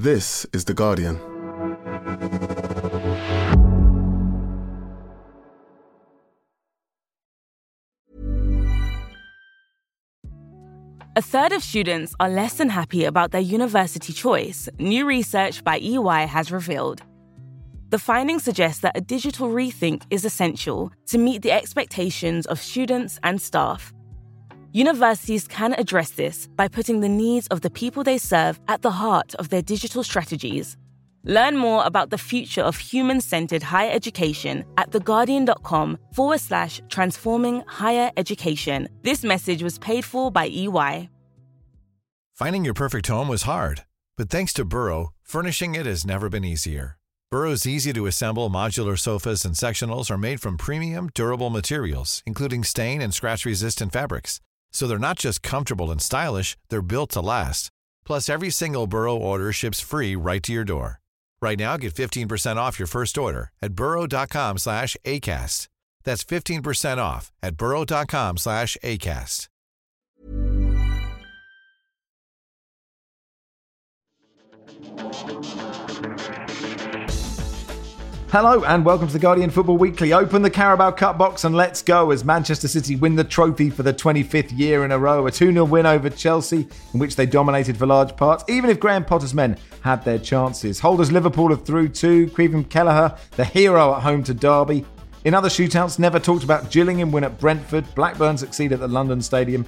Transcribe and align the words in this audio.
This 0.00 0.44
is 0.52 0.64
The 0.64 0.74
Guardian. 0.74 1.20
A 11.14 11.22
third 11.22 11.52
of 11.52 11.62
students 11.62 12.12
are 12.18 12.28
less 12.28 12.54
than 12.54 12.70
happy 12.70 13.04
about 13.04 13.30
their 13.30 13.40
university 13.40 14.12
choice, 14.12 14.68
new 14.80 15.06
research 15.06 15.62
by 15.62 15.78
EY 15.78 16.26
has 16.26 16.50
revealed. 16.50 17.02
The 17.90 18.00
findings 18.00 18.42
suggest 18.42 18.82
that 18.82 18.96
a 18.96 19.00
digital 19.00 19.48
rethink 19.48 20.02
is 20.10 20.24
essential 20.24 20.90
to 21.06 21.18
meet 21.18 21.42
the 21.42 21.52
expectations 21.52 22.46
of 22.46 22.58
students 22.60 23.20
and 23.22 23.40
staff. 23.40 23.92
Universities 24.76 25.46
can 25.46 25.72
address 25.74 26.10
this 26.10 26.48
by 26.56 26.66
putting 26.66 26.98
the 26.98 27.08
needs 27.08 27.46
of 27.46 27.60
the 27.60 27.70
people 27.70 28.02
they 28.02 28.18
serve 28.18 28.58
at 28.66 28.82
the 28.82 28.90
heart 28.90 29.32
of 29.36 29.48
their 29.48 29.62
digital 29.62 30.02
strategies. 30.02 30.76
Learn 31.22 31.56
more 31.56 31.84
about 31.86 32.10
the 32.10 32.18
future 32.18 32.62
of 32.62 32.76
human 32.76 33.20
centered 33.20 33.62
higher 33.62 33.92
education 33.92 34.64
at 34.76 34.90
theguardian.com 34.90 35.96
forward 36.12 36.40
slash 36.40 36.82
transforming 36.88 37.62
higher 37.68 38.10
education. 38.16 38.88
This 39.02 39.22
message 39.22 39.62
was 39.62 39.78
paid 39.78 40.04
for 40.04 40.32
by 40.32 40.48
EY. 40.48 41.08
Finding 42.34 42.64
your 42.64 42.74
perfect 42.74 43.06
home 43.06 43.28
was 43.28 43.42
hard, 43.42 43.84
but 44.16 44.28
thanks 44.28 44.52
to 44.54 44.64
Burrow, 44.64 45.10
furnishing 45.22 45.76
it 45.76 45.86
has 45.86 46.04
never 46.04 46.28
been 46.28 46.44
easier. 46.44 46.98
Burrow's 47.30 47.64
easy 47.64 47.92
to 47.92 48.06
assemble 48.06 48.50
modular 48.50 48.98
sofas 48.98 49.44
and 49.44 49.54
sectionals 49.54 50.10
are 50.10 50.18
made 50.18 50.40
from 50.40 50.58
premium, 50.58 51.10
durable 51.14 51.48
materials, 51.48 52.24
including 52.26 52.64
stain 52.64 53.00
and 53.00 53.14
scratch 53.14 53.44
resistant 53.44 53.92
fabrics. 53.92 54.40
So 54.74 54.86
they're 54.86 54.98
not 54.98 55.18
just 55.18 55.42
comfortable 55.42 55.90
and 55.90 56.02
stylish, 56.02 56.58
they're 56.68 56.82
built 56.82 57.12
to 57.12 57.22
last. 57.22 57.70
Plus, 58.04 58.28
every 58.28 58.50
single 58.50 58.86
Burrow 58.86 59.16
order 59.16 59.50
ships 59.52 59.80
free 59.80 60.14
right 60.14 60.42
to 60.42 60.52
your 60.52 60.64
door. 60.64 61.00
Right 61.40 61.58
now, 61.58 61.78
get 61.78 61.94
15% 61.94 62.56
off 62.56 62.78
your 62.78 62.88
first 62.88 63.16
order 63.16 63.50
at 63.62 63.74
burrow.com 63.74 64.58
slash 64.58 64.96
ACAST. 65.06 65.68
That's 66.04 66.24
15% 66.24 66.98
off 66.98 67.32
at 67.42 67.56
burrow.com 67.56 68.36
slash 68.36 68.76
ACAST. 68.82 69.48
Hello 78.34 78.64
and 78.64 78.84
welcome 78.84 79.06
to 79.06 79.12
the 79.12 79.20
Guardian 79.20 79.48
Football 79.48 79.76
Weekly. 79.76 80.12
Open 80.12 80.42
the 80.42 80.50
Carabao 80.50 80.90
Cup 80.90 81.16
box 81.16 81.44
and 81.44 81.54
let's 81.54 81.82
go 81.82 82.10
as 82.10 82.24
Manchester 82.24 82.66
City 82.66 82.96
win 82.96 83.14
the 83.14 83.22
trophy 83.22 83.70
for 83.70 83.84
the 83.84 83.94
25th 83.94 84.58
year 84.58 84.84
in 84.84 84.90
a 84.90 84.98
row. 84.98 85.24
A 85.28 85.30
2 85.30 85.52
0 85.52 85.64
win 85.66 85.86
over 85.86 86.10
Chelsea, 86.10 86.66
in 86.92 86.98
which 86.98 87.14
they 87.14 87.26
dominated 87.26 87.76
for 87.76 87.86
large 87.86 88.16
parts, 88.16 88.42
even 88.48 88.70
if 88.70 88.80
Graham 88.80 89.04
Potter's 89.04 89.34
men 89.34 89.56
had 89.82 90.04
their 90.04 90.18
chances. 90.18 90.80
Holders 90.80 91.12
Liverpool 91.12 91.52
are 91.52 91.56
through 91.56 91.90
too. 91.90 92.26
Caoimhin 92.26 92.68
Kelleher, 92.68 93.16
the 93.36 93.44
hero 93.44 93.94
at 93.94 94.02
home 94.02 94.24
to 94.24 94.34
Derby. 94.34 94.84
In 95.24 95.32
other 95.32 95.48
shootouts, 95.48 96.00
never 96.00 96.18
talked 96.18 96.42
about 96.42 96.72
Gillingham 96.72 97.12
win 97.12 97.22
at 97.22 97.38
Brentford. 97.38 97.86
Blackburn 97.94 98.36
succeed 98.36 98.72
at 98.72 98.80
the 98.80 98.88
London 98.88 99.22
Stadium 99.22 99.64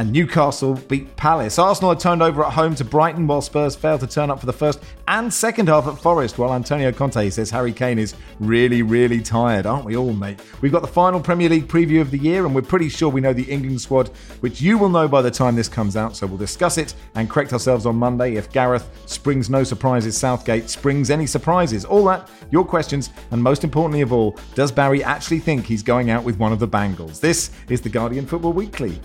and 0.00 0.12
Newcastle 0.12 0.76
beat 0.88 1.14
Palace. 1.16 1.58
Arsenal 1.58 1.90
had 1.90 2.00
turned 2.00 2.22
over 2.22 2.42
at 2.42 2.54
home 2.54 2.74
to 2.74 2.84
Brighton, 2.86 3.26
while 3.26 3.42
Spurs 3.42 3.76
failed 3.76 4.00
to 4.00 4.06
turn 4.06 4.30
up 4.30 4.40
for 4.40 4.46
the 4.46 4.52
first 4.52 4.82
and 5.08 5.32
second 5.32 5.68
half 5.68 5.86
at 5.86 5.98
Forest, 5.98 6.38
while 6.38 6.54
Antonio 6.54 6.90
Conte 6.90 7.28
says 7.28 7.50
Harry 7.50 7.74
Kane 7.74 7.98
is 7.98 8.14
really, 8.38 8.80
really 8.80 9.20
tired, 9.20 9.66
aren't 9.66 9.84
we 9.84 9.98
all, 9.98 10.14
mate? 10.14 10.40
We've 10.62 10.72
got 10.72 10.80
the 10.80 10.88
final 10.88 11.20
Premier 11.20 11.50
League 11.50 11.68
preview 11.68 12.00
of 12.00 12.10
the 12.10 12.16
year, 12.16 12.46
and 12.46 12.54
we're 12.54 12.62
pretty 12.62 12.88
sure 12.88 13.10
we 13.10 13.20
know 13.20 13.34
the 13.34 13.42
England 13.42 13.78
squad, 13.78 14.08
which 14.40 14.62
you 14.62 14.78
will 14.78 14.88
know 14.88 15.06
by 15.06 15.20
the 15.20 15.30
time 15.30 15.54
this 15.54 15.68
comes 15.68 15.98
out, 15.98 16.16
so 16.16 16.26
we'll 16.26 16.38
discuss 16.38 16.78
it 16.78 16.94
and 17.14 17.28
correct 17.28 17.52
ourselves 17.52 17.84
on 17.84 17.94
Monday 17.94 18.36
if 18.36 18.50
Gareth 18.50 18.88
springs 19.04 19.50
no 19.50 19.64
surprises, 19.64 20.16
Southgate 20.16 20.70
springs 20.70 21.10
any 21.10 21.26
surprises. 21.26 21.84
All 21.84 22.06
that, 22.06 22.30
your 22.50 22.64
questions, 22.64 23.10
and 23.32 23.42
most 23.42 23.64
importantly 23.64 24.00
of 24.00 24.14
all, 24.14 24.38
does 24.54 24.72
Barry 24.72 25.04
actually 25.04 25.40
think 25.40 25.66
he's 25.66 25.82
going 25.82 26.08
out 26.08 26.24
with 26.24 26.38
one 26.38 26.54
of 26.54 26.58
the 26.58 26.66
Bangles? 26.66 27.20
This 27.20 27.50
is 27.68 27.82
the 27.82 27.90
Guardian 27.90 28.24
Football 28.24 28.54
Weekly. 28.54 28.98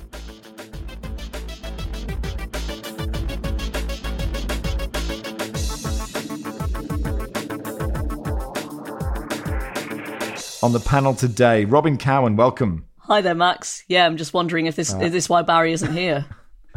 On 10.66 10.74
the 10.74 10.80
panel 10.80 11.14
today, 11.14 11.64
Robyn 11.64 11.96
Cowen, 11.96 12.36
welcome. 12.36 12.88
Hi 13.02 13.22
there, 13.22 13.36
Max. 13.36 13.84
Yeah, 13.88 14.08
I'm 14.08 14.18
just 14.18 14.34
wondering 14.34 14.66
if 14.66 14.76
this 14.76 14.96
uh, 14.96 14.98
is 14.98 15.12
this 15.12 15.30
why 15.30 15.44
Barry 15.44 15.74
isn't 15.74 15.94
here. 15.94 16.26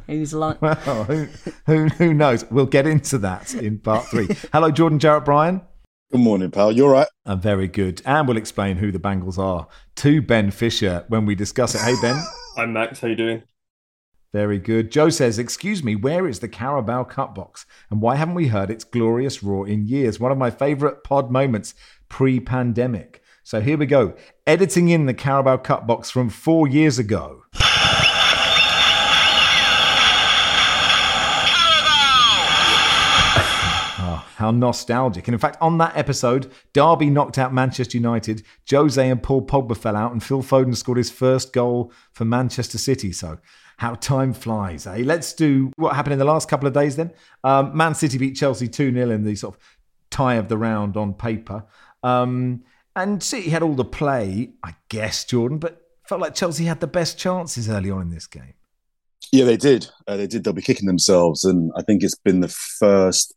He's 0.06 0.34
like, 0.34 0.60
well, 0.62 1.04
who, 1.04 1.26
who, 1.64 1.86
who 1.86 2.12
knows? 2.12 2.44
We'll 2.50 2.66
get 2.66 2.86
into 2.86 3.16
that 3.16 3.54
in 3.54 3.78
part 3.78 4.04
three. 4.08 4.28
Hello, 4.52 4.70
Jordan 4.70 4.98
Jarrett 4.98 5.24
Bryan. 5.24 5.62
Good 6.12 6.20
morning, 6.20 6.50
pal. 6.50 6.70
You're 6.70 6.90
right. 6.90 7.06
I'm 7.24 7.40
very 7.40 7.66
good. 7.66 8.02
And 8.04 8.28
we'll 8.28 8.36
explain 8.36 8.76
who 8.76 8.92
the 8.92 8.98
Bangles 8.98 9.38
are 9.38 9.66
to 9.96 10.20
Ben 10.20 10.50
Fisher 10.50 11.06
when 11.08 11.24
we 11.24 11.34
discuss 11.34 11.74
it. 11.74 11.80
Hey, 11.80 11.94
Ben. 12.02 12.22
I'm 12.58 12.74
Max. 12.74 13.00
How 13.00 13.08
you 13.08 13.16
doing? 13.16 13.42
Very 14.34 14.58
good. 14.58 14.92
Joe 14.92 15.08
says, 15.08 15.38
Excuse 15.38 15.82
me, 15.82 15.96
where 15.96 16.28
is 16.28 16.40
the 16.40 16.48
Carabao 16.48 17.04
Cup 17.04 17.34
box? 17.34 17.64
And 17.88 18.02
why 18.02 18.16
haven't 18.16 18.34
we 18.34 18.48
heard 18.48 18.70
its 18.70 18.84
glorious 18.84 19.42
roar 19.42 19.66
in 19.66 19.86
years? 19.86 20.20
One 20.20 20.30
of 20.30 20.36
my 20.36 20.50
favourite 20.50 21.04
pod 21.04 21.30
moments 21.30 21.72
pre 22.10 22.38
pandemic. 22.38 23.17
So 23.48 23.62
here 23.62 23.78
we 23.78 23.86
go. 23.86 24.12
Editing 24.46 24.90
in 24.90 25.06
the 25.06 25.14
Carabao 25.14 25.56
Cup 25.56 25.86
box 25.86 26.10
from 26.10 26.28
four 26.28 26.68
years 26.68 26.98
ago. 26.98 27.44
Oh, 34.00 34.22
how 34.36 34.50
nostalgic. 34.50 35.28
And 35.28 35.34
in 35.34 35.38
fact, 35.38 35.56
on 35.62 35.78
that 35.78 35.96
episode, 35.96 36.52
Derby 36.74 37.08
knocked 37.08 37.38
out 37.38 37.54
Manchester 37.54 37.96
United, 37.96 38.42
Jose 38.70 39.08
and 39.08 39.22
Paul 39.22 39.46
Pogba 39.46 39.78
fell 39.78 39.96
out, 39.96 40.12
and 40.12 40.22
Phil 40.22 40.42
Foden 40.42 40.76
scored 40.76 40.98
his 40.98 41.10
first 41.10 41.54
goal 41.54 41.90
for 42.12 42.26
Manchester 42.26 42.76
City. 42.76 43.12
So 43.12 43.38
how 43.78 43.94
time 43.94 44.34
flies, 44.34 44.86
eh? 44.86 45.00
Let's 45.06 45.32
do 45.32 45.72
what 45.76 45.96
happened 45.96 46.12
in 46.12 46.18
the 46.18 46.26
last 46.26 46.50
couple 46.50 46.68
of 46.68 46.74
days 46.74 46.96
then. 46.96 47.14
Um, 47.42 47.74
Man 47.74 47.94
City 47.94 48.18
beat 48.18 48.36
Chelsea 48.36 48.68
2 48.68 48.92
0 48.92 49.08
in 49.08 49.24
the 49.24 49.34
sort 49.36 49.54
of 49.54 49.60
tie 50.10 50.34
of 50.34 50.48
the 50.48 50.58
round 50.58 50.98
on 50.98 51.14
paper. 51.14 51.64
Um, 52.02 52.64
and 53.02 53.22
City 53.22 53.50
had 53.50 53.62
all 53.62 53.74
the 53.74 53.84
play, 53.84 54.50
I 54.62 54.74
guess, 54.88 55.24
Jordan, 55.24 55.58
but 55.58 55.80
felt 56.06 56.20
like 56.20 56.34
Chelsea 56.34 56.64
had 56.64 56.80
the 56.80 56.86
best 56.86 57.18
chances 57.18 57.68
early 57.68 57.90
on 57.90 58.02
in 58.02 58.10
this 58.10 58.26
game. 58.26 58.54
Yeah, 59.32 59.44
they 59.44 59.56
did. 59.56 59.88
Uh, 60.06 60.16
they 60.16 60.26
did. 60.26 60.44
They'll 60.44 60.52
be 60.52 60.62
kicking 60.62 60.86
themselves, 60.86 61.44
and 61.44 61.70
I 61.76 61.82
think 61.82 62.02
it's 62.02 62.16
been 62.16 62.40
the 62.40 62.48
first 62.48 63.34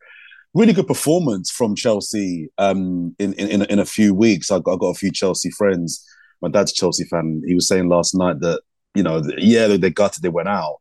really 0.53 0.73
good 0.73 0.87
performance 0.87 1.49
from 1.49 1.75
Chelsea 1.75 2.49
um, 2.57 3.15
in, 3.19 3.33
in 3.33 3.63
in 3.63 3.79
a 3.79 3.85
few 3.85 4.13
weeks. 4.13 4.51
I've 4.51 4.63
got, 4.63 4.73
I've 4.73 4.79
got 4.79 4.89
a 4.89 4.95
few 4.95 5.11
Chelsea 5.11 5.49
friends. 5.51 6.05
My 6.41 6.49
dad's 6.49 6.73
Chelsea 6.73 7.03
fan. 7.05 7.41
He 7.45 7.55
was 7.55 7.67
saying 7.67 7.89
last 7.89 8.15
night 8.15 8.39
that 8.39 8.61
you 8.95 9.03
know, 9.03 9.21
yeah, 9.37 9.67
they, 9.67 9.77
they 9.77 9.89
gutted, 9.89 10.23
they 10.23 10.29
went 10.29 10.49
out, 10.49 10.77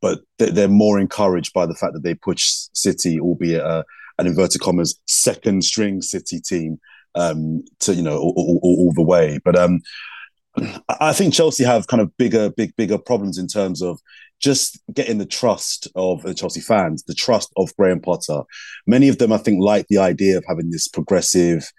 but 0.00 0.20
they're 0.38 0.68
more 0.68 0.98
encouraged 0.98 1.52
by 1.52 1.66
the 1.66 1.74
fact 1.74 1.94
that 1.94 2.02
they 2.02 2.14
pushed 2.14 2.76
City, 2.76 3.18
albeit 3.18 3.62
a, 3.62 3.84
an 4.18 4.26
inverted 4.26 4.60
commas 4.60 4.98
second 5.06 5.64
string 5.64 6.02
City 6.02 6.40
team, 6.40 6.78
um, 7.16 7.64
to 7.80 7.94
you 7.94 8.02
know 8.02 8.18
all, 8.18 8.34
all, 8.36 8.60
all 8.62 8.92
the 8.94 9.02
way. 9.02 9.40
But 9.44 9.56
um, 9.56 9.80
I 11.00 11.12
think 11.12 11.34
Chelsea 11.34 11.64
have 11.64 11.86
kind 11.86 12.00
of 12.00 12.16
bigger, 12.16 12.50
big, 12.50 12.74
bigger 12.76 12.98
problems 12.98 13.38
in 13.38 13.46
terms 13.46 13.82
of 13.82 14.00
just 14.40 14.78
getting 14.92 15.18
the 15.18 15.26
trust 15.26 15.88
of 15.94 16.22
the 16.22 16.34
Chelsea 16.34 16.60
fans, 16.60 17.02
the 17.04 17.14
trust 17.14 17.52
of 17.56 17.74
Graham 17.76 18.00
Potter. 18.00 18.42
Many 18.86 19.08
of 19.08 19.18
them, 19.18 19.32
I 19.32 19.38
think, 19.38 19.62
like 19.62 19.86
the 19.88 19.98
idea 19.98 20.36
of 20.36 20.44
having 20.46 20.70
this 20.70 20.88
progressive, 20.88 21.70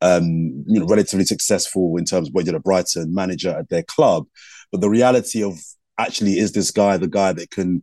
um, 0.00 0.64
you 0.66 0.80
know, 0.80 0.86
relatively 0.86 1.24
successful 1.24 1.96
in 1.96 2.04
terms 2.04 2.28
of 2.28 2.34
what 2.34 2.44
did 2.44 2.54
at 2.54 2.62
Brighton 2.62 3.14
manager 3.14 3.50
at 3.50 3.68
their 3.68 3.82
club. 3.82 4.26
But 4.72 4.80
the 4.80 4.90
reality 4.90 5.42
of 5.42 5.58
actually 5.98 6.38
is 6.38 6.52
this 6.52 6.70
guy 6.70 6.96
the 6.98 7.08
guy 7.08 7.32
that 7.32 7.50
can 7.50 7.82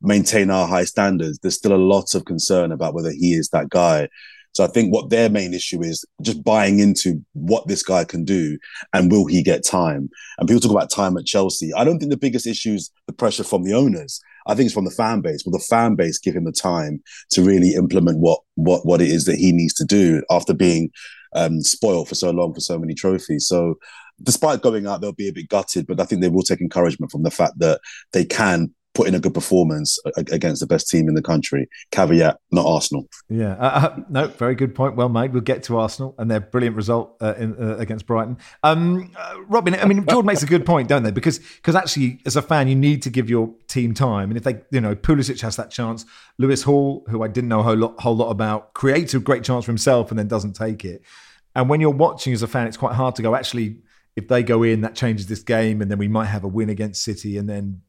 maintain 0.00 0.50
our 0.50 0.66
high 0.66 0.84
standards? 0.84 1.38
There's 1.38 1.56
still 1.56 1.74
a 1.74 1.76
lot 1.76 2.14
of 2.14 2.24
concern 2.24 2.72
about 2.72 2.94
whether 2.94 3.10
he 3.10 3.34
is 3.34 3.48
that 3.50 3.68
guy. 3.68 4.08
So 4.54 4.64
I 4.64 4.68
think 4.68 4.92
what 4.92 5.10
their 5.10 5.28
main 5.28 5.52
issue 5.52 5.82
is 5.82 6.04
just 6.22 6.42
buying 6.44 6.78
into 6.78 7.22
what 7.32 7.66
this 7.66 7.82
guy 7.82 8.04
can 8.04 8.24
do 8.24 8.56
and 8.92 9.10
will 9.10 9.26
he 9.26 9.42
get 9.42 9.66
time? 9.66 10.08
And 10.38 10.48
people 10.48 10.60
talk 10.60 10.70
about 10.70 10.90
time 10.90 11.16
at 11.16 11.26
Chelsea. 11.26 11.72
I 11.74 11.84
don't 11.84 11.98
think 11.98 12.10
the 12.10 12.16
biggest 12.16 12.46
issue 12.46 12.74
is 12.74 12.90
the 13.06 13.12
pressure 13.12 13.44
from 13.44 13.64
the 13.64 13.74
owners. 13.74 14.20
I 14.46 14.54
think 14.54 14.66
it's 14.66 14.74
from 14.74 14.84
the 14.84 14.90
fan 14.90 15.20
base. 15.20 15.44
Will 15.44 15.52
the 15.52 15.58
fan 15.58 15.96
base 15.96 16.18
give 16.18 16.36
him 16.36 16.44
the 16.44 16.52
time 16.52 17.02
to 17.30 17.42
really 17.42 17.74
implement 17.74 18.18
what 18.18 18.40
what 18.54 18.86
what 18.86 19.00
it 19.00 19.08
is 19.08 19.24
that 19.24 19.36
he 19.36 19.52
needs 19.52 19.74
to 19.74 19.84
do 19.84 20.22
after 20.30 20.54
being 20.54 20.90
um, 21.34 21.60
spoiled 21.62 22.08
for 22.08 22.14
so 22.14 22.30
long 22.30 22.54
for 22.54 22.60
so 22.60 22.78
many 22.78 22.94
trophies? 22.94 23.48
So 23.48 23.76
despite 24.22 24.62
going 24.62 24.86
out, 24.86 25.00
they'll 25.00 25.12
be 25.12 25.28
a 25.28 25.32
bit 25.32 25.48
gutted, 25.48 25.86
but 25.86 26.00
I 26.00 26.04
think 26.04 26.20
they 26.20 26.28
will 26.28 26.42
take 26.42 26.60
encouragement 26.60 27.10
from 27.10 27.22
the 27.22 27.30
fact 27.30 27.58
that 27.58 27.80
they 28.12 28.24
can 28.24 28.72
put 28.94 29.08
in 29.08 29.14
a 29.14 29.20
good 29.20 29.34
performance 29.34 29.98
against 30.16 30.60
the 30.60 30.66
best 30.66 30.88
team 30.88 31.08
in 31.08 31.14
the 31.14 31.22
country. 31.22 31.68
Caveat, 31.90 32.38
not 32.52 32.64
Arsenal. 32.64 33.08
Yeah, 33.28 33.54
uh, 33.54 33.64
uh, 33.64 34.00
no, 34.08 34.28
very 34.28 34.54
good 34.54 34.74
point. 34.74 34.96
Well 34.96 35.08
made. 35.08 35.32
We'll 35.32 35.42
get 35.42 35.64
to 35.64 35.78
Arsenal 35.78 36.14
and 36.18 36.30
their 36.30 36.40
brilliant 36.40 36.76
result 36.76 37.16
uh, 37.20 37.34
in, 37.36 37.60
uh, 37.60 37.76
against 37.76 38.06
Brighton. 38.06 38.38
Um, 38.62 39.10
uh, 39.16 39.34
Robyn, 39.48 39.74
I 39.74 39.84
mean, 39.86 40.06
Jordan 40.06 40.26
makes 40.26 40.42
a 40.42 40.46
good 40.46 40.64
point, 40.64 40.88
don't 40.88 41.02
they? 41.02 41.10
Because 41.10 41.38
because 41.38 41.74
actually, 41.74 42.20
as 42.24 42.36
a 42.36 42.42
fan, 42.42 42.68
you 42.68 42.76
need 42.76 43.02
to 43.02 43.10
give 43.10 43.28
your 43.28 43.52
team 43.66 43.94
time, 43.94 44.30
and 44.30 44.36
if 44.36 44.44
they, 44.44 44.60
you 44.70 44.80
know, 44.80 44.94
Pulisic 44.94 45.40
has 45.40 45.56
that 45.56 45.70
chance. 45.70 46.06
Lewis 46.38 46.62
Hall, 46.62 47.04
who 47.08 47.22
I 47.22 47.28
didn't 47.28 47.48
know 47.48 47.60
a 47.60 47.62
whole 47.62 47.76
lot, 47.76 48.00
whole 48.00 48.16
lot 48.16 48.30
about, 48.30 48.74
creates 48.74 49.14
a 49.14 49.20
great 49.20 49.44
chance 49.44 49.64
for 49.64 49.70
himself 49.70 50.10
and 50.10 50.18
then 50.18 50.26
doesn't 50.26 50.54
take 50.54 50.84
it. 50.84 51.02
And 51.54 51.68
when 51.68 51.80
you're 51.80 51.90
watching 51.90 52.32
as 52.32 52.42
a 52.42 52.48
fan, 52.48 52.66
it's 52.66 52.76
quite 52.76 52.94
hard 52.94 53.14
to 53.16 53.22
go. 53.22 53.34
Actually, 53.34 53.78
if 54.16 54.28
they 54.28 54.42
go 54.42 54.62
in, 54.62 54.80
that 54.80 54.94
changes 54.94 55.26
this 55.26 55.42
game, 55.42 55.80
and 55.80 55.90
then 55.90 55.98
we 55.98 56.08
might 56.08 56.26
have 56.26 56.44
a 56.44 56.48
win 56.48 56.70
against 56.70 57.02
City, 57.02 57.38
and 57.38 57.48
then 57.48 57.82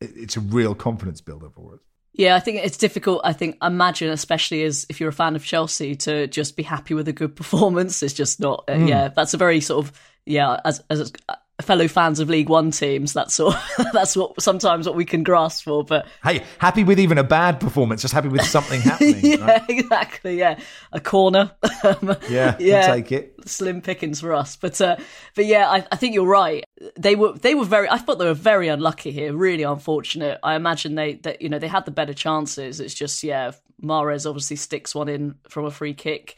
it's 0.00 0.36
a 0.36 0.40
real 0.40 0.74
confidence 0.74 1.20
builder 1.20 1.50
for 1.54 1.74
us. 1.74 1.80
Yeah, 2.12 2.34
I 2.34 2.40
think 2.40 2.58
it's 2.58 2.76
difficult. 2.76 3.20
I 3.24 3.32
think 3.32 3.56
imagine, 3.62 4.10
especially 4.10 4.64
as 4.64 4.84
if 4.88 5.00
you're 5.00 5.10
a 5.10 5.12
fan 5.12 5.36
of 5.36 5.44
Chelsea, 5.44 5.94
to 5.96 6.26
just 6.26 6.56
be 6.56 6.62
happy 6.62 6.94
with 6.94 7.08
a 7.08 7.12
good 7.12 7.36
performance. 7.36 8.02
It's 8.02 8.14
just 8.14 8.40
not. 8.40 8.64
Uh, 8.68 8.74
mm. 8.74 8.88
Yeah, 8.88 9.08
that's 9.08 9.34
a 9.34 9.36
very 9.36 9.60
sort 9.60 9.86
of 9.86 9.92
yeah. 10.26 10.60
As 10.64 10.82
as 10.90 11.12
fellow 11.62 11.88
fans 11.88 12.20
of 12.20 12.28
League 12.28 12.48
One 12.48 12.70
teams, 12.70 13.12
that's 13.12 13.38
what 13.38 13.60
that's 13.92 14.16
what 14.16 14.40
sometimes 14.40 14.86
what 14.86 14.96
we 14.96 15.04
can 15.04 15.22
grasp 15.22 15.64
for. 15.64 15.84
But 15.84 16.06
hey, 16.22 16.44
happy 16.58 16.84
with 16.84 16.98
even 17.00 17.18
a 17.18 17.24
bad 17.24 17.60
performance, 17.60 18.02
just 18.02 18.14
happy 18.14 18.28
with 18.28 18.42
something 18.42 18.80
happening. 18.80 19.18
yeah, 19.22 19.44
right? 19.44 19.64
exactly. 19.68 20.38
Yeah, 20.38 20.58
a 20.92 21.00
corner. 21.00 21.52
yeah, 21.84 22.56
yeah, 22.58 22.86
we'll 22.86 22.96
take 22.96 23.12
it. 23.12 23.34
Slim 23.48 23.80
pickings 23.82 24.20
for 24.20 24.32
us, 24.32 24.56
but 24.56 24.80
uh, 24.80 24.96
but 25.34 25.46
yeah, 25.46 25.68
I, 25.68 25.86
I 25.90 25.96
think 25.96 26.14
you're 26.14 26.26
right. 26.26 26.64
They 26.98 27.16
were 27.16 27.32
they 27.32 27.54
were 27.54 27.64
very. 27.64 27.88
I 27.88 27.98
thought 27.98 28.18
they 28.18 28.26
were 28.26 28.34
very 28.34 28.68
unlucky 28.68 29.10
here. 29.10 29.34
Really 29.34 29.62
unfortunate. 29.62 30.38
I 30.42 30.54
imagine 30.54 30.94
they 30.94 31.14
that 31.22 31.42
you 31.42 31.48
know 31.48 31.58
they 31.58 31.68
had 31.68 31.84
the 31.84 31.90
better 31.90 32.14
chances. 32.14 32.80
It's 32.80 32.94
just 32.94 33.22
yeah, 33.22 33.52
Mahrez 33.82 34.26
obviously 34.26 34.56
sticks 34.56 34.94
one 34.94 35.08
in 35.08 35.36
from 35.48 35.64
a 35.64 35.70
free 35.70 35.94
kick. 35.94 36.36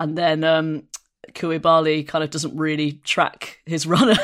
And 0.00 0.16
then 0.16 0.44
um, 0.44 0.84
Koulibaly 1.32 2.06
kind 2.06 2.24
of 2.24 2.30
doesn't 2.30 2.56
really 2.56 2.92
track 3.04 3.60
his 3.66 3.86
runner, 3.86 4.16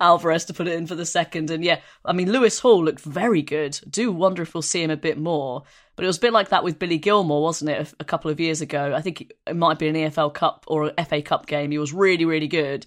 Alvarez, 0.00 0.44
to 0.46 0.54
put 0.54 0.66
it 0.66 0.74
in 0.74 0.86
for 0.86 0.94
the 0.94 1.06
second. 1.06 1.50
And 1.50 1.64
yeah, 1.64 1.80
I 2.04 2.12
mean, 2.12 2.32
Lewis 2.32 2.58
Hall 2.58 2.84
looked 2.84 3.00
very 3.00 3.42
good. 3.42 3.78
do 3.88 4.10
wonder 4.12 4.42
if 4.42 4.54
we'll 4.54 4.62
see 4.62 4.82
him 4.82 4.90
a 4.90 4.96
bit 4.96 5.18
more. 5.18 5.62
But 5.96 6.04
it 6.04 6.08
was 6.08 6.18
a 6.18 6.22
bit 6.22 6.32
like 6.32 6.50
that 6.50 6.62
with 6.62 6.78
Billy 6.78 6.98
Gilmour, 6.98 7.42
wasn't 7.42 7.70
it, 7.70 7.92
a, 7.92 7.96
a 8.00 8.04
couple 8.04 8.30
of 8.30 8.38
years 8.38 8.60
ago? 8.60 8.94
I 8.94 9.00
think 9.00 9.32
it 9.46 9.56
might 9.56 9.78
be 9.78 9.88
an 9.88 9.96
EFL 9.96 10.32
Cup 10.32 10.64
or 10.68 10.84
an 10.96 11.04
FA 11.04 11.22
Cup 11.22 11.46
game. 11.46 11.70
He 11.70 11.78
was 11.78 11.92
really, 11.92 12.24
really 12.24 12.48
good. 12.48 12.86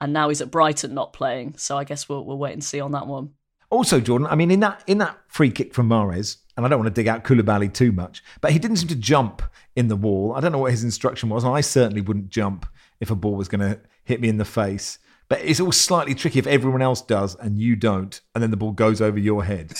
And 0.00 0.12
now 0.12 0.28
he's 0.28 0.40
at 0.40 0.50
Brighton 0.50 0.94
not 0.94 1.12
playing. 1.12 1.56
So 1.56 1.76
I 1.78 1.84
guess 1.84 2.08
we'll, 2.08 2.24
we'll 2.24 2.38
wait 2.38 2.52
and 2.52 2.64
see 2.64 2.80
on 2.80 2.92
that 2.92 3.06
one. 3.06 3.30
Also, 3.70 4.00
Jordan, 4.00 4.26
I 4.26 4.34
mean, 4.34 4.50
in 4.50 4.60
that 4.60 4.82
in 4.86 4.98
that 4.98 5.18
free 5.28 5.50
kick 5.50 5.74
from 5.74 5.90
Mahrez, 5.90 6.38
and 6.56 6.64
I 6.64 6.70
don't 6.70 6.78
want 6.78 6.94
to 6.94 6.98
dig 6.98 7.06
out 7.06 7.22
Koulibaly 7.22 7.72
too 7.72 7.92
much, 7.92 8.24
but 8.40 8.50
he 8.50 8.58
didn't 8.58 8.78
seem 8.78 8.88
to 8.88 8.96
jump 8.96 9.42
in 9.76 9.88
the 9.88 9.96
wall. 9.96 10.32
I 10.34 10.40
don't 10.40 10.52
know 10.52 10.58
what 10.58 10.70
his 10.70 10.84
instruction 10.84 11.28
was, 11.28 11.44
and 11.44 11.54
I 11.54 11.60
certainly 11.60 12.00
wouldn't 12.00 12.30
jump 12.30 12.64
if 13.00 13.10
a 13.10 13.14
ball 13.14 13.34
was 13.34 13.48
going 13.48 13.60
to 13.60 13.80
hit 14.04 14.20
me 14.20 14.28
in 14.28 14.38
the 14.38 14.44
face. 14.44 14.98
But 15.28 15.40
it's 15.42 15.60
all 15.60 15.72
slightly 15.72 16.14
tricky 16.14 16.38
if 16.38 16.46
everyone 16.46 16.82
else 16.82 17.02
does 17.02 17.34
and 17.36 17.58
you 17.58 17.76
don't, 17.76 18.20
and 18.34 18.42
then 18.42 18.50
the 18.50 18.56
ball 18.56 18.72
goes 18.72 19.00
over 19.00 19.18
your 19.18 19.44
head. 19.44 19.74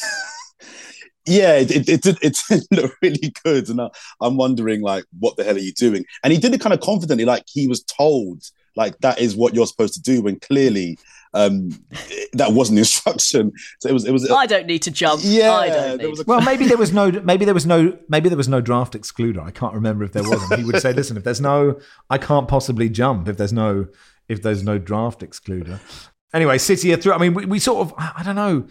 yeah, 1.27 1.55
it, 1.57 1.71
it, 1.71 2.07
it, 2.07 2.19
it 2.23 2.39
did 2.49 2.63
look 2.71 2.95
really 3.03 3.33
good. 3.45 3.69
And 3.69 3.81
I, 3.81 3.89
I'm 4.21 4.37
wondering, 4.37 4.83
like, 4.83 5.05
what 5.19 5.37
the 5.37 5.45
hell 5.45 5.57
are 5.57 5.61
you 5.61 5.73
doing? 5.73 6.05
And 6.23 6.33
he 6.33 6.39
did 6.39 6.55
it 6.55 6.61
kind 6.61 6.75
of 6.75 6.81
confidently, 6.81 7.25
like 7.25 7.45
he 7.47 7.67
was 7.67 7.83
told, 7.83 8.43
like, 8.77 8.99
that 8.99 9.21
is 9.21 9.37
what 9.37 9.55
you're 9.55 9.67
supposed 9.67 9.95
to 9.95 10.03
do, 10.03 10.23
when 10.23 10.39
clearly 10.41 10.99
um, 11.35 11.71
that 12.33 12.53
wasn't 12.53 12.77
the 12.77 12.81
instruction. 12.81 13.53
So 13.81 13.89
it 13.89 13.93
was. 13.93 14.05
It 14.05 14.13
was. 14.13 14.31
I 14.31 14.47
don't 14.47 14.67
need 14.67 14.83
to 14.83 14.91
jump. 14.91 15.21
Yeah. 15.25 15.53
I 15.53 15.69
don't 15.69 15.99
need. 15.99 16.27
well, 16.27 16.41
maybe 16.45 16.67
there 16.67 16.79
was 16.79 16.93
no. 16.93 17.11
Maybe 17.11 17.45
there 17.45 17.55
was 17.55 17.67
no. 17.67 17.97
Maybe 18.09 18.29
there 18.29 18.39
was 18.39 18.49
no 18.49 18.61
draft 18.61 18.95
excluder. 18.95 19.43
I 19.43 19.51
can't 19.51 19.75
remember 19.75 20.05
if 20.05 20.13
there 20.13 20.23
was. 20.23 20.43
he 20.55 20.65
would 20.65 20.81
say, 20.81 20.93
"Listen, 20.93 21.17
if 21.17 21.25
there's 21.25 21.41
no, 21.41 21.79
I 22.11 22.19
can't 22.19 22.49
possibly 22.49 22.89
jump 22.89 23.29
if 23.29 23.37
there's 23.37 23.53
no, 23.53 23.89
if 24.29 24.43
there's 24.43 24.63
no 24.63 24.79
draft 24.79 25.21
excluder." 25.21 25.81
Anyway, 26.33 26.59
City 26.59 26.93
are 26.93 26.97
through. 26.97 27.13
I 27.13 27.19
mean, 27.19 27.35
we, 27.35 27.45
we 27.45 27.59
sort 27.59 27.87
of. 27.87 27.95
I 27.99 28.23
don't 28.25 28.37
know, 28.37 28.67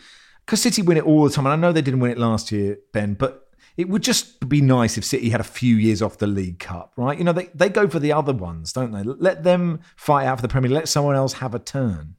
because 0.45 0.62
City 0.62 0.81
win 0.81 0.98
it 0.98 1.06
all 1.06 1.24
the 1.24 1.30
time, 1.31 1.45
and 1.45 1.54
I 1.54 1.56
know 1.56 1.71
they 1.71 1.81
didn't 1.81 2.00
win 2.00 2.12
it 2.12 2.18
last 2.18 2.51
year, 2.51 2.77
Ben, 2.94 3.13
but. 3.13 3.44
It 3.75 3.89
would 3.89 4.01
just 4.01 4.50
be 4.50 4.59
nice 4.59 4.98
if 4.98 5.06
City 5.06 5.30
had 5.30 5.39
a 5.39 5.44
few 5.44 5.75
years 5.75 6.01
off 6.01 6.18
the 6.18 6.25
League 6.25 6.57
Cup, 6.57 6.94
right? 6.98 7.15
You 7.15 7.24
know, 7.24 7.31
they, 7.31 7.51
they 7.54 7.69
go 7.69 7.88
for 7.88 8.00
the 8.00 8.12
other 8.12 8.33
ones, 8.33 8.74
don't 8.74 8.92
they? 8.92 9.04
Let 9.04 9.44
them 9.44 9.81
fight 9.95 10.25
out 10.25 10.39
for 10.39 10.42
the 10.42 10.48
Premier 10.48 10.71
League. 10.71 10.77
Let 10.77 10.89
someone 10.89 11.15
else 11.15 11.33
have 11.33 11.54
a 11.54 11.59
turn 11.59 12.17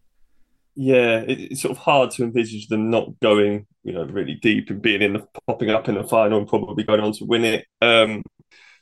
yeah, 0.81 1.23
it, 1.27 1.41
it's 1.41 1.63
sort 1.63 1.73
of 1.73 1.79
hard 1.79 2.13
to 2.13 2.23
envisage 2.23 2.69
them 2.69 2.89
not 2.89 3.19
going, 3.19 3.67
you 3.83 3.93
know, 3.93 4.05
really 4.05 4.35
deep 4.35 4.71
and 4.71 4.81
being 4.81 5.03
in 5.03 5.15
the 5.15 5.27
popping 5.49 5.71
up 5.71 5.89
in 5.89 5.97
the 5.97 6.05
final 6.05 6.39
and 6.39 6.47
probably 6.47 6.85
going 6.85 7.01
on 7.01 7.13
to 7.15 7.25
win 7.25 7.45
it. 7.45 7.67
Um, 7.83 8.23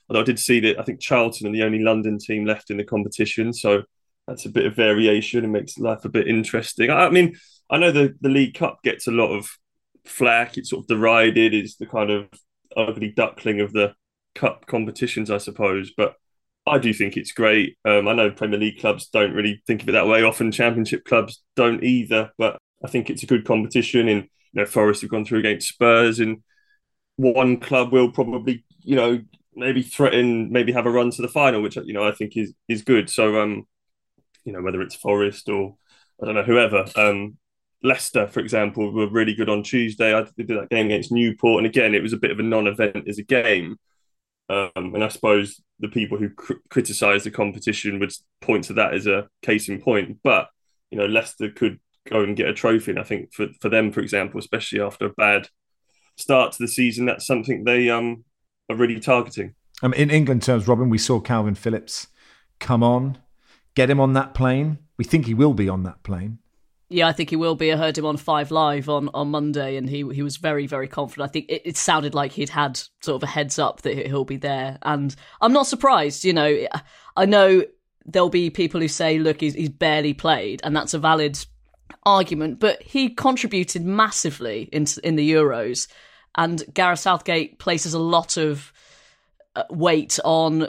although 0.07 0.21
I 0.21 0.25
did 0.25 0.39
see 0.39 0.61
that 0.61 0.79
I 0.79 0.83
think 0.83 1.01
Charlton 1.01 1.49
are 1.49 1.53
the 1.53 1.63
only 1.63 1.79
London 1.79 2.19
team 2.19 2.45
left 2.45 2.71
in 2.71 2.77
the 2.77 2.85
competition, 2.85 3.55
so 3.55 3.83
that's 4.29 4.45
a 4.45 4.51
bit 4.51 4.67
of 4.67 4.77
variation 4.77 5.43
and 5.43 5.55
makes 5.55 5.79
life 5.79 6.05
a 6.05 6.11
bit 6.11 6.29
interesting. 6.29 6.91
I, 6.91 7.07
I 7.07 7.11
mean, 7.11 7.35
I 7.71 7.79
know 7.79 7.91
the 7.91 8.15
the 8.21 8.29
League 8.29 8.55
Cup 8.55 8.81
gets 8.85 9.07
a 9.07 9.13
lot 9.13 9.35
of 9.35 9.49
flack. 10.05 10.59
It's 10.59 10.69
sort 10.69 10.85
of 10.85 10.89
derided. 10.89 11.55
It's 11.55 11.77
the 11.77 11.87
kind 11.87 12.11
of 12.11 12.29
ugly 12.77 13.11
duckling 13.11 13.63
of 13.63 13.73
the 13.73 13.95
cup 14.35 14.67
competitions, 14.67 15.31
I 15.31 15.39
suppose, 15.39 15.93
but 15.97 16.17
I 16.67 16.79
do 16.79 16.93
think 16.93 17.17
it's 17.17 17.33
great. 17.33 17.77
Um, 17.85 18.09
I 18.09 18.13
know 18.13 18.31
Premier 18.31 18.59
League 18.59 18.81
clubs 18.81 19.09
don't 19.09 19.35
really 19.35 19.63
think 19.67 19.83
of 19.83 19.89
it 19.89 19.93
that 19.93 20.09
way. 20.09 20.23
Often 20.23 20.53
Championship 20.53 21.05
clubs 21.05 21.43
don't 21.55 21.83
either. 21.85 22.33
But 22.39 22.59
I 22.85 22.89
think 22.89 23.09
it's 23.09 23.23
a 23.23 23.27
good 23.27 23.45
competition. 23.45 24.09
And 24.09 24.23
you 24.25 24.63
know, 24.63 24.67
Forest 24.67 25.03
have 25.03 25.11
gone 25.11 25.25
through 25.25 25.41
against 25.41 25.69
Spurs, 25.69 26.19
and 26.19 26.43
one 27.17 27.59
club 27.61 27.93
will 27.93 28.11
probably, 28.11 28.65
you 28.81 28.97
know, 28.97 29.21
maybe 29.55 29.83
threaten, 29.83 30.51
maybe 30.51 30.73
have 30.73 30.87
a 30.87 30.91
run 30.91 31.11
to 31.11 31.23
the 31.23 31.29
final, 31.29 31.63
which 31.63 31.77
you 31.77 31.93
know 31.93 32.07
I 32.07 32.13
think 32.13 32.37
is 32.37 32.53
is 32.69 32.83
good. 32.83 33.09
So, 33.11 33.41
um, 33.41 33.67
you 34.45 34.53
know, 34.53 34.63
whether 34.63 34.83
it's 34.83 34.95
Forest 34.95 35.49
or 35.49 35.77
I 36.21 36.27
don't 36.27 36.35
know 36.35 36.43
whoever. 36.43 36.85
Um, 36.97 37.39
Leicester, 37.83 38.27
for 38.27 38.41
example, 38.41 38.91
were 38.93 39.09
really 39.09 39.35
good 39.35 39.49
on 39.49 39.63
Tuesday. 39.63 40.15
I 40.17 40.27
did 40.37 40.49
that 40.49 40.71
game 40.71 40.87
against 40.87 41.13
Newport, 41.13 41.59
and 41.59 41.67
again, 41.67 41.95
it 41.95 42.03
was 42.03 42.13
a 42.13 42.19
bit 42.19 42.31
of 42.31 42.41
a 42.41 42.43
non-event 42.43 43.09
as 43.09 43.19
a 43.19 43.23
game. 43.23 43.77
Um, 44.49 44.71
and 44.75 45.05
I 45.05 45.09
suppose 45.09 45.61
the 45.81 45.89
people 45.89 46.19
who 46.19 46.31
cr- 46.31 46.55
criticise 46.71 47.25
the 47.25 47.31
competition 47.31 47.99
would 47.99 48.13
point 48.41 48.65
to 48.65 48.73
that 48.75 48.95
as 48.95 49.07
a 49.07 49.29
case 49.43 49.69
in 49.69 49.81
point. 49.81 50.19
But 50.23 50.49
you 50.91 50.99
know, 50.99 51.07
Leicester 51.07 51.51
could 51.51 51.81
go 52.09 52.23
and 52.23 52.37
get 52.37 52.49
a 52.49 52.55
trophy, 52.55 52.93
and 52.93 53.01
I 53.01 53.05
think 53.05 53.33
for 53.33 53.49
for 53.61 53.69
them, 53.69 53.93
for 53.93 54.01
example, 54.01 54.39
especially 54.39 54.81
after 54.81 55.07
a 55.07 55.13
bad 55.17 55.49
start 56.17 56.53
to 56.53 56.59
the 56.61 56.69
season, 56.69 57.07
that's 57.07 57.27
something 57.27 57.65
they 57.65 57.91
um 57.91 58.25
are 58.69 58.77
really 58.77 59.01
targeting. 59.01 59.55
Um, 59.83 59.93
in 59.93 60.11
England 60.11 60.43
terms, 60.43 60.67
Robyn, 60.67 60.89
we 60.89 60.99
saw 60.99 61.21
Calvin 61.21 61.55
Phillips 61.55 62.09
come 62.59 62.83
on, 62.83 63.19
get 63.75 63.91
him 63.91 64.01
on 64.01 64.15
that 64.15 64.35
plane. 64.35 64.79
We 64.97 65.05
think 65.05 65.27
he 65.27 65.35
will 65.35 65.53
be 65.53 65.69
on 65.69 65.83
that 65.83 66.03
plane. 66.03 66.39
Yeah, 66.89 67.09
I 67.09 67.13
think 67.13 67.31
he 67.31 67.37
will 67.37 67.57
be. 67.57 67.73
I 67.73 67.77
heard 67.77 67.99
him 67.99 68.07
on 68.07 68.17
Five 68.17 68.53
Live 68.53 68.89
on, 68.89 69.11
on 69.13 69.31
Monday, 69.31 69.77
and 69.77 69.91
he 69.91 70.09
he 70.13 70.23
was 70.23 70.37
very 70.37 70.69
very 70.69 70.87
confident. 70.87 71.29
I 71.29 71.33
think 71.33 71.47
it, 71.49 71.63
it 71.65 71.77
sounded 71.77 72.15
like 72.15 72.33
he'd 72.33 72.51
had 72.51 72.81
sort 73.01 73.17
of 73.17 73.29
a 73.29 73.33
heads 73.33 73.59
up 73.59 73.83
that 73.83 74.07
he'll 74.07 74.25
be 74.25 74.37
there, 74.37 74.79
and 74.83 75.15
I'm 75.41 75.53
not 75.53 75.67
surprised. 75.67 76.25
You 76.25 76.33
know, 76.33 76.67
I 77.17 77.27
know 77.27 77.65
there'll 78.05 78.29
be 78.29 78.51
people 78.51 78.81
who 78.81 78.87
say, 78.87 79.19
"Look, 79.19 79.41
he's 79.41 79.55
he's 79.55 79.69
barely 79.69 80.15
played," 80.15 80.61
and 80.63 80.77
that's 80.77 80.95
a 80.95 80.99
valid 81.01 81.45
argument. 82.05 82.61
But 82.61 82.83
he 82.83 83.11
contributed 83.11 83.85
massively 83.85 84.69
in 84.71 84.87
in 85.03 85.17
the 85.17 85.29
Euros, 85.29 85.89
and 86.37 86.63
Gareth 86.73 87.01
Southgate 87.01 87.59
places 87.59 87.95
a 87.95 87.99
lot 87.99 88.37
of 88.37 88.73
uh, 89.57 89.65
weight 89.71 90.21
on 90.25 90.69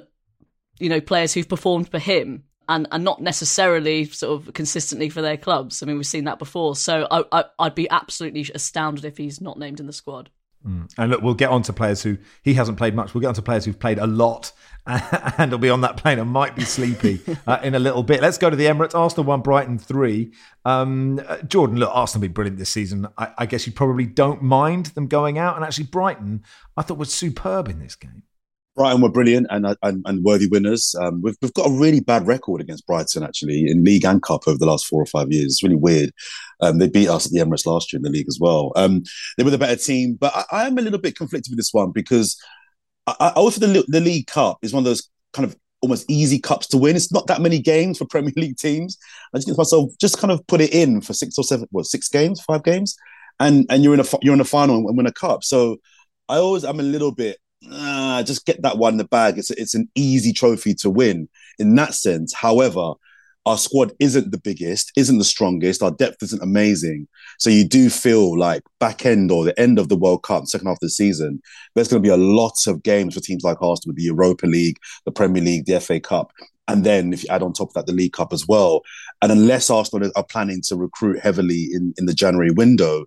you 0.79 0.89
know 0.89 0.99
players 1.01 1.35
who've 1.35 1.47
performed 1.47 1.89
for 1.89 1.99
him 1.99 2.43
and 2.69 2.87
and 2.91 3.03
not 3.03 3.21
necessarily 3.21 4.05
sort 4.05 4.41
of 4.41 4.53
consistently 4.53 5.09
for 5.09 5.21
their 5.21 5.37
clubs. 5.37 5.81
I 5.81 5.85
mean, 5.85 5.97
we've 5.97 6.05
seen 6.05 6.25
that 6.25 6.39
before. 6.39 6.75
So 6.75 7.07
I, 7.09 7.23
I 7.31 7.63
would 7.65 7.75
be 7.75 7.89
absolutely 7.89 8.49
astounded 8.53 9.05
if 9.05 9.17
he's 9.17 9.41
not 9.41 9.57
named 9.57 9.79
in 9.79 9.87
the 9.87 9.93
squad. 9.93 10.29
Mm. 10.65 10.91
And 10.97 11.11
look, 11.11 11.21
we'll 11.21 11.33
get 11.33 11.49
on 11.49 11.61
to 11.63 11.73
players 11.73 12.03
who 12.03 12.17
he 12.41 12.55
hasn't 12.55 12.77
played 12.77 12.95
much. 12.95 13.13
We'll 13.13 13.21
get 13.21 13.27
on 13.27 13.33
to 13.35 13.41
players 13.41 13.65
who've 13.65 13.79
played 13.79 13.99
a 13.99 14.07
lot 14.07 14.51
and 14.85 15.51
will 15.51 15.59
be 15.59 15.69
on 15.69 15.81
that 15.81 15.97
plane 15.97 16.19
and 16.19 16.29
might 16.29 16.55
be 16.55 16.63
sleepy 16.63 17.21
uh, 17.47 17.59
in 17.63 17.75
a 17.75 17.79
little 17.79 18.03
bit. 18.03 18.21
Let's 18.21 18.37
go 18.37 18.49
to 18.49 18.55
the 18.55 18.65
Emirates. 18.65 18.95
Arsenal 18.95 19.25
won 19.25 19.41
Brighton 19.41 19.77
3. 19.77 20.31
Um, 20.65 21.21
uh, 21.27 21.37
Jordan, 21.43 21.77
look, 21.77 21.91
Arsenal 21.93 22.21
have 22.21 22.29
been 22.29 22.33
brilliant 22.33 22.57
this 22.57 22.69
season. 22.69 23.07
I, 23.17 23.31
I 23.37 23.45
guess 23.45 23.65
you 23.67 23.73
probably 23.73 24.05
don't 24.05 24.41
mind 24.41 24.87
them 24.87 25.07
going 25.07 25.37
out. 25.37 25.55
And 25.55 25.63
actually, 25.63 25.85
Brighton, 25.85 26.43
I 26.75 26.81
thought, 26.81 26.97
was 26.97 27.13
superb 27.13 27.69
in 27.69 27.79
this 27.79 27.95
game. 27.95 28.23
Brighton 28.77 29.01
were 29.01 29.09
brilliant 29.09 29.47
and 29.49 29.65
and, 29.81 30.03
and 30.05 30.23
worthy 30.23 30.47
winners. 30.47 30.95
Um, 31.01 31.21
we've 31.21 31.35
we've 31.41 31.53
got 31.53 31.67
a 31.67 31.77
really 31.77 31.99
bad 31.99 32.27
record 32.27 32.61
against 32.61 32.85
Brighton 32.85 33.23
actually 33.23 33.69
in 33.69 33.83
league 33.83 34.05
and 34.05 34.21
cup 34.21 34.47
over 34.47 34.57
the 34.57 34.67
last 34.67 34.85
four 34.85 35.01
or 35.01 35.07
five 35.07 35.31
years. 35.31 35.45
It's 35.45 35.63
really 35.63 35.75
weird. 35.75 36.11
Um, 36.61 36.77
they 36.77 36.87
beat 36.87 37.09
us 37.09 37.25
at 37.25 37.31
the 37.33 37.39
Emirates 37.39 37.65
last 37.65 37.91
year 37.91 37.97
in 37.97 38.03
the 38.03 38.09
league 38.09 38.27
as 38.29 38.39
well. 38.39 38.71
Um, 38.75 39.03
they 39.37 39.43
were 39.43 39.49
the 39.49 39.57
better 39.57 39.75
team, 39.75 40.15
but 40.19 40.33
I, 40.35 40.43
I, 40.51 40.67
am 40.67 40.77
a 40.77 40.81
little 40.81 40.99
bit 40.99 41.17
conflicted 41.17 41.51
with 41.51 41.57
this 41.57 41.73
one 41.73 41.91
because 41.91 42.39
I, 43.07 43.15
I 43.19 43.29
also 43.31 43.59
the 43.59 43.83
the 43.87 43.99
League 43.99 44.27
Cup 44.27 44.59
is 44.61 44.73
one 44.73 44.81
of 44.81 44.85
those 44.85 45.09
kind 45.33 45.45
of 45.45 45.57
almost 45.81 46.09
easy 46.09 46.39
cups 46.39 46.67
to 46.67 46.77
win. 46.77 46.95
It's 46.95 47.11
not 47.11 47.27
that 47.27 47.41
many 47.41 47.59
games 47.59 47.97
for 47.97 48.05
Premier 48.05 48.33
League 48.35 48.57
teams. 48.57 48.97
I 49.33 49.37
just 49.37 49.47
think 49.47 49.55
to 49.55 49.59
myself, 49.59 49.91
just 49.99 50.19
kind 50.19 50.31
of 50.31 50.45
put 50.47 50.61
it 50.61 50.73
in 50.73 51.01
for 51.01 51.13
six 51.13 51.37
or 51.37 51.43
seven, 51.43 51.67
what 51.71 51.85
six 51.85 52.09
games, 52.09 52.41
five 52.41 52.63
games, 52.63 52.95
and 53.39 53.65
and 53.69 53.83
you're 53.83 53.95
in 53.95 53.99
a 53.99 54.05
you're 54.21 54.35
in 54.35 54.41
a 54.41 54.45
final 54.45 54.87
and 54.87 54.97
win 54.97 55.07
a 55.07 55.11
cup. 55.11 55.43
So 55.43 55.77
I 56.29 56.37
always 56.37 56.63
I'm 56.63 56.79
a 56.79 56.83
little 56.83 57.11
bit 57.11 57.37
ah, 57.71 58.23
just 58.25 58.45
get 58.45 58.61
that 58.61 58.77
one 58.77 58.93
in 58.93 58.97
the 58.97 59.05
bag. 59.05 59.37
It's 59.37 59.51
it's 59.51 59.75
an 59.75 59.89
easy 59.95 60.33
trophy 60.33 60.73
to 60.75 60.89
win 60.89 61.29
in 61.59 61.75
that 61.75 61.93
sense. 61.93 62.33
However, 62.33 62.93
our 63.47 63.57
squad 63.57 63.93
isn't 63.99 64.31
the 64.31 64.37
biggest, 64.37 64.91
isn't 64.97 65.19
the 65.19 65.23
strongest, 65.23 65.81
our 65.81 65.91
depth 65.91 66.21
isn't 66.21 66.43
amazing. 66.43 67.07
So 67.39 67.49
you 67.49 67.65
do 67.65 67.89
feel 67.89 68.37
like 68.37 68.61
back 68.79 69.05
end 69.05 69.31
or 69.31 69.45
the 69.45 69.57
end 69.57 69.79
of 69.79 69.87
the 69.87 69.95
World 69.95 70.23
Cup, 70.23 70.45
second 70.45 70.67
half 70.67 70.75
of 70.75 70.81
the 70.81 70.89
season, 70.89 71.41
there's 71.73 71.87
going 71.87 72.03
to 72.03 72.07
be 72.07 72.13
a 72.13 72.17
lot 72.17 72.67
of 72.67 72.83
games 72.83 73.13
for 73.13 73.21
teams 73.21 73.43
like 73.43 73.61
Arsenal 73.61 73.93
with 73.93 73.97
the 73.97 74.03
Europa 74.03 74.45
League, 74.47 74.77
the 75.05 75.13
Premier 75.13 75.41
League, 75.41 75.65
the 75.65 75.79
FA 75.79 75.97
Cup, 75.97 76.33
and 76.67 76.83
then 76.83 77.13
if 77.13 77.23
you 77.23 77.29
add 77.29 77.41
on 77.41 77.53
top 77.53 77.69
of 77.69 77.73
that 77.75 77.85
the 77.85 77.93
League 77.93 78.11
Cup 78.11 78.33
as 78.33 78.45
well. 78.47 78.81
And 79.21 79.31
unless 79.31 79.69
Arsenal 79.69 80.11
are 80.17 80.25
planning 80.25 80.61
to 80.67 80.75
recruit 80.75 81.19
heavily 81.21 81.69
in, 81.71 81.93
in 81.97 82.05
the 82.05 82.13
January 82.13 82.51
window, 82.51 83.05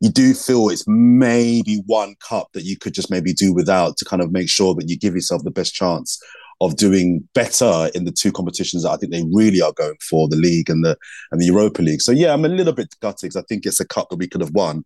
you 0.00 0.10
do 0.10 0.34
feel 0.34 0.68
it's 0.68 0.84
maybe 0.86 1.82
one 1.86 2.14
cup 2.20 2.48
that 2.52 2.64
you 2.64 2.76
could 2.76 2.94
just 2.94 3.10
maybe 3.10 3.32
do 3.32 3.52
without 3.52 3.96
to 3.96 4.04
kind 4.04 4.22
of 4.22 4.32
make 4.32 4.48
sure 4.48 4.74
that 4.74 4.88
you 4.88 4.98
give 4.98 5.14
yourself 5.14 5.42
the 5.44 5.50
best 5.50 5.74
chance 5.74 6.20
of 6.60 6.76
doing 6.76 7.26
better 7.34 7.90
in 7.94 8.04
the 8.04 8.12
two 8.12 8.32
competitions 8.32 8.82
that 8.82 8.90
I 8.90 8.96
think 8.96 9.12
they 9.12 9.24
really 9.32 9.60
are 9.60 9.72
going 9.72 9.96
for, 10.00 10.28
the 10.28 10.36
league 10.36 10.70
and 10.70 10.84
the 10.84 10.96
and 11.30 11.40
the 11.40 11.46
Europa 11.46 11.82
League. 11.82 12.00
So 12.00 12.12
yeah, 12.12 12.32
I'm 12.32 12.44
a 12.44 12.48
little 12.48 12.72
bit 12.72 12.94
gutted 13.00 13.22
because 13.22 13.36
I 13.36 13.42
think 13.48 13.66
it's 13.66 13.80
a 13.80 13.86
cup 13.86 14.08
that 14.10 14.16
we 14.16 14.28
could 14.28 14.40
have 14.40 14.52
won. 14.52 14.84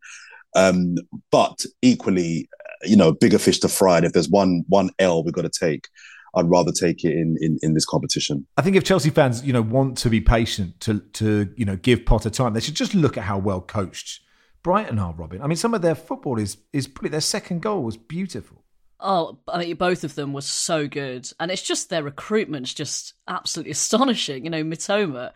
Um, 0.56 0.96
but 1.30 1.64
equally, 1.82 2.48
you 2.82 2.96
know, 2.96 3.12
bigger 3.12 3.38
fish 3.38 3.58
to 3.60 3.68
fry. 3.68 3.98
And 3.98 4.06
if 4.06 4.12
there's 4.12 4.30
one 4.30 4.64
one 4.68 4.90
L 4.98 5.22
we've 5.22 5.34
got 5.34 5.42
to 5.42 5.50
take, 5.50 5.88
I'd 6.34 6.48
rather 6.48 6.72
take 6.72 7.04
it 7.04 7.12
in, 7.12 7.36
in 7.40 7.58
in 7.62 7.74
this 7.74 7.84
competition. 7.84 8.46
I 8.56 8.62
think 8.62 8.76
if 8.76 8.84
Chelsea 8.84 9.10
fans, 9.10 9.44
you 9.44 9.52
know, 9.52 9.62
want 9.62 9.98
to 9.98 10.10
be 10.10 10.20
patient 10.20 10.80
to 10.80 11.00
to 11.14 11.52
you 11.56 11.64
know 11.64 11.76
give 11.76 12.06
Potter 12.06 12.30
time, 12.30 12.54
they 12.54 12.60
should 12.60 12.76
just 12.76 12.94
look 12.94 13.16
at 13.18 13.24
how 13.24 13.38
well 13.38 13.60
coached 13.60 14.20
Brighton 14.62 14.98
are. 14.98 15.12
Robyn, 15.12 15.42
I 15.42 15.46
mean, 15.46 15.56
some 15.56 15.74
of 15.74 15.82
their 15.82 15.94
football 15.94 16.38
is 16.38 16.58
is 16.72 16.88
pretty. 16.88 17.10
Their 17.10 17.20
second 17.20 17.62
goal 17.62 17.82
was 17.82 17.96
beautiful. 17.96 18.64
Oh, 19.00 19.38
I 19.46 19.58
mean, 19.58 19.76
both 19.76 20.02
of 20.02 20.14
them 20.16 20.32
were 20.32 20.40
so 20.40 20.88
good, 20.88 21.30
and 21.38 21.50
it's 21.50 21.62
just 21.62 21.88
their 21.88 22.02
recruitment's 22.02 22.74
just 22.74 23.14
absolutely 23.26 23.70
astonishing. 23.78 24.44
You 24.44 24.50
know, 24.50 24.64
Mitoma, 24.64 25.32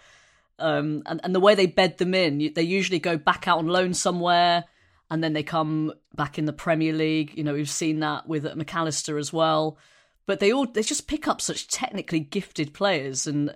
um, 0.59 1.02
and 1.07 1.21
and 1.23 1.35
the 1.35 1.41
way 1.41 1.55
they 1.55 1.67
bed 1.67 1.99
them 1.99 2.14
in, 2.14 2.52
they 2.55 2.62
usually 2.62 2.99
go 2.99 3.17
back 3.17 3.47
out 3.47 3.59
on 3.59 3.67
loan 3.69 3.95
somewhere, 3.95 4.64
and 5.11 5.23
then 5.23 5.33
they 5.33 5.43
come 5.43 5.93
back 6.14 6.38
in 6.38 6.45
the 6.47 6.52
Premier 6.52 6.93
League. 6.93 7.37
You 7.37 7.45
know, 7.45 7.55
we've 7.55 7.71
seen 7.71 8.00
that 8.00 8.26
with 8.26 8.45
McAllister 8.45 9.19
as 9.19 9.33
well. 9.33 9.79
But 10.26 10.41
they 10.41 10.52
all 10.52 10.67
they 10.67 10.83
just 10.83 11.09
pick 11.09 11.26
up 11.26 11.41
such 11.41 11.69
technically 11.69 12.21
gifted 12.21 12.73
players, 12.73 13.26
and 13.26 13.55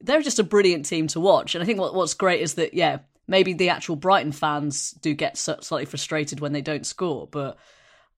they're 0.00 0.22
just 0.22 0.38
a 0.38 0.44
brilliant 0.44 0.86
team 0.86 1.06
to 1.08 1.20
watch. 1.20 1.54
And 1.54 1.62
I 1.62 1.66
think 1.66 1.78
what, 1.78 1.94
what's 1.94 2.14
great 2.14 2.40
is 2.40 2.54
that 2.54 2.74
yeah, 2.74 2.98
maybe 3.28 3.52
the 3.52 3.70
actual 3.70 3.96
Brighton 3.96 4.32
fans 4.32 4.92
do 4.92 5.14
get 5.14 5.36
slightly 5.36 5.84
frustrated 5.84 6.40
when 6.40 6.52
they 6.52 6.62
don't 6.62 6.86
score, 6.86 7.26
but 7.26 7.58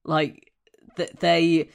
like 0.04 0.52
they 1.20 1.68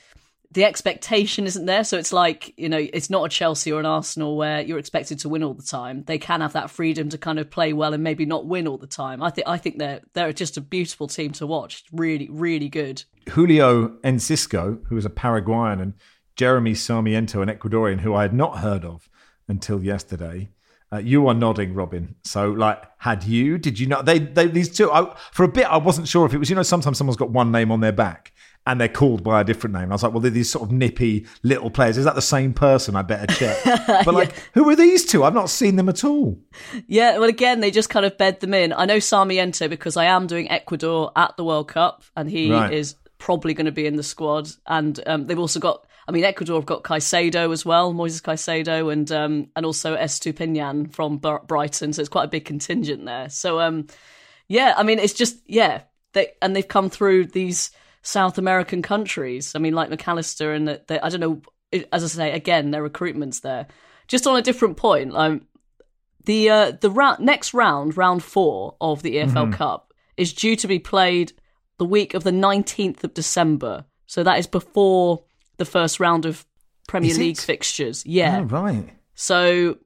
the 0.53 0.65
expectation 0.65 1.45
isn't 1.45 1.65
there. 1.65 1.83
So 1.83 1.97
it's 1.97 2.13
like, 2.13 2.53
you 2.57 2.69
know, 2.69 2.77
it's 2.77 3.09
not 3.09 3.25
a 3.25 3.29
Chelsea 3.29 3.71
or 3.71 3.79
an 3.79 3.87
Arsenal 3.87 4.37
where 4.37 4.61
you're 4.61 4.77
expected 4.77 5.17
to 5.19 5.29
win 5.29 5.43
all 5.43 5.55
the 5.55 5.63
time. 5.63 6.03
They 6.03 6.19
can 6.19 6.41
have 6.41 6.53
that 6.53 6.69
freedom 6.69 7.09
to 7.09 7.17
kind 7.17 7.39
of 7.39 7.49
play 7.49 7.73
well 7.73 7.93
and 7.93 8.03
maybe 8.03 8.25
not 8.25 8.45
win 8.45 8.67
all 8.67 8.77
the 8.77 8.85
time. 8.85 9.23
I 9.23 9.31
think 9.31 9.47
I 9.47 9.57
think 9.57 9.79
they're 9.79 10.01
they're 10.13 10.33
just 10.33 10.57
a 10.57 10.61
beautiful 10.61 11.07
team 11.07 11.31
to 11.33 11.47
watch. 11.47 11.83
Really, 11.91 12.29
really 12.31 12.69
good. 12.69 13.03
Julio 13.29 13.89
Enciso, 14.03 14.85
who 14.87 14.97
is 14.97 15.05
a 15.05 15.09
Paraguayan, 15.09 15.81
and 15.81 15.93
Jeremy 16.35 16.75
Sarmiento, 16.75 17.41
an 17.41 17.49
Ecuadorian 17.49 18.01
who 18.01 18.13
I 18.13 18.23
had 18.23 18.33
not 18.33 18.59
heard 18.59 18.85
of 18.85 19.09
until 19.47 19.83
yesterday. 19.83 20.49
Uh, 20.93 20.99
you 20.99 21.27
are 21.27 21.33
nodding, 21.33 21.73
Robyn. 21.73 22.13
So, 22.23 22.51
like, 22.51 22.83
had 22.99 23.23
you? 23.23 23.57
Did 23.57 23.79
you 23.79 23.87
not? 23.87 24.05
They, 24.05 24.19
they 24.19 24.45
these 24.45 24.69
two. 24.69 24.91
I, 24.91 25.15
for 25.31 25.43
a 25.43 25.47
bit, 25.47 25.65
I 25.65 25.77
wasn't 25.77 26.07
sure 26.07 26.25
if 26.25 26.33
it 26.35 26.37
was. 26.37 26.51
You 26.51 26.55
know, 26.55 26.61
sometimes 26.61 26.99
someone's 26.99 27.17
got 27.17 27.31
one 27.31 27.51
name 27.51 27.71
on 27.71 27.79
their 27.79 27.91
back, 27.91 28.31
and 28.67 28.79
they're 28.79 28.89
called 28.89 29.23
by 29.23 29.41
a 29.41 29.43
different 29.43 29.75
name. 29.75 29.91
I 29.91 29.95
was 29.95 30.03
like, 30.03 30.11
well, 30.13 30.21
they're 30.21 30.29
these 30.29 30.51
sort 30.51 30.65
of 30.65 30.71
nippy 30.71 31.25
little 31.41 31.71
players. 31.71 31.97
Is 31.97 32.05
that 32.05 32.13
the 32.13 32.21
same 32.21 32.53
person? 32.53 32.95
I 32.95 33.01
better 33.01 33.25
check. 33.33 33.57
But 34.05 34.13
like, 34.13 34.33
yeah. 34.35 34.43
who 34.53 34.69
are 34.69 34.75
these 34.75 35.05
two? 35.05 35.23
I've 35.23 35.33
not 35.33 35.49
seen 35.49 35.77
them 35.77 35.89
at 35.89 36.03
all. 36.03 36.39
Yeah, 36.87 37.17
well, 37.17 37.29
again, 37.29 37.59
they 37.59 37.71
just 37.71 37.89
kind 37.89 38.05
of 38.05 38.17
bed 38.17 38.39
them 38.39 38.53
in. 38.53 38.71
I 38.71 38.85
know 38.85 38.99
Sarmiento 38.99 39.67
because 39.67 39.97
I 39.97 40.05
am 40.05 40.27
doing 40.27 40.49
Ecuador 40.51 41.11
at 41.15 41.35
the 41.37 41.43
World 41.43 41.69
Cup, 41.69 42.03
and 42.15 42.29
he 42.29 42.51
right. 42.51 42.71
is 42.71 42.95
probably 43.17 43.53
going 43.53 43.65
to 43.65 43.71
be 43.71 43.87
in 43.87 43.95
the 43.95 44.03
squad. 44.03 44.49
And 44.67 44.99
um, 45.07 45.25
they've 45.25 45.39
also 45.39 45.59
got, 45.59 45.87
I 46.07 46.11
mean, 46.11 46.23
Ecuador 46.23 46.57
have 46.57 46.65
got 46.65 46.83
Caicedo 46.83 47.51
as 47.53 47.65
well, 47.65 47.93
Moises 47.93 48.21
Caicedo, 48.21 48.91
and 48.91 49.11
um, 49.11 49.47
and 49.55 49.65
also 49.65 49.95
Estupiñán 49.95 50.91
from 50.91 51.17
Brighton. 51.17 51.93
So 51.93 52.01
it's 52.01 52.09
quite 52.09 52.25
a 52.25 52.29
big 52.29 52.45
contingent 52.45 53.05
there. 53.05 53.29
So 53.29 53.59
um, 53.59 53.87
yeah, 54.47 54.73
I 54.77 54.83
mean, 54.83 54.99
it's 54.99 55.13
just 55.13 55.37
yeah, 55.47 55.83
they 56.13 56.31
and 56.41 56.55
they've 56.55 56.67
come 56.67 56.89
through 56.89 57.27
these 57.27 57.71
South 58.01 58.37
American 58.37 58.81
countries. 58.81 59.55
I 59.55 59.59
mean, 59.59 59.73
like 59.73 59.89
McAllister 59.89 60.55
and 60.55 60.67
that 60.67 60.89
I 61.03 61.09
don't 61.09 61.19
know. 61.19 61.41
As 61.91 62.03
I 62.03 62.07
say, 62.07 62.31
again, 62.31 62.69
their 62.69 62.83
recruitment's 62.83 63.39
there. 63.39 63.65
Just 64.07 64.27
on 64.27 64.37
a 64.37 64.43
different 64.43 64.77
point, 64.77 65.15
um, 65.15 65.47
the 66.25 66.49
uh, 66.49 66.71
the 66.79 66.91
ra- 66.91 67.17
next 67.19 67.53
round, 67.53 67.97
round 67.97 68.23
four 68.23 68.75
of 68.79 69.01
the 69.01 69.15
EFL 69.15 69.33
mm-hmm. 69.33 69.53
Cup, 69.53 69.93
is 70.15 70.33
due 70.33 70.55
to 70.57 70.67
be 70.67 70.77
played 70.77 71.33
the 71.79 71.85
week 71.85 72.13
of 72.13 72.23
the 72.23 72.31
nineteenth 72.31 73.03
of 73.03 73.13
December. 73.13 73.85
So 74.05 74.21
that 74.23 74.37
is 74.37 74.45
before 74.45 75.23
the 75.57 75.65
first 75.65 75.99
round 75.99 76.25
of 76.25 76.45
Premier 76.87 77.13
League 77.13 77.37
fixtures. 77.37 78.05
Yeah, 78.05 78.39
oh, 78.39 78.43
right. 78.43 78.89
So 79.15 79.77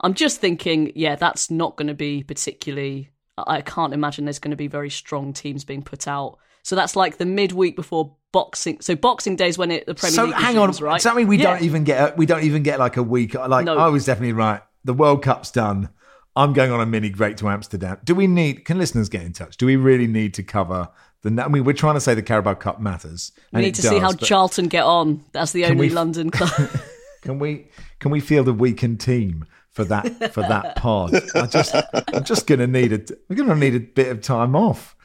I'm 0.00 0.14
just 0.14 0.40
thinking, 0.40 0.92
yeah, 0.94 1.16
that's 1.16 1.50
not 1.50 1.76
going 1.76 1.88
to 1.88 1.94
be 1.94 2.22
particularly. 2.22 3.10
I 3.36 3.60
can't 3.60 3.94
imagine 3.94 4.24
there's 4.24 4.40
going 4.40 4.50
to 4.50 4.56
be 4.56 4.66
very 4.66 4.90
strong 4.90 5.32
teams 5.32 5.64
being 5.64 5.82
put 5.82 6.08
out 6.08 6.38
so 6.68 6.76
that's 6.76 6.96
like 6.96 7.16
the 7.16 7.24
midweek 7.24 7.76
before 7.76 8.14
boxing. 8.30 8.82
So 8.82 8.94
Boxing 8.94 9.36
Day 9.36 9.48
is 9.48 9.56
when 9.56 9.70
it 9.70 9.86
the 9.86 9.94
Premier 9.94 10.14
so 10.14 10.24
League. 10.24 10.34
So 10.34 10.38
hang 10.38 10.58
on, 10.58 10.70
right? 10.72 10.96
Does 10.96 11.04
that 11.04 11.16
mean 11.16 11.26
we 11.26 11.38
yeah. 11.38 11.54
don't 11.54 11.62
even 11.62 11.82
get 11.82 12.12
a, 12.12 12.14
we 12.14 12.26
don't 12.26 12.44
even 12.44 12.62
get 12.62 12.78
like 12.78 12.98
a 12.98 13.02
week? 13.02 13.32
Like 13.32 13.64
no. 13.64 13.78
I 13.78 13.88
was 13.88 14.04
definitely 14.04 14.34
right. 14.34 14.60
The 14.84 14.92
World 14.92 15.22
Cup's 15.22 15.50
done. 15.50 15.88
I'm 16.36 16.52
going 16.52 16.70
on 16.70 16.78
a 16.78 16.84
mini 16.84 17.08
great 17.08 17.38
to 17.38 17.48
Amsterdam. 17.48 17.98
Do 18.04 18.14
we 18.14 18.26
need? 18.26 18.66
Can 18.66 18.76
listeners 18.76 19.08
get 19.08 19.22
in 19.22 19.32
touch? 19.32 19.56
Do 19.56 19.64
we 19.64 19.76
really 19.76 20.06
need 20.06 20.34
to 20.34 20.42
cover 20.42 20.88
the? 21.22 21.42
I 21.42 21.48
mean, 21.48 21.64
we're 21.64 21.72
trying 21.72 21.94
to 21.94 22.00
say 22.00 22.14
the 22.14 22.22
Carabao 22.22 22.54
Cup 22.54 22.80
matters. 22.80 23.32
We 23.52 23.62
need 23.62 23.74
to 23.76 23.82
does, 23.82 23.90
see 23.90 23.98
how 23.98 24.12
Charlton 24.12 24.68
get 24.68 24.84
on. 24.84 25.24
That's 25.32 25.52
the 25.52 25.64
only 25.64 25.88
we, 25.88 25.90
London 25.90 26.30
club. 26.30 26.52
can 27.22 27.38
we? 27.38 27.68
Can 28.00 28.10
we 28.10 28.20
field 28.20 28.48
a 28.48 28.52
weakened 28.52 29.00
team? 29.00 29.46
for 29.70 29.84
that 29.84 30.32
for 30.32 30.40
that 30.40 30.74
pod. 30.76 31.14
I 31.36 31.46
just 31.46 31.72
I'm 32.12 32.24
just 32.24 32.48
gonna 32.48 32.66
need 32.66 32.92
a 32.92 33.00
we're 33.28 33.36
gonna 33.36 33.54
need 33.54 33.76
a 33.76 33.80
bit 33.80 34.08
of 34.08 34.20
time 34.22 34.56
off 34.56 34.96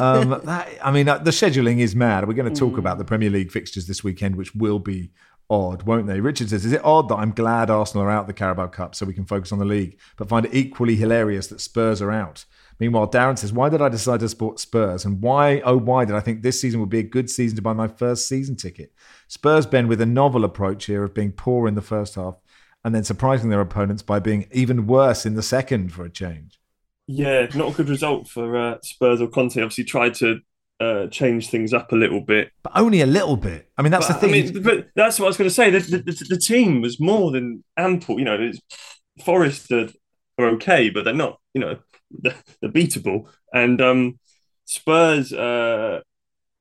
um, 0.00 0.30
that, 0.44 0.68
I 0.82 0.90
mean, 0.90 1.08
uh, 1.08 1.18
the 1.18 1.30
scheduling 1.30 1.78
is 1.78 1.94
mad. 1.94 2.26
We're 2.26 2.34
going 2.34 2.52
to 2.52 2.58
talk 2.58 2.74
mm. 2.74 2.78
about 2.78 2.98
the 2.98 3.04
Premier 3.04 3.30
League 3.30 3.50
fixtures 3.50 3.86
this 3.86 4.04
weekend, 4.04 4.36
which 4.36 4.54
will 4.54 4.78
be 4.78 5.10
odd, 5.50 5.82
won't 5.84 6.06
they? 6.06 6.20
Richard 6.20 6.50
says, 6.50 6.64
Is 6.64 6.72
it 6.72 6.84
odd 6.84 7.08
that 7.08 7.16
I'm 7.16 7.32
glad 7.32 7.70
Arsenal 7.70 8.04
are 8.04 8.10
out 8.10 8.26
the 8.26 8.32
Carabao 8.32 8.68
Cup 8.68 8.94
so 8.94 9.06
we 9.06 9.14
can 9.14 9.24
focus 9.24 9.52
on 9.52 9.58
the 9.58 9.64
league, 9.64 9.98
but 10.16 10.28
find 10.28 10.46
it 10.46 10.54
equally 10.54 10.96
hilarious 10.96 11.46
that 11.48 11.60
Spurs 11.60 12.02
are 12.02 12.12
out? 12.12 12.44
Meanwhile, 12.80 13.10
Darren 13.10 13.38
says, 13.38 13.52
Why 13.52 13.68
did 13.68 13.82
I 13.82 13.88
decide 13.88 14.20
to 14.20 14.28
support 14.28 14.60
Spurs? 14.60 15.04
And 15.04 15.20
why, 15.20 15.60
oh, 15.60 15.76
why 15.76 16.04
did 16.04 16.14
I 16.14 16.20
think 16.20 16.42
this 16.42 16.60
season 16.60 16.80
would 16.80 16.88
be 16.88 17.00
a 17.00 17.04
good 17.04 17.28
season 17.28 17.56
to 17.56 17.62
buy 17.62 17.72
my 17.72 17.88
first 17.88 18.28
season 18.28 18.56
ticket? 18.56 18.92
Spurs 19.26 19.66
bend 19.66 19.88
with 19.88 20.00
a 20.00 20.06
novel 20.06 20.44
approach 20.44 20.86
here 20.86 21.04
of 21.04 21.14
being 21.14 21.32
poor 21.32 21.66
in 21.66 21.74
the 21.74 21.82
first 21.82 22.14
half 22.14 22.36
and 22.84 22.94
then 22.94 23.04
surprising 23.04 23.50
their 23.50 23.60
opponents 23.60 24.02
by 24.02 24.18
being 24.18 24.46
even 24.52 24.86
worse 24.86 25.26
in 25.26 25.34
the 25.34 25.42
second 25.42 25.92
for 25.92 26.04
a 26.04 26.10
change. 26.10 26.58
Yeah, 27.06 27.46
not 27.54 27.72
a 27.72 27.76
good 27.76 27.88
result 27.88 28.28
for 28.28 28.56
uh, 28.56 28.78
Spurs 28.82 29.20
or 29.20 29.28
Conte. 29.28 29.60
Obviously, 29.60 29.84
tried 29.84 30.14
to 30.14 30.40
uh, 30.78 31.06
change 31.08 31.48
things 31.48 31.72
up 31.72 31.90
a 31.92 31.96
little 31.96 32.20
bit, 32.20 32.52
but 32.62 32.72
only 32.76 33.00
a 33.00 33.06
little 33.06 33.36
bit. 33.36 33.70
I 33.76 33.82
mean, 33.82 33.90
that's 33.90 34.06
but, 34.06 34.14
the 34.14 34.20
thing. 34.20 34.30
I 34.30 34.52
mean, 34.52 34.62
but 34.62 34.88
that's 34.94 35.18
what 35.18 35.26
I 35.26 35.28
was 35.28 35.36
going 35.36 35.50
to 35.50 35.54
say. 35.54 35.70
The, 35.70 35.80
the, 35.80 36.26
the, 36.28 36.38
team 36.38 36.82
was 36.82 37.00
more 37.00 37.30
than 37.30 37.64
ample. 37.76 38.18
You 38.18 38.26
know, 38.26 38.52
Forest 39.24 39.72
are, 39.72 39.88
are 40.38 40.46
okay, 40.50 40.90
but 40.90 41.04
they're 41.04 41.14
not. 41.14 41.40
You 41.54 41.62
know, 41.62 41.78
they're, 42.10 42.36
they're 42.60 42.70
beatable. 42.70 43.28
And 43.52 43.80
um, 43.80 44.18
Spurs, 44.64 45.32
uh, 45.32 46.00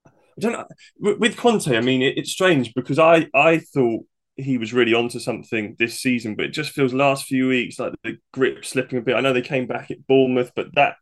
I 0.05 0.11
don't 0.39 0.51
know. 0.53 0.67
With 0.99 1.37
Conte, 1.37 1.75
I 1.75 1.81
mean, 1.81 2.01
it, 2.01 2.17
it's 2.17 2.31
strange 2.31 2.73
because 2.73 2.99
I 2.99 3.27
I 3.33 3.59
thought 3.59 4.05
he 4.35 4.57
was 4.57 4.73
really 4.73 4.93
onto 4.93 5.19
something 5.19 5.75
this 5.79 5.99
season, 5.99 6.35
but 6.35 6.45
it 6.45 6.53
just 6.53 6.71
feels 6.71 6.93
last 6.93 7.25
few 7.25 7.47
weeks 7.47 7.79
like 7.79 7.93
the 8.03 8.17
grip 8.31 8.63
slipping 8.63 8.99
a 8.99 9.01
bit. 9.01 9.15
I 9.15 9.21
know 9.21 9.33
they 9.33 9.41
came 9.41 9.65
back 9.65 9.89
at 9.89 10.05
Bournemouth, 10.05 10.51
but 10.55 10.75
that 10.75 10.95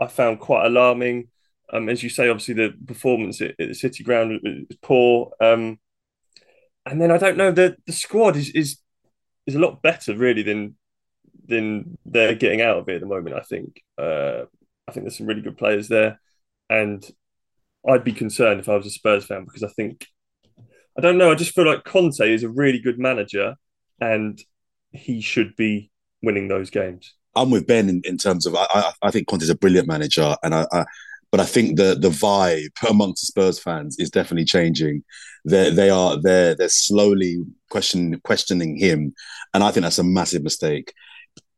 I 0.00 0.06
found 0.06 0.40
quite 0.40 0.66
alarming. 0.66 1.28
Um, 1.70 1.90
as 1.90 2.02
you 2.02 2.08
say, 2.08 2.30
obviously 2.30 2.54
the 2.54 2.74
performance 2.86 3.42
at, 3.42 3.50
at 3.50 3.68
the 3.68 3.74
City 3.74 4.02
Ground 4.02 4.40
was 4.42 4.78
poor. 4.80 5.32
Um, 5.38 5.78
and 6.86 7.00
then 7.00 7.10
I 7.10 7.18
don't 7.18 7.36
know 7.36 7.52
the 7.52 7.76
the 7.86 7.92
squad 7.92 8.36
is 8.36 8.50
is 8.50 8.78
is 9.46 9.54
a 9.54 9.58
lot 9.58 9.82
better 9.82 10.16
really 10.16 10.42
than 10.42 10.76
than 11.48 11.98
they're 12.04 12.34
getting 12.34 12.60
out 12.60 12.78
of 12.78 12.88
it 12.88 12.96
at 12.96 13.00
the 13.00 13.06
moment. 13.06 13.36
I 13.36 13.40
think 13.40 13.82
uh, 13.98 14.42
I 14.86 14.92
think 14.92 15.04
there's 15.04 15.18
some 15.18 15.26
really 15.26 15.42
good 15.42 15.58
players 15.58 15.88
there, 15.88 16.20
and 16.70 17.04
I'd 17.88 18.04
be 18.04 18.12
concerned 18.12 18.60
if 18.60 18.68
I 18.68 18.76
was 18.76 18.86
a 18.86 18.90
Spurs 18.90 19.24
fan 19.24 19.44
because 19.44 19.62
I 19.62 19.68
think 19.68 20.06
I 20.96 21.00
don't 21.00 21.18
know. 21.18 21.30
I 21.30 21.34
just 21.34 21.54
feel 21.54 21.66
like 21.66 21.84
Conte 21.84 22.20
is 22.20 22.42
a 22.42 22.48
really 22.48 22.80
good 22.80 22.98
manager, 22.98 23.56
and 24.00 24.40
he 24.92 25.20
should 25.20 25.56
be 25.56 25.90
winning 26.22 26.48
those 26.48 26.70
games. 26.70 27.14
I'm 27.36 27.50
with 27.50 27.66
Ben 27.66 27.88
in, 27.88 28.02
in 28.04 28.18
terms 28.18 28.46
of 28.46 28.54
I, 28.54 28.66
I, 28.70 28.92
I 29.02 29.10
think 29.10 29.28
Conte's 29.28 29.48
a 29.48 29.54
brilliant 29.54 29.88
manager, 29.88 30.36
and 30.42 30.54
I, 30.54 30.66
I 30.72 30.84
but 31.30 31.40
I 31.40 31.44
think 31.44 31.76
the 31.76 31.96
the 31.98 32.08
vibe 32.08 32.88
amongst 32.88 33.22
the 33.22 33.26
Spurs 33.26 33.58
fans 33.58 33.96
is 33.98 34.10
definitely 34.10 34.46
changing. 34.46 35.04
They 35.44 35.70
they 35.70 35.90
are 35.90 36.20
they're 36.20 36.54
they're 36.54 36.68
slowly 36.68 37.38
questioning 37.70 38.18
questioning 38.24 38.76
him, 38.76 39.14
and 39.54 39.62
I 39.62 39.70
think 39.70 39.82
that's 39.82 39.98
a 39.98 40.04
massive 40.04 40.42
mistake. 40.42 40.92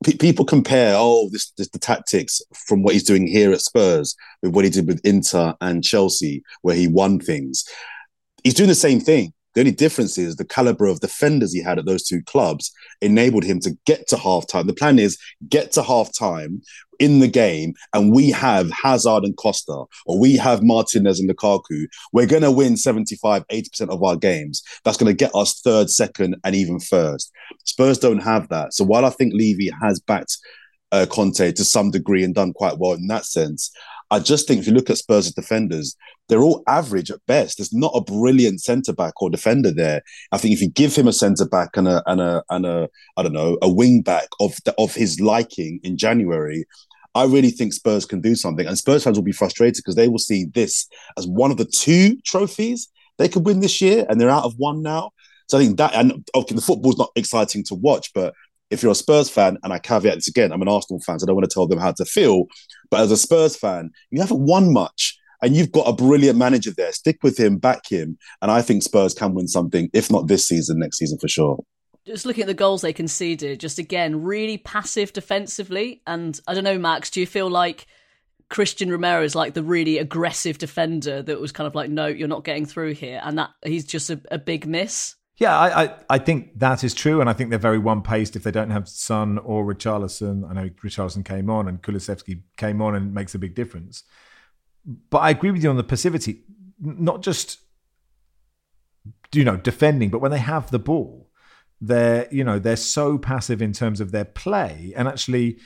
P- 0.05 0.17
people 0.17 0.45
compare 0.45 0.95
oh 0.97 1.29
this, 1.31 1.51
this 1.59 1.69
the 1.69 1.79
tactics 1.79 2.41
from 2.55 2.83
what 2.83 2.95
he's 2.95 3.05
doing 3.05 3.27
here 3.27 3.53
at 3.53 3.61
Spurs 3.61 4.17
with 4.43 4.55
what 4.55 4.65
he 4.65 4.71
did 4.71 4.87
with 4.87 5.05
Inter 5.05 5.55
and 5.61 5.85
Chelsea, 5.85 6.43
where 6.63 6.77
he 6.77 6.89
won 6.89 7.21
things. 7.21 7.65
He's 8.43 8.55
doing 8.55 8.69
the 8.69 8.75
same 8.75 9.01
thing. 9.01 9.33
The 9.55 9.63
only 9.63 9.73
difference 9.73 10.17
is 10.17 10.37
the 10.37 10.45
caliber 10.45 10.87
of 10.87 11.01
defenders 11.01 11.53
he 11.53 11.63
had 11.63 11.79
at 11.79 11.85
those 11.85 12.05
two 12.05 12.23
clubs 12.23 12.73
enabled 13.03 13.45
him 13.45 13.59
to 13.61 13.77
get 13.85 14.07
to 14.09 14.17
halftime. 14.17 14.67
The 14.67 14.73
plan 14.73 14.99
is 14.99 15.19
get 15.49 15.73
to 15.73 15.83
halftime 15.83 16.61
in 17.01 17.19
the 17.19 17.29
game, 17.29 17.75
and 17.93 18.13
we 18.13 18.31
have 18.31 18.71
Hazard 18.71 19.25
and 19.25 19.37
Costa, 19.37 19.85
or 20.07 20.21
we 20.21 20.37
have 20.37 20.63
Martinez 20.63 21.19
and 21.19 21.29
Lukaku. 21.29 21.87
We're 22.13 22.27
going 22.27 22.43
to 22.43 22.53
win 22.53 22.77
75, 22.77 23.47
80% 23.49 23.89
of 23.89 24.03
our 24.03 24.17
games. 24.17 24.63
That's 24.85 24.99
going 24.99 25.11
to 25.11 25.17
get 25.17 25.35
us 25.35 25.61
third, 25.61 25.91
second, 25.91 26.37
and 26.45 26.55
even 26.55 26.79
first. 26.79 27.33
Spurs 27.65 27.99
don't 27.99 28.21
have 28.21 28.49
that. 28.51 28.75
So 28.75 28.85
while 28.85 29.05
I 29.05 29.11
think 29.11 29.33
Levy 29.35 29.71
has 29.83 29.99
backed 29.99 30.37
uh, 30.93 31.07
Conte 31.11 31.53
to 31.53 31.65
some 31.65 31.91
degree 31.91 32.23
and 32.23 32.35
done 32.35 32.53
quite 32.53 32.79
well 32.79 32.93
in 32.93 33.07
that 33.09 33.25
sense, 33.25 33.73
I 34.13 34.19
just 34.19 34.49
think 34.49 34.61
if 34.61 34.67
you 34.67 34.73
look 34.73 34.91
at 34.91 34.99
Spurs' 34.99 35.33
defenders, 35.33 35.97
they're 36.29 36.43
all 36.43 36.65
average 36.67 37.11
at 37.11 37.25
best. 37.27 37.59
There's 37.59 37.73
not 37.73 37.93
a 37.95 38.01
brilliant 38.01 38.61
centre 38.61 38.93
back 38.93 39.23
or 39.23 39.31
defender 39.31 39.73
there. 39.73 40.03
I 40.33 40.39
think 40.39 40.53
if 40.53 40.61
you 40.61 40.69
give 40.69 40.95
him 40.95 41.07
a 41.07 41.13
centre 41.13 41.47
back 41.47 41.77
and 41.77 41.87
a 41.89 42.03
and 42.07 42.21
a 42.21 42.43
and 42.51 42.67
a 42.67 42.89
I 43.17 43.23
don't 43.23 43.33
know 43.33 43.59
a 43.63 43.69
wing 43.69 44.03
back 44.03 44.29
of 44.41 44.57
the, 44.65 44.75
of 44.79 44.95
his 44.95 45.21
liking 45.21 45.81
in 45.83 45.97
January, 45.97 46.67
I 47.15 47.25
really 47.25 47.51
think 47.51 47.73
Spurs 47.73 48.07
can 48.07 48.21
do 48.21 48.35
something. 48.35 48.67
And 48.67 48.79
Spurs 48.79 49.05
fans 49.05 49.19
will 49.19 49.25
be 49.25 49.33
frustrated 49.33 49.77
because 49.77 49.97
they 49.97 50.09
will 50.09 50.19
see 50.19 50.47
this 50.47 50.87
as 51.19 51.27
one 51.27 51.51
of 51.51 51.57
the 51.57 51.65
two 51.65 52.17
trophies 52.25 52.89
they 53.19 53.29
could 53.29 53.45
win 53.45 53.61
this 53.61 53.81
year, 53.81 54.07
and 54.09 54.19
they're 54.21 54.31
out 54.31 54.45
of 54.45 54.55
one 54.57 54.83
now. 54.83 55.11
So 55.49 55.59
I 55.59 55.65
think 55.65 55.77
that 55.79 55.95
and 55.95 56.27
okay, 56.35 56.55
the 56.55 56.61
football's 56.61 56.97
not 56.97 57.11
exciting 57.17 57.65
to 57.65 57.75
watch, 57.75 58.13
but 58.15 58.33
if 58.71 58.83
you're 58.83 58.93
a 58.93 58.95
Spurs 58.95 59.29
fan, 59.29 59.59
and 59.63 59.73
I 59.73 59.79
caveat 59.79 60.15
this 60.15 60.29
again, 60.29 60.53
I'm 60.53 60.63
an 60.63 60.69
Arsenal 60.69 61.01
fan, 61.01 61.19
so 61.19 61.25
I 61.25 61.27
don't 61.27 61.37
want 61.37 61.51
to 61.51 61.53
tell 61.53 61.67
them 61.67 61.81
how 61.81 61.93
to 61.93 62.05
feel. 62.05 62.47
But 62.91 63.01
as 63.01 63.11
a 63.11 63.17
Spurs 63.17 63.57
fan, 63.57 63.91
you 64.11 64.21
haven't 64.21 64.41
won 64.41 64.73
much, 64.73 65.19
and 65.43 65.55
you've 65.55 65.73
got 65.73 65.89
a 65.89 65.93
brilliant 65.93 66.39
manager 66.39 66.71
there. 66.75 66.93
Stick 66.93 67.19
with 67.23 67.39
him, 67.39 67.59
back 67.59 67.81
him, 67.91 68.17
and 68.41 68.51
I 68.51 68.63
think 68.63 68.83
Spurs 68.83 69.13
can 69.13 69.35
win 69.35 69.49
something, 69.49 69.91
if 69.93 70.11
not 70.11 70.29
this 70.29 70.47
season, 70.47 70.79
next 70.79 70.99
season 70.99 71.19
for 71.19 71.29
sure. 71.29 71.59
Just 72.07 72.25
looking 72.25 72.43
at 72.43 72.47
the 72.47 72.55
goals 72.55 72.81
they 72.81 72.93
conceded, 72.93 73.61
just 73.61 73.79
again, 73.79 74.23
really 74.23 74.57
passive 74.59 75.13
defensively. 75.13 76.03
And 76.07 76.41
I 76.47 76.55
don't 76.55 76.65
know, 76.65 76.79
Max, 76.79 77.11
do 77.11 77.21
you 77.21 77.27
feel 77.27 77.51
like 77.51 77.87
Cristian 78.51 78.91
Romero 78.91 79.23
is 79.23 79.35
like 79.35 79.55
the 79.55 79.63
really 79.63 79.99
aggressive 79.99 80.59
defender 80.59 81.23
that 81.23 81.41
was 81.41 81.53
kind 81.53 81.67
of 81.67 81.75
like, 81.75 81.91
no, 81.91 82.07
you're 82.07 82.29
not 82.29 82.45
getting 82.45 82.67
through 82.67 82.95
here, 82.95 83.21
and 83.23 83.39
that 83.39 83.51
he's 83.65 83.85
just 83.85 84.11
a, 84.11 84.21
a 84.31 84.39
big 84.39 84.67
miss? 84.67 85.15
Yeah, 85.41 85.57
I, 85.57 85.85
I, 85.85 85.95
I, 86.11 86.19
think 86.19 86.59
that 86.59 86.85
is 86.85 86.93
true, 86.93 87.23
and 87.23 87.31
I 87.31 87.33
think 87.33 87.49
they're 87.49 87.59
very 87.59 87.79
one 87.79 88.03
paced 88.03 88.37
if 88.37 88.43
they 88.43 88.51
don't 88.51 88.69
have 88.71 88.89
Son 88.89 89.39
or 89.39 89.65
Richarlison. 89.65 90.49
I 90.49 90.53
know 90.53 90.69
Richarlison 90.85 91.25
came 91.25 91.49
on 91.49 91.67
and 91.67 91.81
Kulusevski 91.81 92.43
came 92.59 92.83
on 92.83 92.95
and 92.95 93.15
makes 93.15 93.35
a 93.35 93.39
big 93.39 93.55
difference. 93.55 94.03
But 94.85 95.19
I 95.19 95.31
agree 95.31 95.51
with 95.51 95.63
you 95.63 95.71
on 95.71 95.79
the 95.79 95.85
passivity, 95.85 96.43
not 96.79 97.23
just 97.23 97.61
you 99.33 99.45
know 99.45 99.57
defending, 99.57 100.11
but 100.11 100.21
when 100.21 100.31
they 100.31 100.39
have 100.39 100.71
the 100.71 100.79
ball, 100.79 101.30
they're 101.81 102.29
you 102.31 102.45
know 102.45 102.59
they're 102.59 102.77
so 102.77 103.19
passive 103.19 103.63
in 103.63 103.73
terms 103.73 104.01
of 104.01 104.13
their 104.13 104.25
play, 104.25 104.93
and 104.97 105.09
actually, 105.09 105.59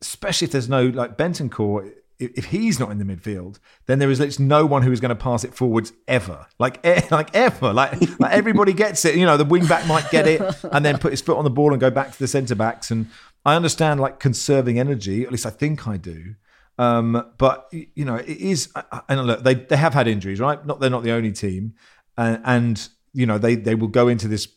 especially 0.00 0.46
if 0.46 0.52
there's 0.52 0.68
no 0.68 0.86
like 0.86 1.16
Bentancur 1.16 1.92
if 2.18 2.46
he's 2.46 2.78
not 2.78 2.90
in 2.90 2.98
the 2.98 3.04
midfield, 3.04 3.58
then 3.86 3.98
there 3.98 4.10
is 4.10 4.38
no 4.38 4.64
one 4.66 4.82
who 4.82 4.92
is 4.92 5.00
going 5.00 5.10
to 5.10 5.16
pass 5.16 5.44
it 5.44 5.54
forwards 5.54 5.92
ever, 6.06 6.46
like 6.58 6.84
like 7.10 7.34
ever, 7.34 7.72
like, 7.72 7.92
like 8.20 8.32
everybody 8.32 8.72
gets 8.72 9.04
it. 9.04 9.16
You 9.16 9.26
know, 9.26 9.36
the 9.36 9.44
wing 9.44 9.66
back 9.66 9.86
might 9.86 10.10
get 10.10 10.26
it 10.26 10.40
and 10.70 10.84
then 10.84 10.98
put 10.98 11.12
his 11.12 11.20
foot 11.20 11.36
on 11.36 11.44
the 11.44 11.50
ball 11.50 11.72
and 11.72 11.80
go 11.80 11.90
back 11.90 12.12
to 12.12 12.18
the 12.18 12.28
centre 12.28 12.54
backs. 12.54 12.90
And 12.90 13.08
I 13.44 13.56
understand 13.56 14.00
like 14.00 14.20
conserving 14.20 14.78
energy, 14.78 15.24
at 15.24 15.30
least 15.30 15.46
I 15.46 15.50
think 15.50 15.86
I 15.88 15.96
do. 15.96 16.34
Um, 16.78 17.32
but 17.38 17.68
you 17.72 18.04
know, 18.04 18.16
it 18.16 18.28
is. 18.28 18.72
And 19.08 19.26
look, 19.26 19.42
they 19.42 19.54
they 19.54 19.76
have 19.76 19.94
had 19.94 20.08
injuries, 20.08 20.40
right? 20.40 20.64
Not 20.64 20.80
they're 20.80 20.90
not 20.90 21.02
the 21.02 21.12
only 21.12 21.32
team, 21.32 21.74
and, 22.16 22.40
and 22.44 22.88
you 23.12 23.26
know 23.26 23.38
they 23.38 23.54
they 23.54 23.74
will 23.74 23.88
go 23.88 24.08
into 24.08 24.28
this 24.28 24.48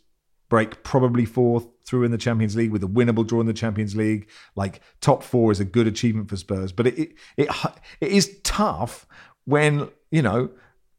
break 0.50 0.84
probably 0.84 1.26
fourth 1.26 1.68
through 1.86 2.04
in 2.04 2.12
the 2.12 2.18
Champions 2.18 2.56
League 2.56 2.72
with 2.72 2.84
a 2.84 2.88
winnable 2.88 3.26
draw 3.26 3.40
in 3.40 3.48
the 3.48 3.54
Champions 3.54 3.96
League. 3.96 4.28
Like 4.56 4.82
top 5.02 5.24
four 5.24 5.52
is 5.52 5.60
a 5.60 5.66
good 5.66 5.88
achievement 5.88 6.30
for 6.30 6.38
Spurs, 6.38 6.72
but 6.72 6.88
it 6.88 6.98
it 6.98 7.14
it, 7.38 7.50
it 8.02 8.12
is 8.12 8.40
tough 8.44 9.06
when 9.46 9.90
you 10.12 10.22
know 10.22 10.50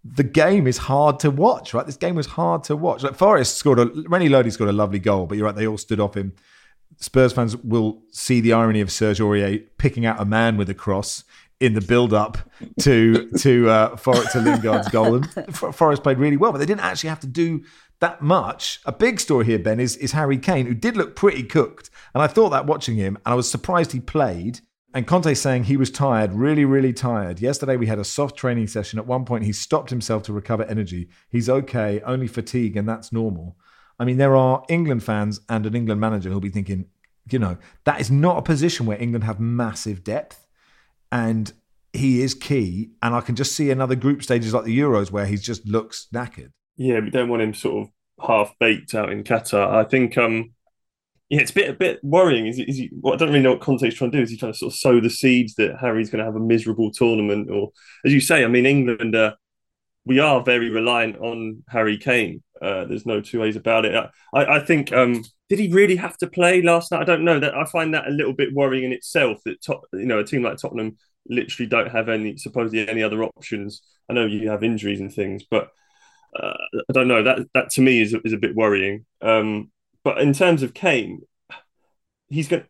the 0.05 0.25
game 0.25 0.67
is 0.67 0.79
hard 0.79 1.21
to 1.21 1.31
watch. 1.31 1.75
Right, 1.75 1.87
this 1.87 1.97
game 1.97 2.15
was 2.15 2.27
hard 2.27 2.65
to 2.65 2.77
watch. 2.77 3.03
Like 3.03 3.15
Forest 3.15 3.57
scored 3.57 3.79
a 3.79 3.87
Renan 4.09 4.33
Lodi 4.33 4.51
scored 4.51 4.71
a 4.71 4.73
lovely 4.73 4.99
goal, 4.99 5.27
but 5.27 5.37
you're 5.37 5.47
right, 5.47 5.57
they 5.57 5.67
all 5.67 5.79
stood 5.79 6.01
off 6.01 6.17
him. 6.17 6.35
Spurs 6.97 7.33
fans 7.33 7.57
will 7.57 8.03
see 8.11 8.41
the 8.41 8.53
irony 8.53 8.81
of 8.81 8.91
Serge 8.91 9.21
Aurier 9.21 9.65
picking 9.77 10.05
out 10.05 10.21
a 10.21 10.25
man 10.25 10.57
with 10.57 10.69
a 10.69 10.75
cross 10.75 11.23
in 11.61 11.75
the 11.75 11.81
build-up 11.81 12.39
to 12.81 13.29
to 13.33 13.69
uh, 13.69 13.97
Forest 13.97 14.33
to 14.33 14.39
Lingard's 14.39 14.89
goal. 14.89 15.17
And 15.17 15.57
Forest 15.75 16.03
played 16.03 16.19
really 16.19 16.37
well, 16.37 16.53
but 16.53 16.59
they 16.59 16.67
didn't 16.67 16.85
actually 16.85 17.11
have 17.11 17.21
to 17.21 17.27
do 17.27 17.65
that 18.01 18.23
much. 18.23 18.81
A 18.85 18.93
big 18.93 19.21
story 19.21 19.47
here, 19.47 19.59
Ben, 19.59 19.81
is, 19.81 19.97
is 19.97 20.13
Harry 20.13 20.39
Kane, 20.39 20.67
who 20.67 20.75
did 20.75 20.97
look 20.97 21.17
pretty 21.17 21.43
cooked. 21.43 21.91
And 22.15 22.23
I 22.23 22.27
thought 22.27 22.51
that 22.51 22.67
watching 22.67 22.97
him, 22.97 23.17
and 23.25 23.33
I 23.33 23.35
was 23.35 23.51
surprised 23.51 23.93
he 23.93 24.01
played. 24.01 24.61
And 24.95 25.07
Conte 25.07 25.35
saying 25.35 25.65
he 25.65 25.77
was 25.77 25.91
tired, 25.91 26.33
really, 26.33 26.65
really 26.65 26.95
tired. 26.95 27.41
Yesterday 27.41 27.77
we 27.77 27.87
had 27.87 27.99
a 27.99 28.05
soft 28.05 28.37
training 28.37 28.69
session. 28.69 28.99
At 28.99 29.07
one 29.07 29.27
point, 29.27 29.45
he 29.45 29.53
stopped 29.53 29.91
himself 29.91 30.23
to 30.25 30.33
recover 30.33 30.65
energy. 30.65 31.09
He's 31.29 31.49
okay, 31.49 32.01
only 32.01 32.27
fatigue, 32.27 32.77
and 32.77 32.89
that's 32.89 33.13
normal. 33.13 33.57
I 33.99 34.05
mean, 34.05 34.17
there 34.17 34.37
are 34.37 34.65
England 34.69 35.03
fans 35.03 35.41
and 35.49 35.67
an 35.67 35.75
England 35.75 36.01
manager 36.01 36.31
who'll 36.31 36.41
be 36.41 36.49
thinking, 36.49 36.87
you 37.31 37.39
know, 37.39 37.59
that 37.85 38.01
is 38.01 38.11
not 38.11 38.39
a 38.39 38.43
position 38.43 38.87
where 38.87 39.01
England 39.01 39.25
have 39.25 39.41
massive 39.41 40.05
depth. 40.05 40.47
And 41.13 41.53
he 41.93 42.23
is 42.23 42.35
key. 42.35 42.93
And 43.03 43.15
I 43.15 43.21
can 43.21 43.35
just 43.35 43.53
see 43.53 43.71
another 43.71 43.95
group 43.95 44.23
stages 44.23 44.55
like 44.55 44.65
the 44.65 44.79
Euros 44.79 45.11
where 45.11 45.27
he 45.27 45.37
just 45.37 45.67
looks 45.67 46.07
knackered. 46.15 46.53
Yeah, 46.79 47.01
we 47.01 47.11
don't 47.11 47.29
want 47.29 47.43
him 47.43 47.53
sort 47.53 47.87
of 47.87 48.27
half 48.27 48.55
baked 48.59 48.95
out 48.95 49.13
in 49.13 49.25
Qatar. 49.25 49.69
I 49.69 49.85
think 49.85 50.17
um 50.17 50.55
yeah, 51.29 51.41
it's 51.41 51.51
a 51.51 51.55
bit 51.55 51.71
a 51.71 51.75
bit 51.75 52.01
worrying. 52.03 52.47
Is, 52.47 52.59
is 52.59 52.79
he? 52.79 52.91
Well, 52.93 53.13
I 53.13 53.17
don't 53.19 53.29
really 53.29 53.43
know 53.43 53.53
what 53.53 53.61
Conte's 53.61 53.95
trying 53.95 54.13
to 54.13 54.17
do. 54.17 54.23
Is 54.23 54.31
he 54.31 54.39
trying 54.39 54.53
to 54.53 54.59
sort 54.59 54.73
of 54.73 54.79
sow 54.79 55.01
the 55.01 55.11
seeds 55.11 55.55
that 55.57 55.77
Harry's 55.79 56.09
going 56.09 56.21
to 56.21 56.25
have 56.25 56.37
a 56.37 56.41
miserable 56.41 56.91
tournament, 56.91 57.51
or 57.51 57.71
as 58.07 58.15
you 58.15 58.21
say, 58.21 58.45
I 58.45 58.49
mean, 58.49 58.65
England, 58.65 59.15
uh, 59.15 59.35
we 60.07 60.21
are 60.21 60.43
very 60.43 60.71
reliant 60.71 61.19
on 61.19 61.65
Harry 61.69 61.99
Kane. 61.99 62.43
Uh, 62.63 62.87
there's 62.87 63.05
no 63.05 63.21
two 63.21 63.41
ways 63.41 63.57
about 63.57 63.85
it. 63.85 63.95
I, 64.35 64.45
I 64.45 64.61
think 64.61 64.91
um, 64.93 65.23
did 65.51 65.59
he 65.59 65.69
really 65.69 65.97
have 65.97 66.17
to 66.19 66.29
play 66.29 66.63
last 66.63 66.93
night? 66.93 67.03
I 67.03 67.05
don't 67.05 67.25
know. 67.25 67.39
That 67.39 67.55
I 67.55 67.67
find 67.67 67.93
that 67.93 68.09
a 68.09 68.11
little 68.11 68.33
bit 68.33 68.55
worrying 68.55 68.85
in 68.85 68.93
itself. 68.93 69.39
That 69.45 69.61
top, 69.61 69.83
you 69.93 70.07
know, 70.07 70.21
a 70.21 70.25
team 70.25 70.43
like 70.43 70.57
Tottenham 70.57 70.97
literally 71.29 71.69
don't 71.69 71.91
have 71.91 72.09
any 72.09 72.39
supposedly 72.39 72.89
any 72.89 73.03
other 73.03 73.23
options. 73.23 73.83
I 74.09 74.15
know 74.15 74.25
you 74.25 74.49
have 74.49 74.65
injuries 74.65 75.01
and 75.01 75.13
things, 75.13 75.45
but 75.51 75.69
uh, 76.37 76.57
I 76.89 76.93
don't 76.93 77.09
know. 77.09 77.23
That 77.23 77.41
that 77.55 77.71
to 77.71 77.81
me 77.81 78.01
is 78.01 78.15
is 78.25 78.33
a 78.33 78.39
bit 78.39 78.55
worrying. 78.55 79.07
Um, 79.21 79.71
but 80.05 80.19
in 80.19 80.33
terms 80.33 80.63
of 80.63 80.75
Kane, 80.75 81.23
he's 82.29 82.49
going. 82.49 82.65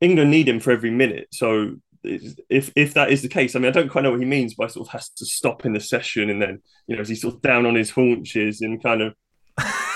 England 0.00 0.32
need 0.32 0.48
him 0.48 0.58
for 0.58 0.72
every 0.72 0.90
minute. 0.90 1.28
So 1.32 1.76
if 2.04 2.72
if 2.74 2.94
that 2.94 3.10
is 3.10 3.22
the 3.22 3.28
case, 3.28 3.54
I 3.54 3.60
mean, 3.60 3.68
I 3.68 3.72
don't 3.72 3.88
quite 3.88 4.02
know 4.02 4.10
what 4.10 4.20
he 4.20 4.26
means 4.26 4.54
by 4.54 4.66
sort 4.66 4.88
of 4.88 4.92
has 4.92 5.08
to 5.10 5.24
stop 5.24 5.64
in 5.64 5.72
the 5.72 5.80
session 5.80 6.30
and 6.30 6.42
then 6.42 6.60
you 6.86 6.96
know, 6.96 7.02
is 7.02 7.08
he 7.08 7.14
sort 7.14 7.34
of 7.34 7.42
down 7.42 7.66
on 7.66 7.74
his 7.74 7.90
haunches 7.90 8.60
and 8.60 8.82
kind 8.82 9.02
of 9.02 9.14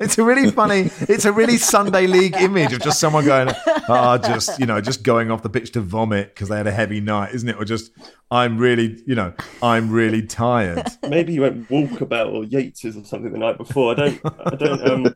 it's 0.00 0.18
a 0.18 0.24
really 0.24 0.50
funny, 0.50 0.90
it's 1.00 1.24
a 1.24 1.32
really 1.32 1.56
Sunday 1.58 2.06
league 2.06 2.34
image 2.36 2.72
of 2.72 2.80
just 2.80 2.98
someone 2.98 3.24
going, 3.24 3.48
ah, 3.66 4.14
oh, 4.14 4.18
just, 4.18 4.58
you 4.58 4.66
know, 4.66 4.80
just 4.80 5.02
going 5.02 5.30
off 5.30 5.42
the 5.42 5.50
pitch 5.50 5.72
to 5.72 5.80
vomit 5.80 6.34
because 6.34 6.48
they 6.48 6.56
had 6.56 6.66
a 6.66 6.72
heavy 6.72 7.00
night, 7.00 7.34
isn't 7.34 7.48
it? 7.48 7.56
Or 7.56 7.64
just, 7.64 7.92
I'm 8.30 8.58
really, 8.58 9.02
you 9.06 9.14
know, 9.14 9.34
I'm 9.62 9.90
really 9.90 10.26
tired. 10.26 10.86
Maybe 11.08 11.34
you 11.34 11.42
went 11.42 11.68
walkabout 11.68 12.32
or 12.32 12.44
Yates's 12.44 12.96
or 12.96 13.04
something 13.04 13.32
the 13.32 13.38
night 13.38 13.58
before. 13.58 13.92
I 13.92 13.94
don't, 13.94 14.20
I 14.24 14.54
don't, 14.56 14.88
um, 14.88 15.14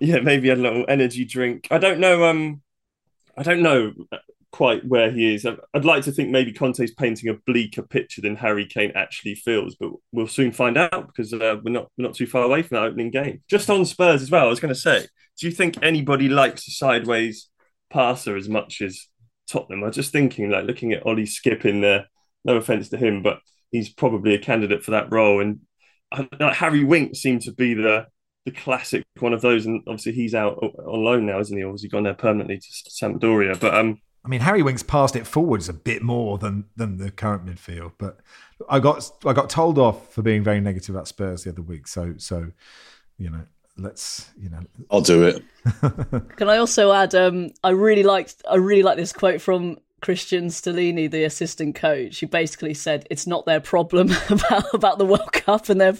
yeah, 0.00 0.20
maybe 0.20 0.50
a 0.50 0.56
little 0.56 0.84
energy 0.88 1.24
drink. 1.24 1.68
I 1.70 1.78
don't 1.78 2.00
know, 2.00 2.24
um, 2.24 2.62
I 3.36 3.42
don't 3.42 3.62
know 3.62 3.92
quite 4.50 4.86
where 4.86 5.10
he 5.10 5.34
is. 5.34 5.46
I'd 5.46 5.84
like 5.84 6.04
to 6.04 6.12
think 6.12 6.30
maybe 6.30 6.52
Conte's 6.52 6.94
painting 6.94 7.28
a 7.28 7.34
bleaker 7.46 7.82
picture 7.82 8.20
than 8.20 8.36
Harry 8.36 8.66
Kane 8.66 8.92
actually 8.94 9.34
feels, 9.34 9.76
but 9.76 9.90
we'll 10.12 10.26
soon 10.26 10.52
find 10.52 10.76
out 10.76 11.06
because 11.06 11.32
uh, 11.32 11.56
we're 11.62 11.72
not 11.72 11.90
we're 11.96 12.06
not 12.06 12.14
too 12.14 12.26
far 12.26 12.42
away 12.42 12.62
from 12.62 12.76
that 12.76 12.84
opening 12.84 13.10
game. 13.10 13.42
Just 13.48 13.70
on 13.70 13.84
Spurs 13.84 14.22
as 14.22 14.30
well, 14.30 14.46
I 14.46 14.50
was 14.50 14.60
going 14.60 14.74
to 14.74 14.80
say, 14.80 15.06
do 15.38 15.46
you 15.46 15.52
think 15.52 15.78
anybody 15.82 16.28
likes 16.28 16.66
a 16.66 16.70
sideways 16.70 17.48
passer 17.90 18.36
as 18.36 18.48
much 18.48 18.80
as 18.80 19.06
Tottenham? 19.50 19.84
I 19.84 19.88
was 19.88 19.96
just 19.96 20.12
thinking, 20.12 20.50
like 20.50 20.64
looking 20.64 20.92
at 20.92 21.06
Ollie 21.06 21.24
Skipp 21.24 21.64
in 21.64 21.80
there. 21.80 22.06
No 22.44 22.56
offense 22.56 22.88
to 22.90 22.96
him, 22.96 23.22
but 23.22 23.40
he's 23.70 23.92
probably 23.92 24.34
a 24.34 24.38
candidate 24.38 24.82
for 24.84 24.92
that 24.92 25.12
role. 25.12 25.40
And 25.40 25.60
uh, 26.12 26.52
Harry 26.54 26.84
Wink 26.84 27.16
seemed 27.16 27.42
to 27.42 27.52
be 27.52 27.74
the 27.74 28.06
the 28.44 28.52
classic 28.52 29.04
one 29.18 29.34
of 29.34 29.42
those, 29.42 29.66
and 29.66 29.82
obviously 29.86 30.12
he's 30.12 30.34
out 30.34 30.56
on 30.56 31.04
loan 31.04 31.26
now, 31.26 31.38
isn't 31.38 31.56
he? 31.56 31.64
Obviously 31.64 31.90
gone 31.90 32.04
there 32.04 32.14
permanently 32.14 32.58
to 32.58 32.90
Sampdoria, 32.90 33.58
but 33.60 33.74
um 33.74 34.00
I 34.24 34.28
mean, 34.28 34.40
Harry 34.40 34.62
Winks 34.62 34.82
passed 34.82 35.16
it 35.16 35.26
forwards 35.26 35.68
a 35.68 35.72
bit 35.72 36.02
more 36.02 36.38
than 36.38 36.64
than 36.76 36.98
the 36.98 37.10
current 37.10 37.46
midfield, 37.46 37.92
but 37.98 38.18
I 38.68 38.80
got 38.80 39.10
I 39.24 39.32
got 39.32 39.50
told 39.50 39.78
off 39.78 40.12
for 40.12 40.22
being 40.22 40.42
very 40.42 40.60
negative 40.60 40.94
about 40.94 41.08
Spurs 41.08 41.44
the 41.44 41.50
other 41.50 41.62
week. 41.62 41.86
So 41.86 42.14
so, 42.18 42.50
you 43.18 43.30
know, 43.30 43.44
let's 43.76 44.30
you 44.38 44.50
know. 44.50 44.60
I'll 44.90 45.00
do 45.00 45.24
it. 45.24 45.42
Can 46.36 46.48
I 46.48 46.58
also 46.58 46.92
add? 46.92 47.14
Um, 47.14 47.50
I 47.62 47.70
really 47.70 48.02
liked 48.02 48.42
I 48.50 48.56
really 48.56 48.82
like 48.82 48.96
this 48.96 49.12
quote 49.12 49.40
from 49.40 49.78
Cristian 50.02 50.46
Stellini, 50.46 51.10
the 51.10 51.24
assistant 51.24 51.74
coach, 51.74 52.18
he 52.18 52.26
basically 52.26 52.74
said 52.74 53.06
it's 53.10 53.26
not 53.26 53.46
their 53.46 53.60
problem 53.60 54.10
about 54.30 54.74
about 54.74 54.98
the 54.98 55.06
World 55.06 55.32
Cup 55.32 55.68
and 55.68 55.80
their 55.80 55.94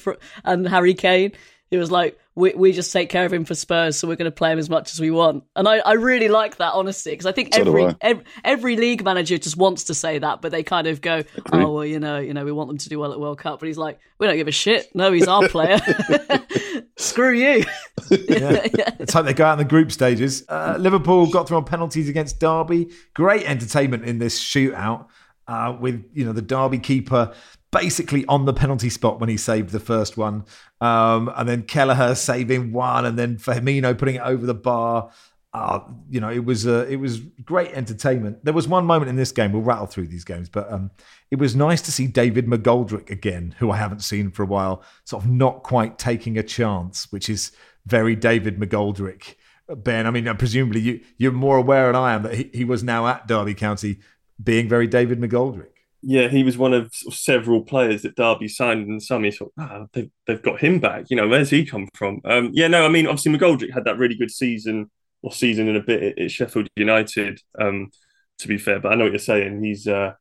and 0.45 0.69
Harry 0.69 0.95
Kane. 0.95 1.33
He 1.71 1.77
was 1.77 1.91
like, 1.91 2.19
we 2.39 2.55
we 2.55 2.73
just 2.73 2.93
take 2.93 3.09
care 3.09 3.27
of 3.27 3.33
him 3.33 3.45
for 3.45 3.55
Spurs, 3.55 3.99
so 3.99 4.07
we're 4.07 4.17
going 4.17 4.31
to 4.31 4.35
play 4.35 4.53
him 4.53 4.59
as 4.59 4.71
much 4.71 4.93
as 4.93 5.01
we 5.01 5.11
want. 5.11 5.45
And 5.57 5.67
I, 5.69 5.79
I 5.79 5.95
really 5.95 6.29
like 6.29 6.57
that 6.59 6.73
honestly, 6.73 7.13
because 7.13 7.27
I 7.27 7.33
think 7.33 7.53
so 7.53 7.63
every, 7.63 7.97
every, 8.01 8.25
every 8.45 8.77
league 8.77 9.05
manager 9.05 9.37
just 9.39 9.57
wants 9.57 9.85
to 9.85 9.95
say 9.95 10.19
that, 10.19 10.41
but 10.41 10.53
they 10.53 10.63
kind 10.63 10.87
of 10.87 11.01
go, 11.01 11.25
oh 11.53 11.73
well, 11.73 11.85
you 11.85 11.99
know, 11.99 12.19
you 12.19 12.33
know, 12.33 12.45
we 12.45 12.53
want 12.53 12.69
them 12.69 12.79
to 12.79 12.89
do 12.89 12.99
well 12.99 13.13
at 13.13 13.19
World 13.19 13.39
Cup. 13.39 13.59
But 13.59 13.67
he's 13.67 13.77
like, 13.77 13.99
we 14.19 14.27
don't 14.27 14.37
give 14.37 14.49
a 14.49 14.53
shit. 14.53 14.95
No, 14.95 15.13
he's 15.13 15.27
our 15.27 15.49
player. 15.49 15.79
Screw 16.97 17.33
you. 17.33 17.65
yeah. 18.11 18.67
yeah. 18.77 18.91
Let's 18.99 19.13
hope 19.13 19.27
they 19.27 19.35
go 19.35 19.45
out 19.45 19.53
in 19.53 19.59
the 19.59 19.65
group 19.65 19.91
stages. 19.91 20.45
Uh, 20.49 20.77
Liverpool 20.79 21.27
got 21.27 21.49
through 21.49 21.59
on 21.59 21.65
penalties 21.65 22.09
against 22.09 22.39
Derby. 22.39 22.91
Great 23.15 23.45
entertainment 23.45 24.05
in 24.05 24.19
this 24.19 24.41
shootout. 24.41 25.07
Uh, 25.47 25.75
with 25.81 26.05
you 26.13 26.27
know 26.27 26.33
the 26.35 26.43
Derby 26.43 26.79
keeper 26.79 27.33
basically 27.71 28.25
on 28.27 28.45
the 28.45 28.53
penalty 28.53 28.91
spot 28.91 29.21
when 29.21 29.29
he 29.29 29.37
saved 29.37 29.71
the 29.71 29.81
first 29.81 30.17
one. 30.17 30.45
Um, 30.81 31.31
and 31.37 31.49
then 31.49 31.63
Kelleher 31.63 32.15
saving 32.15 32.73
one, 32.73 33.05
and 33.05 33.19
then 33.19 33.37
Firmino 33.37 33.97
putting 33.97 34.17
it 34.17 34.23
over 34.23 34.47
the 34.47 34.55
bar. 34.55 35.11
Uh, 35.55 35.81
you 36.11 36.21
know, 36.21 36.31
it 36.31 36.45
was 36.45 36.67
uh, 36.67 36.87
it 36.89 36.97
was 36.97 37.21
great 37.45 37.73
entertainment. 37.73 38.45
There 38.45 38.55
was 38.55 38.69
one 38.69 38.85
moment 38.85 39.09
in 39.09 39.17
this 39.17 39.33
game. 39.33 39.53
We'll 39.53 39.63
rattle 39.63 39.87
through 39.87 40.09
these 40.09 40.25
games, 40.25 40.49
but 40.49 40.71
um, 40.71 40.91
it 41.31 41.39
was 41.39 41.57
nice 41.57 41.81
to 41.83 41.93
see 41.93 42.07
David 42.07 42.47
McGoldrick 42.47 43.11
again, 43.11 43.55
who 43.59 43.71
I 43.71 43.77
haven't 43.77 44.01
seen 44.01 44.31
for 44.31 44.43
a 44.43 44.47
while, 44.47 44.83
sort 45.05 45.25
of 45.25 45.31
not 45.31 45.63
quite 45.63 45.99
taking 45.99 46.39
a 46.39 46.43
chance, 46.43 47.11
which 47.11 47.29
is 47.29 47.53
very 47.87 48.15
David 48.15 48.59
McGoldrick. 48.59 49.35
Ben, 49.69 50.07
I 50.07 50.11
mean, 50.11 50.29
uh, 50.29 50.35
presumably 50.35 50.81
you 50.81 51.01
you're 51.17 51.33
more 51.33 51.57
aware 51.57 51.87
than 51.87 51.97
I 51.97 52.13
am 52.13 52.23
that 52.23 52.35
he, 52.35 52.51
he 52.53 52.65
was 52.65 52.83
now 52.83 53.07
at 53.07 53.27
Derby 53.27 53.55
County, 53.55 54.01
being 54.43 54.69
very 54.69 54.87
David 54.87 55.19
McGoldrick 55.19 55.78
yeah, 56.03 56.29
he 56.29 56.45
was 56.45 56.57
one 56.57 56.73
of, 56.73 56.93
several 56.95 57.63
players 57.63 58.03
that 58.03 58.17
Derby 58.17 58.49
signed 58.49 58.87
in 58.87 58.95
the 58.95 59.01
summer. 59.01 59.27
He 59.27 59.31
thought, 59.33 59.53
ah, 59.59 59.87
they've, 59.93 60.11
they've 60.27 60.43
got 60.43 60.61
him 60.61 60.79
back. 60.79 61.07
You 61.11 61.17
know, 61.17 61.29
where's 61.29 61.51
he 61.51 61.65
come 61.65 61.89
from? 61.95 62.21
Um, 62.25 62.51
yeah, 62.53 62.69
no, 62.69 62.85
I 62.85 62.89
mean, 62.89 63.07
obviously 63.07 63.33
McGoldrick 63.33 63.73
had 63.73 63.85
that 63.85 63.99
really 63.99 64.15
good 64.15 64.31
season 64.31 64.91
or 65.23 65.33
season 65.33 65.69
and 65.69 65.77
a 65.77 65.83
bit 65.83 66.03
at, 66.03 66.19
at 66.19 66.31
Sheffield 66.31 66.69
United. 66.77 67.41
Um, 67.59 67.91
to 68.39 68.49
be 68.49 68.59
fair, 68.59 68.81
but 68.81 68.93
I 68.93 68.95
know 68.95 69.05
what 69.05 69.13
you're 69.13 69.19
saying. 69.19 69.63
He's 69.63 69.87
uh, 69.87 70.15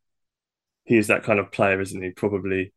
he 0.85 0.97
is 0.97 1.07
that 1.07 1.23
kind 1.23 1.39
of 1.39 1.51
player, 1.51 1.79
isn't 1.79 2.01
he? 2.01 2.11
Probably 2.11 2.73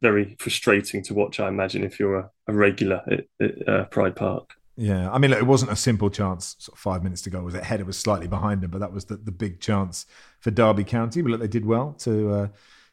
very 0.00 0.36
frustrating 0.38 1.02
to 1.04 1.14
watch. 1.14 1.38
I 1.38 1.48
imagine 1.48 1.84
if 1.84 2.00
you're 2.00 2.18
a, 2.18 2.30
a 2.48 2.52
regular 2.52 3.02
at, 3.10 3.24
at 3.40 3.68
uh, 3.68 3.84
Pride 3.86 4.16
Park. 4.16 4.50
Yeah, 4.76 5.10
I 5.10 5.18
mean, 5.18 5.30
look, 5.30 5.40
it 5.40 5.46
wasn't 5.46 5.70
a 5.70 5.76
simple 5.76 6.08
chance. 6.08 6.56
Sort 6.58 6.76
of 6.76 6.80
five 6.80 7.02
minutes 7.02 7.22
to 7.22 7.30
go, 7.30 7.42
was 7.42 7.54
it? 7.54 7.62
Header 7.62 7.84
was 7.84 7.98
slightly 7.98 8.26
behind 8.26 8.64
him, 8.64 8.70
but 8.70 8.80
that 8.80 8.92
was 8.92 9.04
the, 9.04 9.16
the 9.16 9.30
big 9.32 9.60
chance 9.60 10.06
for 10.40 10.50
Derby 10.50 10.84
County. 10.84 11.20
But 11.20 11.32
look, 11.32 11.40
they 11.40 11.48
did 11.48 11.66
well 11.66 11.92
to 12.00 12.30
uh, 12.30 12.48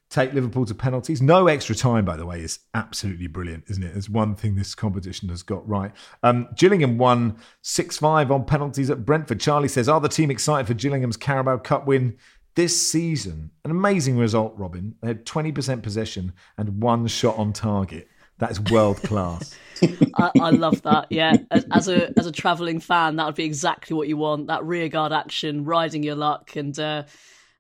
take 0.10 0.34
Liverpool 0.34 0.66
to 0.66 0.76
penalties. 0.76 1.22
No 1.22 1.48
extra 1.48 1.76
time, 1.76 2.04
by 2.04 2.18
the 2.18 2.26
way, 2.26 2.42
is 2.42 2.60
absolutely 2.74 3.28
brilliant, 3.28 3.64
isn't 3.70 3.84
it? 3.84 3.96
It's 3.96 4.10
one 4.10 4.36
thing 4.36 4.56
this 4.56 4.76
competition 4.76 5.30
has 5.30 5.42
got 5.42 5.68
right. 5.68 5.92
Um, 6.22 6.50
Gillingham 6.58 6.98
won 6.98 7.38
6 7.62 7.98
5 7.98 8.32
on 8.32 8.44
penalties 8.44 8.90
at 8.90 9.06
Brentford. 9.06 9.40
Charlie 9.40 9.68
says, 9.70 9.88
Are 9.88 10.02
the 10.02 10.10
team 10.10 10.30
excited 10.32 10.68
for 10.68 10.74
Gillingham's 10.74 11.18
Carabao 11.18 11.58
Cup 11.58 11.88
win 11.88 12.18
this 12.56 12.90
season? 12.90 13.52
An 13.64 13.72
amazing 13.72 14.18
result, 14.18 14.58
Robyn. 14.58 14.96
They 15.02 15.10
had 15.10 15.26
20% 15.26 15.82
possession 15.82 16.34
and 16.58 16.82
one 16.82 17.08
shot 17.08 17.38
on 17.38 17.54
target. 17.54 18.10
That 18.40 18.52
is 18.52 18.60
world 18.62 19.02
class. 19.04 19.58
I, 20.18 20.32
I, 20.42 20.50
love 20.50 20.82
that. 20.84 21.08
Yeah, 21.10 21.38
as, 21.52 21.66
as 21.72 21.88
a 21.88 22.18
as 22.18 22.26
a 22.26 22.32
traveling 22.32 22.80
fan, 22.80 23.18
that 23.18 23.26
would 23.26 23.36
be 23.36 23.46
exactly 23.46 23.96
what 23.96 24.08
you 24.08 24.18
want. 24.18 24.48
That 24.48 24.66
rearguard 24.66 25.14
action, 25.14 25.66
riding 25.66 26.04
your 26.04 26.16
luck, 26.16 26.56
and 26.56 26.78
uh, 26.80 27.04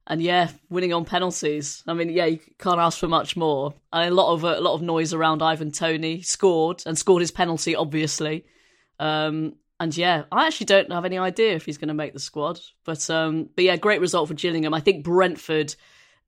and 0.07 0.21
yeah, 0.21 0.49
winning 0.69 0.93
on 0.93 1.05
penalties. 1.05 1.83
I 1.87 1.93
mean, 1.93 2.09
yeah, 2.09 2.25
you 2.25 2.39
can't 2.57 2.79
ask 2.79 2.97
for 2.97 3.07
much 3.07 3.37
more. 3.37 3.73
And 3.93 4.11
a 4.11 4.13
lot 4.13 4.33
of 4.33 4.43
a 4.43 4.59
lot 4.59 4.73
of 4.73 4.81
noise 4.81 5.13
around 5.13 5.41
Ivan 5.41 5.71
Toney 5.71 6.21
scored 6.21 6.83
and 6.85 6.97
scored 6.97 7.21
his 7.21 7.31
penalty, 7.31 7.75
obviously. 7.75 8.45
Um, 8.99 9.55
and 9.79 9.95
yeah, 9.95 10.23
I 10.31 10.47
actually 10.47 10.65
don't 10.65 10.91
have 10.91 11.05
any 11.05 11.17
idea 11.17 11.55
if 11.55 11.65
he's 11.65 11.77
going 11.77 11.87
to 11.89 11.93
make 11.93 12.13
the 12.13 12.19
squad. 12.19 12.59
But 12.85 13.09
um, 13.09 13.49
but 13.55 13.65
yeah, 13.65 13.77
great 13.77 14.01
result 14.01 14.27
for 14.27 14.33
Gillingham. 14.33 14.73
I 14.73 14.79
think 14.79 15.03
Brentford, 15.03 15.75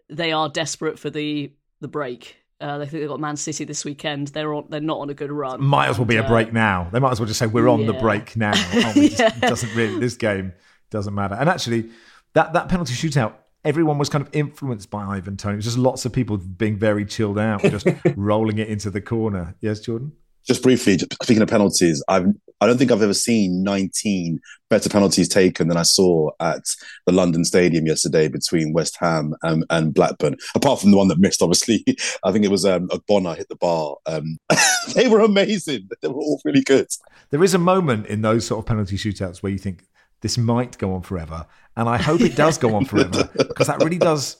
they 0.10 0.32
are 0.32 0.50
desperate 0.50 1.00
for 1.00 1.10
the 1.10 1.52
the 1.80 1.88
break. 1.88 2.41
Uh, 2.62 2.78
they 2.78 2.86
think 2.86 3.02
they've 3.02 3.10
got 3.10 3.19
Man 3.19 3.36
City 3.36 3.63
this 3.63 3.84
weekend. 3.84 4.28
They're 4.30 4.54
on, 4.54 4.65
they're 4.69 4.80
not 4.80 5.00
on 5.00 5.10
a 5.10 5.13
good 5.13 5.32
run. 5.32 5.62
Might 5.63 5.89
as 5.89 5.97
well 5.97 6.06
be 6.06 6.17
a 6.17 6.28
break 6.28 6.54
now. 6.54 6.89
They 6.91 7.00
might 7.00 7.12
as 7.12 7.19
well 7.19 7.28
just 7.28 7.39
say 7.39 7.47
we're 7.47 7.67
on 7.67 7.82
yeah. 7.82 7.88
the 7.88 7.93
break 7.93 8.38
now. 8.38 8.54
Oh, 8.56 8.93
yeah. 8.95 9.08
just, 9.10 9.41
doesn't 9.41 9.76
really 9.76 10.00
this 10.00 10.15
game 10.15 10.54
doesn't 10.91 11.15
matter. 11.15 11.36
And 11.36 11.50
actually, 11.50 11.89
that 12.34 12.54
that 12.54 12.69
penalty 12.69 12.93
shootout, 12.93 13.34
everyone 13.65 13.97
was 13.97 14.10
kind 14.10 14.26
of 14.26 14.30
influenced 14.34 14.91
by 14.91 15.04
Ivan 15.04 15.38
Toney. 15.38 15.54
It 15.54 15.58
was 15.58 15.65
just 15.65 15.78
lots 15.78 16.06
of 16.06 16.13
people 16.13 16.38
being 16.38 16.78
very 16.78 17.06
chilled 17.06 17.39
out, 17.39 17.62
just 17.62 17.88
rolling 18.15 18.60
it 18.60 18.67
into 18.67 18.91
the 18.91 19.02
corner. 19.02 19.56
Yes, 19.62 19.80
Jordan. 19.80 20.12
Just 20.46 20.64
briefly, 20.64 20.98
speaking 21.22 21.42
of 21.42 21.50
penalties, 21.50 22.04
I've 22.08 22.28
I 22.62 22.68
don't 22.68 22.78
think 22.78 22.92
I've 22.92 23.02
ever 23.02 23.16
seen 23.16 23.64
19 23.64 24.40
better 24.70 24.88
penalties 24.88 25.28
taken 25.28 25.68
than 25.68 25.78
I 25.78 25.82
saw 25.82 26.30
at 26.40 26.62
the 27.08 27.12
London 27.12 27.44
Stadium 27.44 27.88
yesterday 27.88 28.28
between 28.28 28.72
West 28.72 28.96
Ham 29.00 29.34
and, 29.42 29.66
and 29.72 29.96
Blackburn. 29.96 30.38
Apart 30.54 30.80
from 30.80 30.92
the 30.92 30.98
one 30.98 31.08
that 31.08 31.18
missed, 31.18 31.42
obviously, 31.42 31.84
I 32.24 32.32
think 32.32 32.46
it 32.46 32.52
was 32.52 32.64
um, 32.64 32.88
Bonner 33.08 33.34
hit 33.34 33.50
the 33.50 33.56
bar. 33.56 33.96
Um, 34.06 34.38
they 34.94 35.08
were 35.08 35.22
amazing. 35.22 35.90
They 36.02 36.08
were 36.08 36.22
all 36.22 36.40
really 36.46 36.62
good. 36.62 36.88
There 37.32 37.44
is 37.44 37.56
a 37.56 37.60
moment 37.60 38.06
in 38.06 38.22
those 38.22 38.46
sort 38.46 38.60
of 38.60 38.68
penalty 38.68 38.96
shootouts 38.96 39.42
where 39.42 39.52
you 39.52 39.58
think 39.58 39.84
this 40.22 40.38
might 40.38 40.78
go 40.78 40.94
on 40.94 41.02
forever, 41.02 41.48
and 41.76 41.90
I 41.90 41.98
hope 41.98 42.22
it 42.22 42.36
does 42.36 42.60
go 42.60 42.76
on 42.76 42.86
forever 42.86 43.28
because 43.38 43.68
that 43.68 43.84
really 43.84 43.98
does 43.98 44.38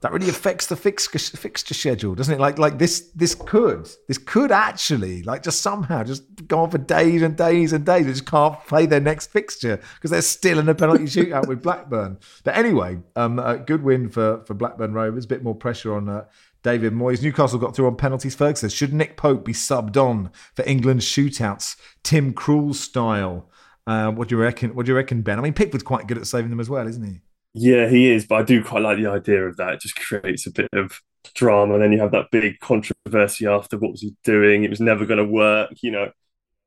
that 0.00 0.12
really 0.12 0.28
affects 0.28 0.66
the 0.66 0.76
fixture, 0.76 1.18
fixture 1.18 1.74
schedule, 1.74 2.14
doesn't 2.14 2.34
it? 2.34 2.40
Like 2.40 2.58
like 2.58 2.78
this 2.78 3.10
this 3.14 3.34
could 3.34 3.88
this 4.08 4.18
could 4.18 4.50
actually 4.50 5.22
like 5.22 5.42
just 5.42 5.60
somehow 5.60 6.02
just 6.02 6.24
go 6.48 6.60
on 6.60 6.70
for 6.70 6.78
days 6.78 7.22
and 7.22 7.36
days 7.36 7.72
and 7.72 7.84
days. 7.84 8.06
They 8.06 8.12
just 8.12 8.26
can't 8.26 8.58
play 8.66 8.86
their 8.86 9.00
next 9.00 9.30
fixture 9.30 9.78
because 9.94 10.10
they're 10.10 10.22
still 10.22 10.58
in 10.58 10.68
a 10.68 10.74
penalty 10.74 11.04
shootout 11.04 11.48
with 11.48 11.62
Blackburn. 11.62 12.18
But 12.44 12.56
anyway, 12.56 12.98
um, 13.14 13.38
a 13.38 13.58
good 13.58 13.82
win 13.82 14.08
for 14.08 14.42
for 14.44 14.54
Blackburn 14.54 14.94
Rovers. 14.94 15.26
A 15.26 15.28
bit 15.28 15.42
more 15.42 15.54
pressure 15.54 15.94
on. 15.94 16.08
Uh, 16.08 16.24
David 16.62 16.92
Moyes. 16.92 17.22
Newcastle 17.22 17.58
got 17.58 17.74
through 17.74 17.86
on 17.86 17.96
penalties. 17.96 18.34
Ferguson 18.34 18.68
says, 18.68 18.76
should 18.76 18.92
Nick 18.92 19.16
Pope 19.16 19.46
be 19.46 19.54
subbed 19.54 19.96
on 19.96 20.30
for 20.54 20.62
England's 20.66 21.06
shootouts, 21.06 21.76
Tim 22.02 22.34
Krul 22.34 22.74
style? 22.74 23.48
Uh, 23.86 24.10
what 24.10 24.28
do 24.28 24.34
you 24.36 24.42
reckon? 24.42 24.74
What 24.74 24.84
do 24.84 24.92
you 24.92 24.96
reckon, 24.96 25.22
Ben? 25.22 25.38
I 25.38 25.42
mean, 25.42 25.54
Pickford's 25.54 25.82
quite 25.82 26.06
good 26.06 26.18
at 26.18 26.26
saving 26.26 26.50
them 26.50 26.60
as 26.60 26.68
well, 26.68 26.86
isn't 26.86 27.02
he? 27.02 27.20
Yeah, 27.54 27.88
he 27.88 28.10
is, 28.10 28.26
but 28.26 28.36
I 28.36 28.42
do 28.42 28.62
quite 28.62 28.82
like 28.82 28.98
the 28.98 29.08
idea 29.08 29.46
of 29.46 29.56
that. 29.56 29.74
It 29.74 29.80
just 29.80 29.96
creates 29.96 30.46
a 30.46 30.52
bit 30.52 30.68
of 30.72 31.00
drama, 31.34 31.74
and 31.74 31.82
then 31.82 31.92
you 31.92 32.00
have 32.00 32.12
that 32.12 32.30
big 32.30 32.60
controversy 32.60 33.46
after. 33.46 33.76
What 33.78 33.92
was 33.92 34.02
he 34.02 34.14
doing? 34.24 34.64
It 34.64 34.70
was 34.70 34.80
never 34.80 35.04
going 35.04 35.18
to 35.18 35.24
work, 35.24 35.72
you 35.82 35.90
know. 35.90 36.10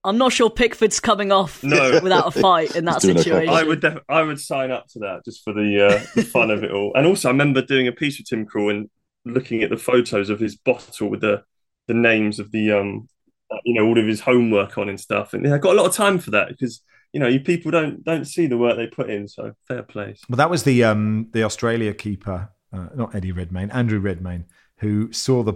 I'm 0.06 0.18
not 0.18 0.34
sure 0.34 0.50
Pickford's 0.50 1.00
coming 1.00 1.32
off 1.32 1.64
no. 1.64 2.00
without 2.04 2.28
a 2.28 2.32
fight 2.32 2.76
in 2.76 2.84
that 2.86 3.02
situation. 3.02 3.54
I 3.54 3.64
would 3.64 3.80
def- 3.80 4.04
I 4.10 4.22
would 4.22 4.40
sign 4.40 4.70
up 4.72 4.88
to 4.90 5.00
that 5.00 5.24
just 5.24 5.44
for 5.44 5.54
the, 5.54 5.88
uh, 5.88 6.06
the 6.16 6.24
fun 6.24 6.52
of 6.52 6.64
it 6.64 6.72
all. 6.72 6.92
And 6.96 7.08
also, 7.08 7.30
I 7.30 7.32
remember 7.32 7.62
doing 7.62 7.88
a 7.88 7.94
piece 7.94 8.18
with 8.18 8.28
Tim 8.28 8.46
Krul 8.46 8.70
and 8.70 8.90
looking 9.26 9.64
at 9.64 9.70
the 9.70 9.78
photos 9.78 10.30
of 10.30 10.40
his 10.40 10.58
bottle 10.58 11.10
with 11.10 11.22
the 11.22 11.44
the 11.88 11.94
names 11.94 12.40
of 12.40 12.52
the 12.52 12.72
um 12.72 13.08
you 13.64 13.74
know 13.74 13.86
all 13.86 14.00
of 14.00 14.06
his 14.06 14.22
homework 14.22 14.78
on 14.78 14.90
and 14.90 15.00
stuff. 15.00 15.34
And 15.34 15.48
I 15.48 15.58
got 15.58 15.74
a 15.74 15.82
lot 15.82 15.88
of 15.88 15.96
time 15.96 16.20
for 16.20 16.32
that 16.32 16.50
because 16.50 16.82
you 17.14 17.20
know, 17.20 17.28
you 17.28 17.40
people 17.40 17.72
don't 17.72 18.04
don't 18.04 18.26
see 18.26 18.48
the 18.48 18.58
work 18.58 18.76
they 18.76 18.88
put 18.88 19.10
in. 19.10 19.28
So 19.28 19.54
fair 19.68 19.84
play. 19.84 20.16
Well, 20.28 20.38
that 20.38 20.50
was 20.50 20.64
the 20.64 20.84
um 20.84 21.30
the 21.32 21.44
Australia 21.44 21.94
keeper, 21.94 22.50
uh, 22.74 22.88
not 22.96 23.16
Eddie 23.16 23.32
Redmayne, 23.32 23.72
Andrew 23.72 24.00
Redmayne, 24.00 24.46
who 24.78 25.14
saw 25.14 25.44
the 25.44 25.54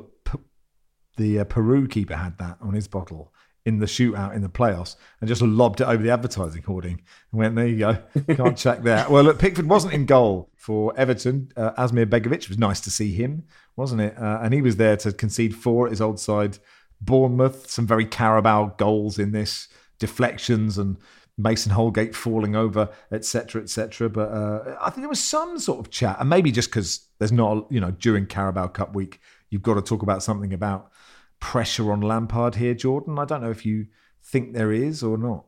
the 1.18 1.40
uh, 1.40 1.44
Peru 1.46 1.88
keeper 1.88 2.16
had 2.16 2.38
that 2.38 2.58
on 2.62 2.74
his 2.74 2.88
bottle 2.88 3.34
in 3.66 3.80
the 3.80 3.86
shootout 3.86 4.34
in 4.34 4.42
the 4.42 4.48
playoffs 4.48 4.96
and 5.20 5.28
just 5.28 5.42
lobbed 5.42 5.82
it 5.82 5.88
over 5.88 6.02
the 6.02 6.10
advertising 6.10 6.64
hoarding 6.64 7.02
and 7.32 7.40
went, 7.40 7.54
there 7.54 7.68
you 7.68 7.80
go. 7.80 7.98
Can't 8.34 8.58
check 8.58 8.84
that. 8.84 9.12
Well, 9.12 9.24
look, 9.24 9.40
Pickford 9.40 9.68
wasn't 9.68 9.94
in 9.94 10.06
goal 10.06 10.50
for 10.56 10.98
Everton. 10.98 11.52
Uh, 11.58 11.72
Asmir 11.72 12.06
Begovic 12.06 12.44
it 12.44 12.50
was 12.50 12.58
nice 12.58 12.80
to 12.82 12.90
see 12.90 13.12
him, 13.12 13.44
wasn't 13.76 14.00
it? 14.00 14.18
Uh, 14.18 14.40
and 14.42 14.54
he 14.54 14.62
was 14.62 14.78
there 14.78 14.96
to 14.98 15.12
concede 15.12 15.54
four 15.54 15.88
at 15.88 15.92
his 15.92 16.00
old 16.00 16.18
side. 16.18 16.60
Bournemouth, 17.02 17.70
some 17.70 17.86
very 17.86 18.06
Carabao 18.06 18.76
goals 18.78 19.20
in 19.20 19.34
this, 19.34 19.68
deflections 20.00 20.78
and 20.78 20.96
Mason 21.38 21.72
Holgate 21.72 22.16
falling 22.16 22.56
over, 22.56 22.90
etc., 23.12 23.62
etc. 23.62 24.10
But 24.10 24.30
uh, 24.32 24.78
I 24.82 24.90
think 24.90 25.02
there 25.02 25.10
was 25.10 25.24
some 25.24 25.60
sort 25.60 25.80
of 25.80 25.92
chat, 25.92 26.18
and 26.20 26.30
maybe 26.30 26.52
just 26.52 26.70
because 26.70 27.08
there's 27.20 27.32
not, 27.32 27.68
you 27.72 27.80
know, 27.80 27.92
during 27.92 28.26
Carabao 28.26 28.68
Cup 28.68 28.96
week, 28.96 29.20
you've 29.50 29.62
got 29.62 29.76
to 29.76 29.82
talk 29.82 30.02
about 30.02 30.24
something 30.24 30.54
about 30.54 30.92
pressure 31.40 31.92
on 31.92 32.02
Lampard 32.02 32.56
here, 32.56 32.74
Jordan. 32.74 33.20
I 33.20 33.26
don't 33.26 33.42
know 33.42 33.52
if 33.52 33.66
you 33.66 33.88
think 34.24 34.54
there 34.54 34.72
is 34.72 35.04
or 35.04 35.18
not. 35.18 35.46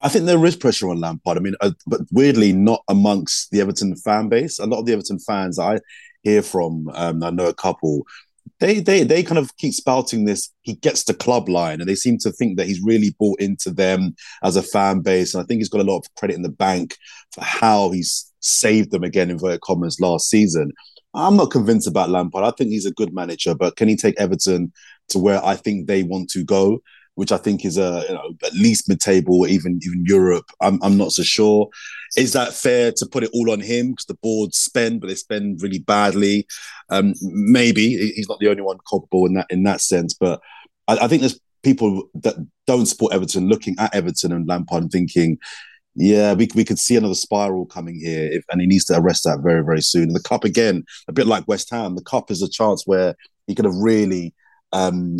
I 0.00 0.08
think 0.08 0.26
there 0.26 0.44
is 0.44 0.56
pressure 0.56 0.90
on 0.90 1.00
Lampard. 1.00 1.36
I 1.36 1.40
mean, 1.40 1.54
uh, 1.60 1.72
but 1.86 2.00
weirdly, 2.10 2.52
not 2.52 2.82
amongst 2.88 3.50
the 3.50 3.60
Everton 3.60 3.94
fan 3.96 4.28
base. 4.28 4.58
A 4.58 4.66
lot 4.66 4.80
of 4.80 4.86
the 4.86 4.92
Everton 4.92 5.18
fans 5.20 5.58
I 5.58 5.78
hear 6.22 6.42
from, 6.42 6.88
um, 6.94 7.22
I 7.22 7.30
know 7.30 7.46
a 7.46 7.54
couple, 7.54 8.06
they 8.60 8.80
they 8.80 9.02
they 9.02 9.22
kind 9.22 9.38
of 9.38 9.56
keep 9.56 9.74
spouting 9.74 10.24
this. 10.24 10.50
He 10.62 10.74
gets 10.74 11.04
the 11.04 11.14
club 11.14 11.48
line, 11.48 11.80
and 11.80 11.88
they 11.88 11.94
seem 11.94 12.18
to 12.18 12.30
think 12.30 12.56
that 12.56 12.66
he's 12.66 12.82
really 12.82 13.14
bought 13.18 13.40
into 13.40 13.70
them 13.70 14.14
as 14.42 14.56
a 14.56 14.62
fan 14.62 15.00
base. 15.00 15.34
And 15.34 15.42
I 15.42 15.46
think 15.46 15.58
he's 15.58 15.68
got 15.68 15.80
a 15.80 15.84
lot 15.84 15.98
of 15.98 16.14
credit 16.16 16.36
in 16.36 16.42
the 16.42 16.48
bank 16.48 16.96
for 17.32 17.42
how 17.42 17.90
he's 17.90 18.32
saved 18.40 18.90
them 18.90 19.04
again, 19.04 19.30
in 19.30 19.36
inverted 19.36 19.60
commas, 19.62 20.00
last 20.00 20.28
season. 20.30 20.72
I'm 21.14 21.36
not 21.36 21.50
convinced 21.50 21.88
about 21.88 22.08
Lampard. 22.08 22.44
I 22.44 22.52
think 22.52 22.70
he's 22.70 22.86
a 22.86 22.92
good 22.92 23.12
manager, 23.12 23.54
but 23.54 23.76
can 23.76 23.88
he 23.88 23.96
take 23.96 24.18
Everton 24.18 24.72
to 25.08 25.18
where 25.18 25.44
I 25.44 25.56
think 25.56 25.86
they 25.86 26.02
want 26.02 26.30
to 26.30 26.44
go? 26.44 26.82
Which 27.14 27.32
I 27.32 27.36
think 27.36 27.64
is 27.64 27.78
a 27.78 28.04
you 28.08 28.14
know, 28.14 28.34
at 28.44 28.54
least 28.54 28.88
mid-table, 28.88 29.46
even 29.46 29.80
even 29.82 30.04
Europe. 30.06 30.46
I'm 30.60 30.82
I'm 30.82 30.96
not 30.96 31.12
so 31.12 31.22
sure. 31.22 31.68
Is 32.16 32.32
that 32.34 32.52
fair 32.52 32.92
to 32.92 33.06
put 33.06 33.24
it 33.24 33.30
all 33.32 33.50
on 33.50 33.60
him 33.60 33.90
because 33.90 34.06
the 34.06 34.14
board 34.14 34.54
spend, 34.54 35.00
but 35.00 35.06
they 35.08 35.14
spend 35.14 35.62
really 35.62 35.78
badly? 35.78 36.46
Um, 36.90 37.14
maybe 37.22 38.12
he's 38.14 38.28
not 38.28 38.38
the 38.38 38.48
only 38.48 38.62
one 38.62 38.78
culpable 38.88 39.26
in 39.26 39.34
that 39.34 39.46
in 39.50 39.62
that 39.64 39.80
sense, 39.80 40.14
but 40.14 40.40
I, 40.88 40.98
I 41.02 41.08
think 41.08 41.20
there's 41.20 41.40
people 41.62 42.08
that 42.14 42.34
don't 42.66 42.86
support 42.86 43.14
Everton 43.14 43.48
looking 43.48 43.76
at 43.78 43.94
Everton 43.94 44.32
and 44.32 44.48
Lampard 44.48 44.82
and 44.82 44.92
thinking, 44.92 45.38
yeah, 45.94 46.32
we, 46.32 46.48
we 46.54 46.64
could 46.64 46.78
see 46.78 46.96
another 46.96 47.14
spiral 47.14 47.66
coming 47.66 47.94
here, 47.94 48.28
if, 48.32 48.44
and 48.50 48.60
he 48.60 48.66
needs 48.66 48.84
to 48.86 48.98
arrest 48.98 49.24
that 49.24 49.40
very, 49.42 49.62
very 49.62 49.82
soon. 49.82 50.04
And 50.04 50.16
the 50.16 50.22
cup 50.22 50.44
again, 50.44 50.84
a 51.08 51.12
bit 51.12 51.26
like 51.26 51.46
West 51.46 51.70
Ham, 51.70 51.94
the 51.94 52.02
cup 52.02 52.30
is 52.30 52.42
a 52.42 52.48
chance 52.48 52.86
where 52.86 53.14
he 53.46 53.54
could 53.54 53.64
have 53.64 53.76
really 53.76 54.34
um, 54.72 55.18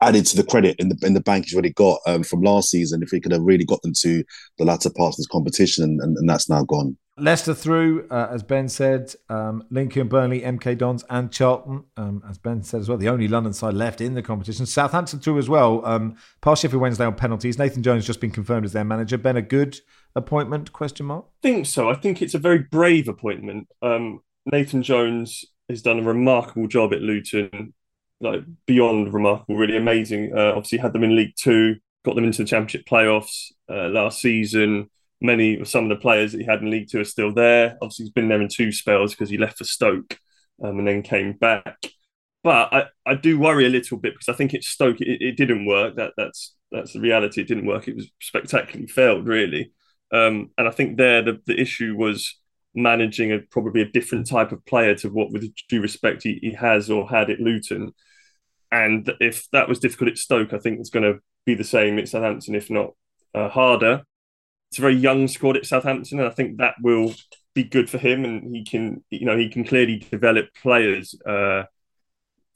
added 0.00 0.26
to 0.26 0.36
the 0.36 0.44
credit 0.44 0.76
in 0.78 0.88
the 0.88 0.98
in 1.02 1.14
the 1.14 1.20
bank 1.20 1.44
he's 1.44 1.54
already 1.54 1.72
got 1.72 2.00
um, 2.06 2.22
from 2.22 2.42
last 2.42 2.70
season. 2.70 3.02
If 3.02 3.10
he 3.10 3.20
could 3.20 3.32
have 3.32 3.42
really 3.42 3.64
got 3.64 3.82
them 3.82 3.92
to 4.00 4.24
the 4.58 4.64
latter 4.64 4.90
part 4.90 5.14
of 5.14 5.16
this 5.16 5.26
competition, 5.26 5.98
and, 6.00 6.16
and 6.16 6.28
that's 6.28 6.48
now 6.48 6.64
gone. 6.64 6.96
Leicester 7.18 7.52
through, 7.52 8.08
uh, 8.10 8.28
as 8.30 8.42
Ben 8.42 8.70
said, 8.70 9.14
um, 9.28 9.64
Lincoln, 9.70 10.08
Burnley, 10.08 10.40
MK 10.40 10.78
Dons, 10.78 11.04
and 11.10 11.30
Charlton, 11.30 11.84
um, 11.98 12.22
as 12.28 12.38
Ben 12.38 12.62
said 12.62 12.80
as 12.80 12.88
well, 12.88 12.96
the 12.96 13.10
only 13.10 13.28
London 13.28 13.52
side 13.52 13.74
left 13.74 14.00
in 14.00 14.14
the 14.14 14.22
competition. 14.22 14.64
Southampton 14.64 15.20
through 15.20 15.38
as 15.38 15.48
well, 15.48 15.84
um, 15.84 16.16
past 16.40 16.62
Sheffield 16.62 16.80
Wednesday 16.80 17.04
on 17.04 17.14
penalties. 17.14 17.58
Nathan 17.58 17.82
Jones 17.82 18.06
just 18.06 18.20
been 18.20 18.30
confirmed 18.30 18.64
as 18.64 18.72
their 18.72 18.84
manager. 18.84 19.18
Ben, 19.18 19.36
a 19.36 19.42
good 19.42 19.78
appointment? 20.16 20.72
Question 20.72 21.06
mark. 21.06 21.26
I 21.26 21.48
think 21.48 21.66
so. 21.66 21.90
I 21.90 21.94
think 21.94 22.22
it's 22.22 22.34
a 22.34 22.38
very 22.38 22.60
brave 22.60 23.08
appointment. 23.08 23.68
Um, 23.82 24.20
Nathan 24.50 24.82
Jones 24.82 25.44
has 25.68 25.82
done 25.82 25.98
a 25.98 26.02
remarkable 26.02 26.66
job 26.66 26.94
at 26.94 27.02
Luton 27.02 27.74
like 28.22 28.42
beyond 28.66 29.12
remarkable, 29.12 29.56
really 29.56 29.76
amazing. 29.76 30.32
Uh, 30.36 30.52
obviously, 30.54 30.78
had 30.78 30.92
them 30.92 31.04
in 31.04 31.16
League 31.16 31.34
Two, 31.36 31.76
got 32.04 32.14
them 32.14 32.24
into 32.24 32.42
the 32.42 32.48
Championship 32.48 32.86
playoffs 32.86 33.52
uh, 33.68 33.88
last 33.88 34.20
season. 34.20 34.88
Many, 35.20 35.60
of 35.60 35.68
some 35.68 35.84
of 35.84 35.90
the 35.90 36.02
players 36.02 36.32
that 36.32 36.40
he 36.40 36.46
had 36.46 36.62
in 36.62 36.70
League 36.70 36.88
Two 36.90 37.00
are 37.00 37.04
still 37.04 37.32
there. 37.32 37.76
Obviously, 37.82 38.06
he's 38.06 38.12
been 38.12 38.28
there 38.28 38.40
in 38.40 38.48
two 38.48 38.72
spells 38.72 39.12
because 39.12 39.30
he 39.30 39.38
left 39.38 39.58
for 39.58 39.64
Stoke 39.64 40.18
um, 40.62 40.78
and 40.78 40.88
then 40.88 41.02
came 41.02 41.34
back. 41.34 41.76
But 42.42 42.72
I, 42.72 42.84
I 43.06 43.14
do 43.14 43.38
worry 43.38 43.66
a 43.66 43.70
little 43.70 43.98
bit 43.98 44.14
because 44.14 44.28
I 44.28 44.36
think 44.36 44.54
it's 44.54 44.68
Stoke. 44.68 45.00
It, 45.00 45.22
it 45.22 45.36
didn't 45.36 45.66
work. 45.66 45.96
That 45.96 46.12
that's 46.16 46.54
that's 46.70 46.92
the 46.92 47.00
reality. 47.00 47.40
It 47.40 47.48
didn't 47.48 47.66
work. 47.66 47.88
It 47.88 47.96
was 47.96 48.10
spectacularly 48.20 48.88
failed, 48.88 49.26
really. 49.26 49.72
Um, 50.12 50.50
and 50.58 50.68
I 50.68 50.70
think 50.70 50.96
there 50.96 51.22
the, 51.22 51.40
the 51.46 51.60
issue 51.60 51.94
was 51.96 52.38
managing 52.74 53.32
a 53.32 53.38
probably 53.50 53.82
a 53.82 53.90
different 53.90 54.28
type 54.28 54.52
of 54.52 54.64
player 54.66 54.94
to 54.96 55.08
what, 55.08 55.30
with 55.30 55.50
due 55.68 55.80
respect, 55.80 56.22
he, 56.22 56.38
he 56.42 56.52
has 56.52 56.90
or 56.90 57.08
had 57.08 57.30
at 57.30 57.40
Luton. 57.40 57.92
And 58.72 59.12
if 59.20 59.48
that 59.52 59.68
was 59.68 59.78
difficult 59.78 60.10
at 60.10 60.18
Stoke, 60.18 60.54
I 60.54 60.58
think 60.58 60.80
it's 60.80 60.90
going 60.90 61.04
to 61.04 61.20
be 61.44 61.54
the 61.54 61.62
same 61.62 61.98
at 61.98 62.08
Southampton, 62.08 62.54
if 62.54 62.70
not 62.70 62.92
uh, 63.34 63.50
harder. 63.50 64.02
It's 64.70 64.78
a 64.78 64.82
very 64.82 64.96
young 64.96 65.28
squad 65.28 65.58
at 65.58 65.66
Southampton, 65.66 66.18
and 66.18 66.26
I 66.26 66.32
think 66.32 66.56
that 66.56 66.76
will 66.82 67.14
be 67.54 67.64
good 67.64 67.90
for 67.90 67.98
him. 67.98 68.24
And 68.24 68.56
he 68.56 68.64
can, 68.64 69.04
you 69.10 69.26
know, 69.26 69.36
he 69.36 69.50
can 69.50 69.64
clearly 69.64 69.98
develop 70.10 70.46
players. 70.62 71.14
Uh, 71.26 71.64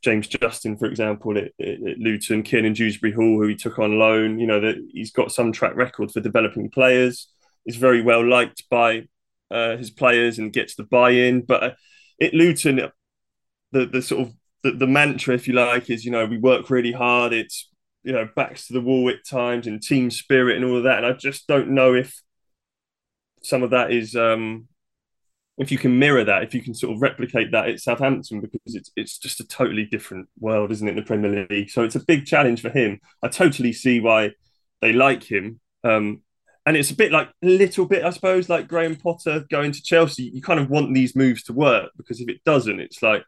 James 0.02 0.26
Justin, 0.26 0.78
for 0.78 0.86
example, 0.86 1.36
at, 1.36 1.52
at 1.60 1.98
Luton, 1.98 2.42
Kiernan 2.42 2.72
Dewsbury 2.72 3.12
Hall, 3.12 3.38
who 3.38 3.48
he 3.48 3.54
took 3.54 3.78
on 3.78 3.98
loan. 3.98 4.38
You 4.38 4.46
know 4.46 4.60
that 4.60 4.76
he's 4.92 5.12
got 5.12 5.32
some 5.32 5.52
track 5.52 5.76
record 5.76 6.10
for 6.12 6.20
developing 6.20 6.70
players. 6.70 7.28
He's 7.66 7.76
very 7.76 8.00
well 8.00 8.26
liked 8.26 8.64
by 8.70 9.08
uh, 9.50 9.76
his 9.76 9.90
players 9.90 10.38
and 10.38 10.52
gets 10.52 10.76
the 10.76 10.84
buy-in. 10.84 11.42
But 11.42 11.76
at 12.22 12.32
Luton, 12.32 12.90
the 13.72 13.84
the 13.84 14.00
sort 14.00 14.28
of 14.28 14.34
the, 14.62 14.72
the 14.72 14.86
mantra, 14.86 15.34
if 15.34 15.46
you 15.46 15.54
like, 15.54 15.90
is 15.90 16.04
you 16.04 16.10
know 16.10 16.26
we 16.26 16.38
work 16.38 16.70
really 16.70 16.92
hard. 16.92 17.32
It's 17.32 17.68
you 18.02 18.12
know 18.12 18.28
backs 18.36 18.66
to 18.66 18.72
the 18.72 18.80
wall 18.80 19.08
at 19.10 19.26
times 19.28 19.66
and 19.66 19.82
team 19.82 20.10
spirit 20.10 20.56
and 20.56 20.64
all 20.64 20.78
of 20.78 20.84
that. 20.84 20.98
And 20.98 21.06
I 21.06 21.12
just 21.12 21.46
don't 21.46 21.70
know 21.70 21.94
if 21.94 22.20
some 23.42 23.62
of 23.62 23.70
that 23.70 23.92
is 23.92 24.16
um, 24.16 24.68
if 25.58 25.72
you 25.72 25.78
can 25.78 25.98
mirror 25.98 26.24
that, 26.24 26.42
if 26.42 26.54
you 26.54 26.62
can 26.62 26.74
sort 26.74 26.94
of 26.94 27.00
replicate 27.00 27.50
that 27.52 27.68
at 27.68 27.80
Southampton, 27.80 28.40
because 28.40 28.74
it's 28.74 28.90
it's 28.96 29.18
just 29.18 29.40
a 29.40 29.46
totally 29.46 29.86
different 29.86 30.28
world, 30.38 30.70
isn't 30.70 30.86
it, 30.86 30.92
in 30.92 30.96
the 30.96 31.02
Premier 31.02 31.46
League? 31.48 31.70
So 31.70 31.82
it's 31.82 31.94
a 31.94 32.04
big 32.04 32.26
challenge 32.26 32.60
for 32.60 32.70
him. 32.70 33.00
I 33.22 33.28
totally 33.28 33.72
see 33.72 34.00
why 34.00 34.32
they 34.80 34.92
like 34.92 35.22
him. 35.22 35.60
Um, 35.84 36.22
and 36.66 36.76
it's 36.76 36.90
a 36.90 36.96
bit 36.96 37.12
like 37.12 37.28
a 37.28 37.46
little 37.46 37.86
bit, 37.86 38.04
I 38.04 38.10
suppose, 38.10 38.48
like 38.48 38.68
Graham 38.68 38.96
Potter 38.96 39.44
going 39.48 39.72
to 39.72 39.82
Chelsea. 39.82 40.24
You 40.24 40.42
kind 40.42 40.60
of 40.60 40.68
want 40.68 40.92
these 40.92 41.14
moves 41.14 41.44
to 41.44 41.52
work 41.52 41.92
because 41.96 42.20
if 42.20 42.28
it 42.28 42.42
doesn't, 42.44 42.80
it's 42.80 43.02
like 43.02 43.22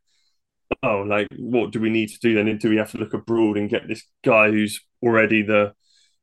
oh, 0.83 1.05
like 1.07 1.29
what 1.37 1.73
do 1.73 1.81
we 1.81 1.91
need 1.91 2.09
to 2.09 2.19
do 2.21 2.35
then? 2.35 2.57
Do 2.59 2.71
we 2.71 2.77
have 2.77 2.91
to 2.93 2.99
look 2.99 3.15
abroad 3.15 3.57
and 3.57 3.71
get 3.71 3.89
this 3.89 4.05
guy 4.25 4.51
who's 4.51 4.81
already 5.03 5.43
the, 5.43 5.73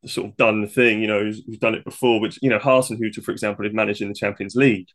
the 0.03 0.09
sort 0.09 0.27
of 0.27 0.37
done 0.37 0.61
the 0.61 0.67
thing, 0.67 1.01
you 1.01 1.07
know, 1.07 1.23
who's, 1.23 1.43
who's 1.45 1.57
done 1.57 1.75
it 1.75 1.83
before? 1.83 2.19
Which 2.19 2.39
you 2.41 2.49
know, 2.49 2.59
Hasenhüttl, 2.59 3.23
for 3.23 3.31
example, 3.31 3.65
is 3.65 3.73
managing 3.73 4.07
the 4.07 4.13
Champions 4.13 4.55
League. 4.55 4.87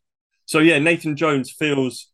So 0.46 0.58
yeah, 0.58 0.78
Nathan 0.78 1.16
Jones 1.16 1.50
feels 1.50 2.08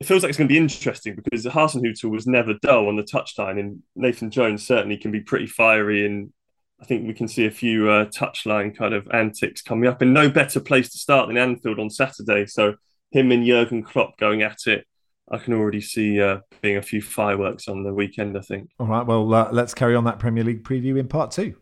it 0.00 0.06
feels 0.06 0.22
like 0.22 0.28
it's 0.28 0.38
going 0.38 0.48
to 0.48 0.52
be 0.52 0.58
interesting 0.58 1.16
because 1.16 1.46
Hasenhüttl 1.46 2.10
was 2.10 2.26
never 2.26 2.54
dull 2.60 2.88
on 2.88 2.96
the 2.96 3.02
touchline, 3.02 3.58
and 3.58 3.82
Nathan 3.94 4.30
Jones 4.30 4.66
certainly 4.66 4.98
can 4.98 5.10
be 5.10 5.20
pretty 5.20 5.46
fiery. 5.46 6.04
And 6.04 6.32
I 6.80 6.84
think 6.84 7.06
we 7.06 7.14
can 7.14 7.28
see 7.28 7.46
a 7.46 7.50
few 7.50 7.88
uh, 7.88 8.04
touchline 8.06 8.76
kind 8.76 8.92
of 8.92 9.08
antics 9.10 9.62
coming 9.62 9.88
up. 9.88 10.02
And 10.02 10.12
no 10.12 10.28
better 10.28 10.60
place 10.60 10.90
to 10.90 10.98
start 10.98 11.28
than 11.28 11.38
Anfield 11.38 11.78
on 11.78 11.88
Saturday. 11.88 12.44
So 12.44 12.74
him 13.10 13.32
and 13.32 13.46
Jurgen 13.46 13.82
Klopp 13.82 14.18
going 14.18 14.42
at 14.42 14.66
it 14.66 14.86
I 15.30 15.38
can 15.38 15.54
already 15.54 15.80
see 15.80 16.20
uh, 16.20 16.40
being 16.60 16.76
a 16.76 16.82
few 16.82 17.02
fireworks 17.02 17.68
on 17.68 17.82
the 17.82 17.92
weekend. 17.92 18.36
I 18.36 18.40
think. 18.40 18.70
All 18.78 18.86
right. 18.86 19.06
Well, 19.06 19.32
uh, 19.34 19.48
let's 19.52 19.74
carry 19.74 19.94
on 19.94 20.04
that 20.04 20.18
Premier 20.18 20.44
League 20.44 20.64
preview 20.64 20.98
in 20.98 21.08
part 21.08 21.30
two. 21.30 21.56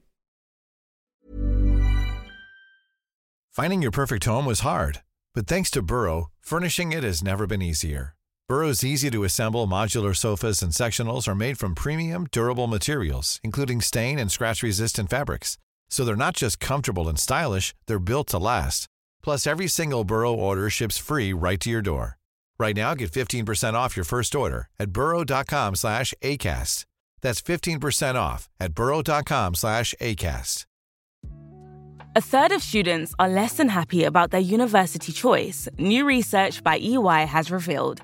Finding 3.50 3.83
your 3.83 3.92
perfect 3.92 4.24
home 4.24 4.46
was 4.46 4.61
hard, 4.61 5.03
but 5.33 5.46
thanks 5.46 5.70
to 5.70 5.81
Burrow, 5.81 6.31
furnishing 6.40 6.90
it 6.90 7.05
has 7.05 7.22
never 7.22 7.46
been 7.46 7.62
easier. 7.62 8.16
Burrow's 8.48 8.83
easy 8.85 9.11
to 9.11 9.24
assemble 9.24 9.66
modular 9.66 10.14
sofas 10.14 10.61
and 10.61 10.72
sectionals 10.72 11.29
are 11.29 11.37
made 11.37 11.57
from 11.57 11.74
premium, 11.74 12.27
durable 12.33 12.66
materials, 12.66 13.40
including 13.44 13.81
stain 13.81 14.18
and 14.18 14.31
scratch-resistant 14.31 15.09
fabrics. 15.09 15.57
So 15.88 16.05
they're 16.05 16.16
not 16.16 16.35
just 16.35 16.61
comfortable 16.61 17.09
and 17.09 17.18
stylish; 17.18 17.74
they're 17.87 18.00
built 18.00 18.27
to 18.29 18.38
last. 18.38 18.88
Plus, 19.22 19.46
every 19.46 19.68
single 19.68 20.05
Burrow 20.05 20.35
order 20.35 20.68
ships 20.68 20.98
free 20.98 21.33
right 21.33 21.61
to 21.61 21.70
your 21.70 21.81
door. 21.81 22.18
Right 22.58 22.76
now, 22.76 22.94
get 22.94 23.10
15% 23.10 23.74
off 23.74 23.96
your 23.96 24.04
first 24.04 24.34
order 24.34 24.68
at 24.78 24.92
burrow.com 24.92 25.74
slash 25.74 26.14
ACAST. 26.22 26.84
That's 27.20 27.42
15% 27.42 28.14
off 28.14 28.48
at 28.60 28.74
burrow.com 28.74 29.54
slash 29.54 29.94
ACAST. 30.00 30.66
A 32.16 32.20
third 32.20 32.52
of 32.52 32.62
students 32.62 33.12
are 33.18 33.28
less 33.28 33.54
than 33.54 33.68
happy 33.68 34.04
about 34.04 34.30
their 34.30 34.40
university 34.40 35.10
choice, 35.10 35.68
new 35.78 36.04
research 36.04 36.62
by 36.62 36.78
EY 36.78 37.26
has 37.26 37.50
revealed. 37.50 38.02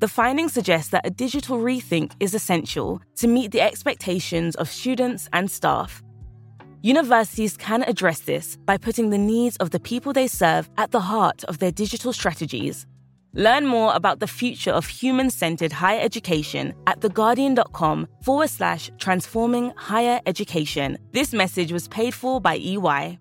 The 0.00 0.08
findings 0.08 0.52
suggest 0.52 0.90
that 0.90 1.06
a 1.06 1.10
digital 1.10 1.58
rethink 1.58 2.12
is 2.20 2.34
essential 2.34 3.00
to 3.16 3.26
meet 3.26 3.50
the 3.50 3.62
expectations 3.62 4.56
of 4.56 4.68
students 4.68 5.30
and 5.32 5.50
staff. 5.50 6.02
Universities 6.82 7.56
can 7.56 7.82
address 7.84 8.20
this 8.20 8.58
by 8.66 8.76
putting 8.76 9.08
the 9.08 9.16
needs 9.16 9.56
of 9.56 9.70
the 9.70 9.80
people 9.80 10.12
they 10.12 10.26
serve 10.26 10.68
at 10.76 10.90
the 10.90 11.00
heart 11.00 11.44
of 11.44 11.60
their 11.60 11.72
digital 11.72 12.12
strategies 12.12 12.84
Learn 13.36 13.66
more 13.66 13.92
about 13.96 14.20
the 14.20 14.28
future 14.28 14.70
of 14.70 14.86
human 14.86 15.28
centered 15.28 15.72
higher 15.72 16.00
education 16.00 16.72
at 16.86 17.00
theguardian.com 17.00 18.06
forward 18.22 18.48
slash 18.48 18.92
transforming 18.98 19.72
higher 19.76 20.20
education. 20.24 20.96
This 21.10 21.32
message 21.32 21.72
was 21.72 21.88
paid 21.88 22.14
for 22.14 22.40
by 22.40 22.56
EY. 22.58 23.18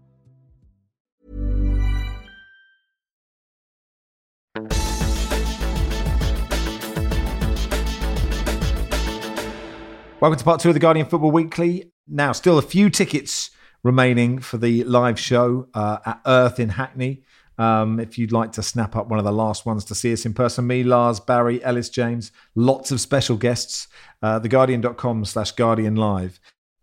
Welcome 10.19 10.37
to 10.37 10.45
part 10.45 10.61
two 10.61 10.69
of 10.69 10.75
the 10.75 10.79
Guardian 10.79 11.07
Football 11.07 11.31
Weekly. 11.31 11.91
Now, 12.07 12.33
still 12.33 12.59
a 12.59 12.61
few 12.61 12.91
tickets 12.91 13.49
remaining 13.81 14.37
for 14.37 14.57
the 14.57 14.83
live 14.83 15.19
show 15.19 15.67
uh, 15.73 15.97
at 16.05 16.21
Earth 16.27 16.59
in 16.59 16.69
Hackney. 16.69 17.23
Um, 17.57 17.99
if 17.99 18.17
you'd 18.17 18.31
like 18.31 18.51
to 18.53 18.63
snap 18.63 18.95
up 18.95 19.07
one 19.07 19.19
of 19.19 19.25
the 19.25 19.31
last 19.31 19.65
ones 19.65 19.85
to 19.85 19.95
see 19.95 20.11
us 20.13 20.25
in 20.25 20.33
person, 20.33 20.65
me, 20.65 20.83
Lars, 20.83 21.19
Barry, 21.19 21.63
Ellis 21.63 21.89
James, 21.89 22.31
lots 22.55 22.91
of 22.91 22.99
special 22.99 23.37
guests. 23.37 23.87
Uh, 24.21 24.39
theguardian.com 24.39 25.25
slash 25.25 25.51
Guardian 25.51 25.95
Live. 25.95 26.39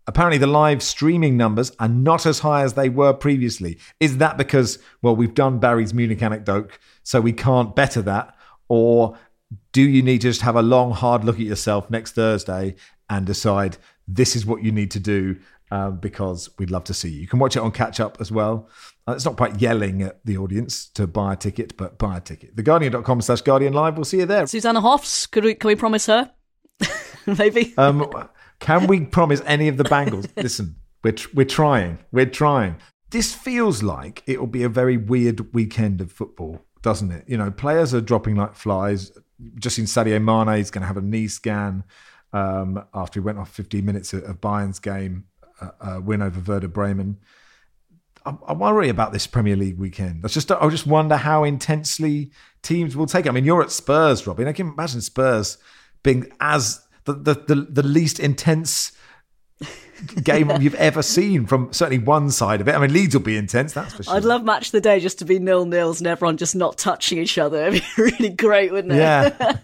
Apparently, 0.07 0.39
the 0.39 0.47
live 0.47 0.83
streaming 0.83 1.37
numbers 1.37 1.73
are 1.79 1.89
not 1.89 2.27
as 2.27 2.41
high 2.41 2.63
as 2.63 2.75
they 2.75 2.89
were 2.89 3.13
previously. 3.13 3.79
Is 4.01 4.19
that 4.19 4.37
because, 4.37 4.79
well, 5.03 5.15
we've 5.15 5.35
done 5.35 5.59
Barry's 5.59 5.95
Munich 5.95 6.23
anecdote, 6.23 6.73
so 7.03 7.21
we 7.21 7.33
can't 7.33 7.77
better 7.77 8.03
that? 8.03 8.35
Or 8.69 9.17
do 9.73 9.83
you 9.83 10.03
need 10.03 10.23
to 10.23 10.29
just 10.29 10.43
have 10.43 10.57
a 10.57 10.63
long, 10.63 10.93
hard 10.93 11.25
look 11.25 11.37
at 11.37 11.43
yourself 11.43 11.91
next 11.91 12.13
Thursday 12.13 12.75
and 13.09 13.27
decide 13.27 13.77
this 14.09 14.35
is 14.35 14.47
what 14.47 14.63
you 14.63 14.73
need 14.73 14.91
to 14.93 15.01
do 15.01 15.37
um, 15.71 15.99
because 15.99 16.51
we'd 16.59 16.71
love 16.71 16.85
to 16.85 16.95
see 16.95 17.09
you. 17.09 17.21
You 17.21 17.29
can 17.29 17.39
watch 17.39 17.57
it 17.57 17.61
on 17.61 17.71
catch 17.71 18.01
up 18.01 18.21
as 18.21 18.33
well. 18.33 18.69
Uh, 19.09 19.13
it's 19.13 19.25
not 19.25 19.37
quite 19.37 19.61
yelling 19.61 20.03
at 20.03 20.25
the 20.25 20.37
audience 20.37 20.89
to 20.91 21.07
buy 21.07 21.33
a 21.33 21.37
ticket, 21.37 21.77
but 21.77 21.99
buy 21.99 22.19
a 22.19 22.21
ticket. 22.21 22.55
TheGuardian.com 22.57 23.21
slash 23.23 23.41
Guardian 23.41 23.73
Live. 23.73 23.97
We'll 23.97 24.05
see 24.05 24.19
you 24.19 24.27
there. 24.27 24.47
Susanna 24.47 24.81
Hoffs, 24.81 25.27
could 25.27 25.45
we, 25.45 25.55
can 25.55 25.69
we 25.69 25.75
promise 25.75 26.07
her? 26.07 26.31
Maybe. 27.27 27.75
Um, 27.77 28.11
can 28.59 28.87
we 28.87 29.01
promise 29.01 29.43
any 29.47 29.69
of 29.69 29.77
the 29.77 29.85
Bangles? 29.85 30.27
Listen, 30.37 30.77
we're, 31.03 31.17
we're 31.35 31.47
trying. 31.47 31.99
We're 32.13 32.27
trying. 32.27 32.77
This 33.11 33.35
feels 33.35 33.83
like 33.83 34.23
it 34.27 34.39
will 34.39 34.47
be 34.47 34.63
a 34.63 34.69
very 34.69 34.97
weird 34.97 35.53
weekend 35.53 36.01
of 36.01 36.13
football, 36.13 36.61
doesn't 36.83 37.11
it? 37.11 37.25
You 37.27 37.37
know, 37.37 37.51
players 37.51 37.93
are 37.95 38.01
dropping 38.01 38.37
like 38.37 38.55
flies. 38.55 39.13
Just 39.57 39.77
seen 39.77 39.87
Sadio 39.87 40.23
Mane 40.23 40.61
is 40.61 40.71
going 40.71 40.83
to 40.83 40.87
have 40.87 40.97
a 40.97 41.03
knee 41.03 41.27
scan 41.27 41.85
um, 42.33 42.85
after 42.95 43.21
he 43.21 43.25
went 43.25 43.39
off 43.39 43.51
15 43.51 43.85
minutes 43.85 44.13
of, 44.13 44.23
of 44.25 44.41
Bayern's 44.41 44.79
game 44.79 45.25
uh, 45.61 45.71
uh, 45.81 46.01
win 46.01 46.23
over 46.23 46.41
Werder 46.41 46.69
Bremen. 46.69 47.19
I, 48.25 48.35
I, 48.49 48.53
worry 48.53 48.89
about 48.89 49.13
this 49.13 49.27
Premier 49.27 49.57
League 49.57 49.79
weekend. 49.79 50.21
I 50.25 50.29
just 50.29 50.51
I 50.51 50.69
just 50.69 50.87
wonder 50.87 51.17
how 51.17 51.45
intensely 51.45 52.31
teams 52.63 52.97
will 52.97 53.07
take 53.07 53.27
it. 53.27 53.29
I 53.29 53.33
mean, 53.33 53.45
you're 53.45 53.63
at 53.63 53.71
Spurs, 53.71 54.27
Robyn. 54.27 54.49
I 54.49 54.53
can 54.53 54.69
imagine 54.69 55.01
Spurs 55.01 55.59
being 56.03 56.31
as 56.41 56.85
the 57.05 57.15
the, 57.15 57.35
the, 57.35 57.55
the 57.55 57.83
least 57.83 58.21
intense 58.21 58.93
game 60.23 60.51
you've 60.61 60.75
ever 60.75 61.03
seen 61.03 61.47
from 61.47 61.73
certainly 61.73 62.03
one 62.03 62.31
side 62.31 62.61
of 62.61 62.69
it. 62.69 62.75
I 62.75 62.79
mean, 62.79 62.93
Leeds 62.93 63.15
will 63.15 63.23
be 63.23 63.37
intense, 63.37 63.73
that's 63.73 63.95
for 63.95 64.03
sure. 64.03 64.15
I'd 64.15 64.25
love 64.25 64.45
match 64.45 64.71
the 64.71 64.81
day 64.81 65.01
just 65.01 65.19
to 65.21 65.25
be 65.25 65.39
nil 65.39 65.65
nils 65.67 66.01
and 66.01 66.07
everyone 66.07 66.37
just 66.37 66.57
not 66.57 66.79
touching 66.79 67.19
each 67.19 67.39
other. 67.39 67.67
It'd 67.69 67.83
be 67.83 68.03
really 68.03 68.31
great, 68.31 68.73
wouldn't 68.73 68.93
it? 68.93 68.99
Yeah, 68.99 69.57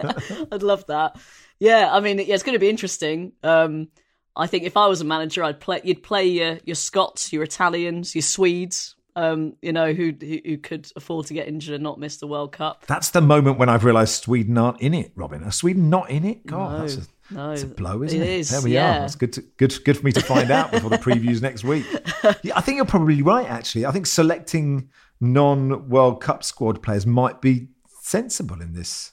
I'd 0.53 0.63
love 0.63 0.87
that. 0.87 1.17
Yeah, 1.59 1.89
I 1.91 2.01
mean, 2.01 2.19
yeah, 2.19 2.35
it's 2.35 2.43
going 2.43 2.55
to 2.55 2.61
be 2.61 2.69
interesting. 2.69 3.33
Um, 3.43 3.89
I 4.37 4.47
think 4.47 4.65
if 4.65 4.77
I 4.77 4.87
was 4.87 5.01
a 5.01 5.05
manager, 5.05 5.43
I'd 5.43 5.61
play. 5.61 5.81
You'd 5.83 6.03
play 6.03 6.27
your 6.27 6.59
your 6.65 6.77
Scots, 6.77 7.33
your 7.33 7.43
Italians, 7.43 8.15
your 8.15 8.23
Swedes. 8.23 8.95
Um, 9.17 9.57
you 9.63 9.73
know 9.73 9.95
who, 9.95 10.13
who, 10.21 10.39
who 10.45 10.59
could 10.59 10.93
afford 10.95 11.27
to 11.29 11.35
get 11.35 11.49
injured 11.49 11.75
and 11.75 11.83
not 11.83 11.99
miss 11.99 12.19
the 12.19 12.27
World 12.27 12.53
Cup. 12.53 12.85
That's 12.87 13.11
the 13.11 13.23
moment 13.23 13.59
when 13.59 13.71
I've 13.71 13.83
realised 13.83 14.25
Sweden 14.25 14.59
aren't 14.59 14.83
in 14.83 14.93
it. 14.93 15.13
Robyn, 15.17 15.43
are 15.43 15.51
Sweden 15.51 15.89
not 15.89 16.11
in 16.11 16.27
it? 16.27 16.45
God, 16.45 16.73
no, 16.73 16.79
that's, 16.81 16.97
a, 16.97 17.35
no, 17.35 17.49
that's 17.49 17.63
a 17.63 17.67
blow, 17.67 18.03
isn't 18.03 18.21
it? 18.21 18.29
it? 18.29 18.41
Is, 18.41 18.51
there 18.51 18.61
we 18.61 18.75
yeah. 18.75 19.01
are. 19.01 19.05
It's 19.07 19.15
good, 19.15 19.33
to, 19.33 19.41
good, 19.57 19.75
good 19.87 19.97
for 19.97 20.05
me 20.05 20.13
to 20.13 20.21
find 20.21 20.51
out 20.51 20.71
before 20.71 20.91
the 20.91 20.99
previews 20.99 21.41
next 21.41 21.65
week. 21.65 21.87
Yeah, 22.43 22.57
I 22.57 22.61
think 22.61 22.77
you're 22.77 22.85
probably 22.85 23.23
right. 23.23 23.49
Actually, 23.49 23.87
I 23.87 23.93
think 23.93 24.07
selecting 24.07 24.91
non-World 25.21 26.21
Cup 26.21 26.43
squad 26.43 26.83
players 26.83 27.07
might 27.07 27.41
be 27.41 27.69
sensible 28.01 28.61
in 28.61 28.73
this 28.73 29.13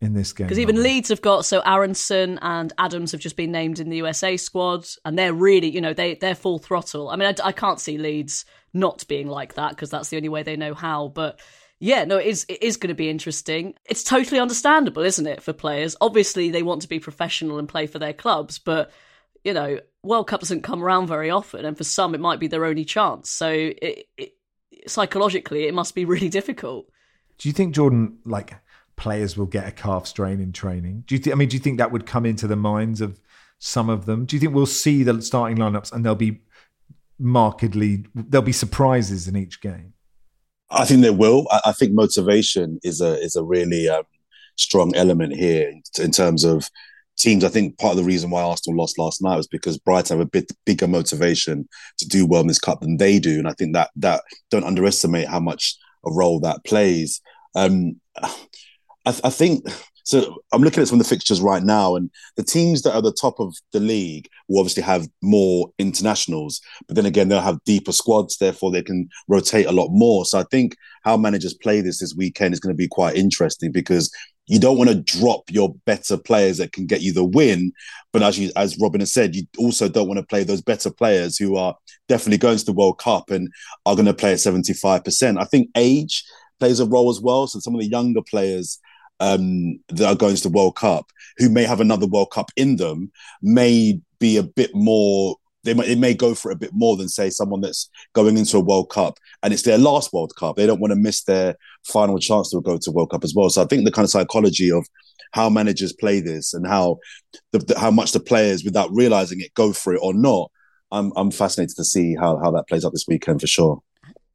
in 0.00 0.14
this 0.14 0.32
game. 0.32 0.46
Because 0.46 0.58
even 0.58 0.82
Leeds 0.82 1.08
have 1.08 1.22
got 1.22 1.44
so 1.44 1.60
Aaronson 1.60 2.38
and 2.42 2.72
Adams 2.78 3.12
have 3.12 3.20
just 3.20 3.36
been 3.36 3.52
named 3.52 3.80
in 3.80 3.88
the 3.88 3.96
USA 3.98 4.36
squad, 4.36 4.86
and 5.04 5.18
they're 5.18 5.32
really, 5.32 5.70
you 5.70 5.80
know, 5.80 5.94
they 5.94 6.14
they're 6.14 6.34
full 6.34 6.58
throttle. 6.58 7.08
I 7.08 7.16
mean, 7.16 7.28
I, 7.28 7.48
I 7.48 7.52
can't 7.52 7.80
see 7.80 7.98
Leeds 7.98 8.44
not 8.74 9.06
being 9.08 9.28
like 9.28 9.54
that 9.54 9.70
because 9.70 9.90
that's 9.90 10.08
the 10.08 10.16
only 10.16 10.28
way 10.28 10.42
they 10.42 10.56
know 10.56 10.74
how. 10.74 11.08
But 11.08 11.40
yeah, 11.78 12.04
no, 12.04 12.18
it 12.18 12.26
is 12.26 12.44
it 12.48 12.62
is 12.62 12.76
going 12.76 12.88
to 12.88 12.94
be 12.94 13.10
interesting. 13.10 13.74
It's 13.84 14.02
totally 14.02 14.40
understandable, 14.40 15.02
isn't 15.02 15.26
it, 15.26 15.42
for 15.42 15.52
players? 15.52 15.96
Obviously, 16.00 16.50
they 16.50 16.62
want 16.62 16.82
to 16.82 16.88
be 16.88 17.00
professional 17.00 17.58
and 17.58 17.68
play 17.68 17.86
for 17.86 17.98
their 17.98 18.12
clubs, 18.12 18.58
but 18.58 18.90
you 19.44 19.52
know, 19.52 19.78
World 20.02 20.26
Cup 20.26 20.40
doesn't 20.40 20.62
come 20.62 20.82
around 20.82 21.06
very 21.06 21.30
often, 21.30 21.64
and 21.64 21.76
for 21.76 21.84
some, 21.84 22.14
it 22.14 22.20
might 22.20 22.40
be 22.40 22.48
their 22.48 22.64
only 22.64 22.84
chance. 22.84 23.30
So 23.30 23.48
it, 23.48 24.06
it, 24.16 24.32
psychologically, 24.88 25.68
it 25.68 25.74
must 25.74 25.94
be 25.94 26.04
really 26.04 26.28
difficult. 26.28 26.86
Do 27.38 27.48
you 27.48 27.52
think 27.52 27.74
Jordan 27.74 28.18
like? 28.24 28.54
Players 28.96 29.36
will 29.36 29.46
get 29.46 29.68
a 29.68 29.72
calf 29.72 30.06
strain 30.06 30.40
in 30.40 30.52
training? 30.52 31.04
Do 31.06 31.14
you 31.14 31.20
think? 31.20 31.34
I 31.34 31.38
mean, 31.38 31.48
do 31.48 31.56
you 31.56 31.62
think 31.62 31.78
that 31.78 31.92
would 31.92 32.06
come 32.06 32.26
into 32.26 32.46
the 32.46 32.56
minds 32.56 33.00
of 33.00 33.20
some 33.58 33.88
of 33.88 34.06
them? 34.06 34.24
Do 34.24 34.36
you 34.36 34.40
think 34.40 34.54
we'll 34.54 34.66
see 34.66 35.02
the 35.02 35.20
starting 35.22 35.58
lineups 35.58 35.92
and 35.92 36.04
there'll 36.04 36.16
be 36.16 36.40
markedly 37.18 38.04
there'll 38.14 38.44
be 38.44 38.52
surprises 38.52 39.28
in 39.28 39.36
each 39.36 39.60
game? 39.60 39.94
I 40.70 40.84
think 40.84 41.02
there 41.02 41.12
will. 41.12 41.46
I, 41.64 41.72
think 41.72 41.92
motivation 41.92 42.80
is 42.82 43.00
a 43.00 43.20
is 43.20 43.36
a 43.36 43.44
really 43.44 43.88
um, 43.88 44.02
strong 44.56 44.94
element 44.96 45.34
here 45.34 45.68
in, 45.68 45.82
in, 46.00 46.10
terms 46.10 46.42
of 46.42 46.68
teams. 47.16 47.44
I 47.44 47.48
think 47.48 47.78
part 47.78 47.92
of 47.92 47.98
the 47.98 48.04
reason 48.04 48.30
why 48.30 48.42
Arsenal 48.42 48.78
lost 48.78 48.98
last 48.98 49.22
night 49.22 49.36
was 49.36 49.46
because 49.46 49.78
Brighton 49.78 50.18
have 50.18 50.26
a 50.26 50.30
bit 50.30 50.50
bigger 50.64 50.88
motivation 50.88 51.68
to 51.98 52.08
do 52.08 52.26
well 52.26 52.40
in 52.40 52.48
this 52.48 52.58
cup 52.58 52.80
than 52.80 52.96
they 52.96 53.20
do, 53.20 53.38
and 53.38 53.46
I 53.46 53.52
think 53.52 53.74
that 53.74 53.90
that 53.96 54.22
don't 54.50 54.64
underestimate 54.64 55.28
how 55.28 55.40
much 55.40 55.76
a 56.04 56.12
role 56.12 56.40
that 56.40 56.64
plays. 56.64 57.20
Um, 57.54 58.00
I, 59.06 59.14
I 59.24 59.30
think 59.30 59.64
so. 60.04 60.36
I'm 60.52 60.62
looking 60.62 60.82
at 60.82 60.88
some 60.88 61.00
of 61.00 61.06
the 61.06 61.14
fixtures 61.14 61.40
right 61.40 61.62
now, 61.62 61.96
and 61.96 62.10
the 62.36 62.44
teams 62.44 62.82
that 62.82 62.94
are 62.94 63.02
the 63.02 63.16
top 63.20 63.40
of 63.40 63.54
the 63.72 63.80
league 63.80 64.28
will 64.48 64.60
obviously 64.60 64.82
have 64.82 65.08
more 65.22 65.70
internationals, 65.78 66.60
but 66.86 66.96
then 66.96 67.06
again, 67.06 67.28
they'll 67.28 67.40
have 67.40 67.64
deeper 67.64 67.92
squads, 67.92 68.36
therefore 68.36 68.70
they 68.70 68.82
can 68.82 69.08
rotate 69.28 69.66
a 69.66 69.72
lot 69.72 69.88
more. 69.90 70.24
So 70.24 70.38
I 70.38 70.44
think 70.50 70.76
how 71.04 71.16
managers 71.16 71.54
play 71.54 71.80
this 71.80 72.00
this 72.00 72.14
weekend 72.14 72.52
is 72.52 72.60
going 72.60 72.74
to 72.74 72.76
be 72.76 72.88
quite 72.88 73.16
interesting 73.16 73.72
because 73.72 74.12
you 74.48 74.60
don't 74.60 74.78
want 74.78 74.90
to 74.90 75.18
drop 75.18 75.42
your 75.50 75.74
better 75.86 76.16
players 76.16 76.58
that 76.58 76.72
can 76.72 76.86
get 76.86 77.00
you 77.00 77.12
the 77.12 77.24
win, 77.24 77.72
but 78.12 78.22
as 78.22 78.38
you, 78.38 78.52
as 78.54 78.78
Robyn 78.78 79.00
has 79.00 79.12
said, 79.12 79.34
you 79.34 79.42
also 79.58 79.88
don't 79.88 80.06
want 80.06 80.18
to 80.18 80.26
play 80.26 80.44
those 80.44 80.62
better 80.62 80.90
players 80.90 81.36
who 81.36 81.56
are 81.56 81.74
definitely 82.08 82.38
going 82.38 82.56
to 82.56 82.64
the 82.64 82.72
World 82.72 82.98
Cup 82.98 83.30
and 83.30 83.48
are 83.86 83.96
going 83.96 84.06
to 84.06 84.14
play 84.14 84.32
at 84.32 84.40
seventy 84.40 84.72
five 84.72 85.02
percent. 85.02 85.38
I 85.38 85.44
think 85.44 85.70
age 85.76 86.24
plays 86.60 86.78
a 86.78 86.86
role 86.86 87.10
as 87.10 87.20
well. 87.20 87.48
So 87.48 87.58
some 87.58 87.74
of 87.74 87.80
the 87.80 87.88
younger 87.88 88.22
players 88.22 88.78
um, 89.20 89.78
that 89.88 90.06
are 90.06 90.16
going 90.16 90.36
to 90.36 90.42
the 90.42 90.50
World 90.50 90.76
Cup, 90.76 91.06
who 91.38 91.48
may 91.48 91.64
have 91.64 91.80
another 91.80 92.06
World 92.06 92.30
Cup 92.30 92.50
in 92.56 92.76
them, 92.76 93.10
may 93.42 94.00
be 94.18 94.36
a 94.36 94.42
bit 94.42 94.74
more. 94.74 95.36
They 95.64 95.74
may, 95.74 95.86
they 95.86 95.96
may 95.96 96.14
go 96.14 96.34
for 96.34 96.52
a 96.52 96.56
bit 96.56 96.70
more 96.72 96.96
than 96.96 97.08
say 97.08 97.28
someone 97.28 97.60
that's 97.60 97.90
going 98.12 98.36
into 98.36 98.56
a 98.56 98.60
World 98.60 98.88
Cup 98.88 99.18
and 99.42 99.52
it's 99.52 99.64
their 99.64 99.78
last 99.78 100.12
World 100.12 100.32
Cup. 100.36 100.56
They 100.56 100.66
don't 100.66 100.80
want 100.80 100.92
to 100.92 100.98
miss 100.98 101.24
their 101.24 101.56
final 101.84 102.18
chance 102.20 102.50
to 102.50 102.60
go 102.60 102.78
to 102.78 102.90
World 102.92 103.10
Cup 103.10 103.24
as 103.24 103.34
well. 103.34 103.50
So 103.50 103.62
I 103.62 103.66
think 103.66 103.84
the 103.84 103.90
kind 103.90 104.04
of 104.04 104.10
psychology 104.10 104.70
of 104.70 104.86
how 105.32 105.50
managers 105.50 105.92
play 105.92 106.20
this 106.20 106.54
and 106.54 106.66
how 106.66 106.98
the, 107.52 107.58
the, 107.58 107.78
how 107.78 107.90
much 107.90 108.12
the 108.12 108.20
players, 108.20 108.64
without 108.64 108.90
realizing 108.92 109.40
it, 109.40 109.54
go 109.54 109.72
for 109.72 109.92
it 109.94 110.00
or 110.02 110.14
not. 110.14 110.50
I'm 110.92 111.12
I'm 111.16 111.32
fascinated 111.32 111.76
to 111.76 111.84
see 111.84 112.14
how 112.14 112.38
how 112.38 112.52
that 112.52 112.68
plays 112.68 112.84
out 112.84 112.92
this 112.92 113.06
weekend 113.08 113.40
for 113.40 113.48
sure. 113.48 113.82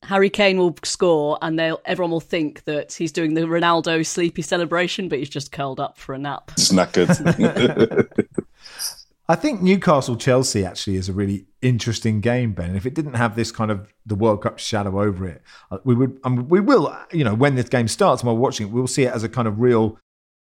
Harry 0.03 0.29
Kane 0.29 0.57
will 0.57 0.75
score, 0.83 1.37
and 1.41 1.59
they'll 1.59 1.81
everyone 1.85 2.11
will 2.11 2.19
think 2.19 2.63
that 2.63 2.93
he's 2.93 3.11
doing 3.11 3.33
the 3.33 3.41
Ronaldo 3.41 4.05
sleepy 4.05 4.41
celebration, 4.41 5.09
but 5.09 5.19
he's 5.19 5.29
just 5.29 5.51
curled 5.51 5.79
up 5.79 5.97
for 5.97 6.13
a 6.13 6.17
nap. 6.17 6.51
Just 6.57 6.71
knackered. 6.73 8.07
I 9.29 9.35
think 9.35 9.61
Newcastle 9.61 10.17
Chelsea 10.17 10.65
actually 10.65 10.97
is 10.97 11.07
a 11.07 11.13
really 11.13 11.45
interesting 11.61 12.19
game, 12.19 12.51
Ben. 12.51 12.75
If 12.75 12.85
it 12.85 12.93
didn't 12.93 13.13
have 13.13 13.35
this 13.35 13.51
kind 13.51 13.71
of 13.71 13.93
the 14.05 14.15
World 14.15 14.41
Cup 14.41 14.59
shadow 14.59 15.01
over 15.01 15.25
it, 15.27 15.41
uh, 15.69 15.77
we 15.83 15.95
would 15.95 16.19
um, 16.23 16.49
we 16.49 16.59
will 16.59 16.93
you 17.11 17.23
know 17.23 17.35
when 17.35 17.55
this 17.55 17.69
game 17.69 17.87
starts 17.87 18.23
and 18.23 18.31
we're 18.31 18.39
watching 18.39 18.67
it, 18.67 18.73
we'll 18.73 18.87
see 18.87 19.03
it 19.03 19.13
as 19.13 19.23
a 19.23 19.29
kind 19.29 19.47
of 19.47 19.59
real 19.59 19.99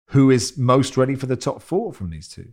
who 0.10 0.32
is 0.32 0.58
most 0.58 0.98
ready 0.98 1.16
for 1.16 1.28
the 1.28 1.38
top 1.38 1.62
four 1.62 1.94
from 1.94 2.10
these 2.10 2.28
two. 2.28 2.52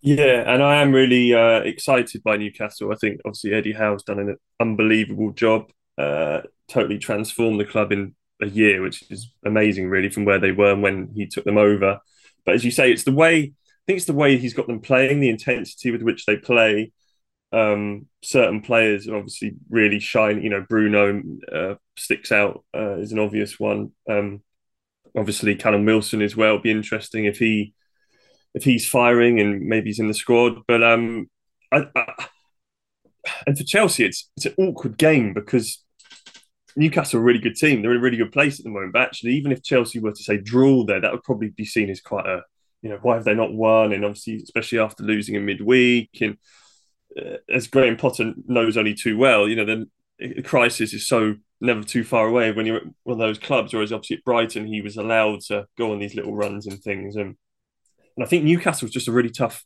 Yeah, 0.00 0.44
and 0.46 0.62
I 0.62 0.76
am 0.76 0.92
really 0.92 1.34
uh, 1.34 1.60
excited 1.60 2.22
by 2.22 2.36
Newcastle. 2.36 2.92
I 2.92 2.94
think 2.94 3.20
obviously 3.24 3.52
Eddie 3.52 3.72
Howe's 3.72 4.04
done 4.04 4.20
an 4.20 4.36
unbelievable 4.60 5.32
job 5.32 5.70
uh, 5.98 6.42
totally 6.68 6.98
transformed 6.98 7.60
the 7.60 7.64
club 7.64 7.92
in 7.92 8.14
a 8.42 8.46
year, 8.46 8.82
which 8.82 9.10
is 9.10 9.32
amazing, 9.44 9.88
really, 9.88 10.10
from 10.10 10.24
where 10.24 10.38
they 10.38 10.52
were 10.52 10.76
when 10.76 11.10
he 11.14 11.26
took 11.26 11.44
them 11.44 11.58
over. 11.58 12.00
But 12.44 12.54
as 12.54 12.64
you 12.64 12.70
say, 12.70 12.92
it's 12.92 13.04
the 13.04 13.12
way 13.12 13.52
I 13.86 13.92
think 13.92 13.98
it's 13.98 14.06
the 14.06 14.14
way 14.14 14.36
he's 14.36 14.54
got 14.54 14.66
them 14.66 14.80
playing, 14.80 15.20
the 15.20 15.28
intensity 15.28 15.92
with 15.92 16.02
which 16.02 16.26
they 16.26 16.36
play. 16.36 16.92
Um, 17.52 18.06
certain 18.20 18.60
players 18.60 19.08
obviously 19.08 19.54
really 19.70 20.00
shine. 20.00 20.42
You 20.42 20.50
know, 20.50 20.66
Bruno 20.68 21.22
uh, 21.52 21.74
sticks 21.96 22.32
out 22.32 22.64
uh, 22.74 22.96
is 22.96 23.12
an 23.12 23.20
obvious 23.20 23.60
one. 23.60 23.92
Um, 24.10 24.42
obviously, 25.16 25.54
Callum 25.54 25.84
Wilson 25.84 26.20
as 26.20 26.36
well. 26.36 26.58
Be 26.58 26.72
interesting 26.72 27.26
if 27.26 27.38
he 27.38 27.74
if 28.54 28.64
he's 28.64 28.88
firing 28.88 29.38
and 29.38 29.66
maybe 29.68 29.90
he's 29.90 30.00
in 30.00 30.08
the 30.08 30.14
squad. 30.14 30.62
But 30.66 30.82
um, 30.82 31.30
I, 31.70 31.86
I, 31.94 32.26
and 33.46 33.56
for 33.56 33.62
Chelsea, 33.62 34.04
it's 34.04 34.28
it's 34.36 34.46
an 34.46 34.54
awkward 34.58 34.98
game 34.98 35.32
because 35.32 35.84
Newcastle 36.76 37.18
are 37.18 37.22
a 37.22 37.24
really 37.24 37.38
good 37.38 37.56
team. 37.56 37.80
They're 37.80 37.92
in 37.92 37.96
a 37.98 38.00
really 38.00 38.16
good 38.16 38.32
place 38.32 38.58
at 38.58 38.64
the 38.64 38.70
moment. 38.70 38.92
But 38.92 39.02
actually, 39.02 39.32
even 39.32 39.52
if 39.52 39.62
Chelsea 39.62 39.98
were 39.98 40.12
to 40.12 40.22
say 40.22 40.36
draw 40.36 40.84
there, 40.84 41.00
that 41.00 41.12
would 41.12 41.24
probably 41.24 41.48
be 41.48 41.64
seen 41.64 41.90
as 41.90 42.00
quite 42.00 42.26
a, 42.26 42.42
you 42.82 42.90
know, 42.90 42.98
why 43.02 43.14
have 43.14 43.24
they 43.24 43.34
not 43.34 43.52
won? 43.52 43.92
And 43.92 44.04
obviously, 44.04 44.36
especially 44.36 44.78
after 44.78 45.02
losing 45.02 45.34
in 45.34 45.46
midweek, 45.46 46.10
and 46.20 46.36
uh, 47.18 47.38
as 47.48 47.66
Graham 47.66 47.96
Potter 47.96 48.34
knows 48.46 48.76
only 48.76 48.94
too 48.94 49.16
well, 49.16 49.48
you 49.48 49.56
know, 49.56 49.64
the 50.18 50.42
crisis 50.42 50.92
is 50.92 51.06
so 51.06 51.36
never 51.60 51.82
too 51.82 52.04
far 52.04 52.26
away 52.26 52.52
when 52.52 52.66
you're 52.66 52.76
at 52.76 52.86
one 53.04 53.14
of 53.14 53.18
those 53.18 53.38
clubs. 53.38 53.72
Whereas 53.72 53.92
obviously 53.92 54.18
at 54.18 54.24
Brighton, 54.24 54.66
he 54.66 54.82
was 54.82 54.96
allowed 54.96 55.40
to 55.42 55.66
go 55.78 55.92
on 55.92 55.98
these 55.98 56.14
little 56.14 56.34
runs 56.34 56.66
and 56.66 56.78
things. 56.80 57.16
And 57.16 57.36
and 58.16 58.24
I 58.24 58.28
think 58.28 58.44
Newcastle's 58.44 58.90
just 58.90 59.08
a 59.08 59.12
really 59.12 59.30
tough 59.30 59.64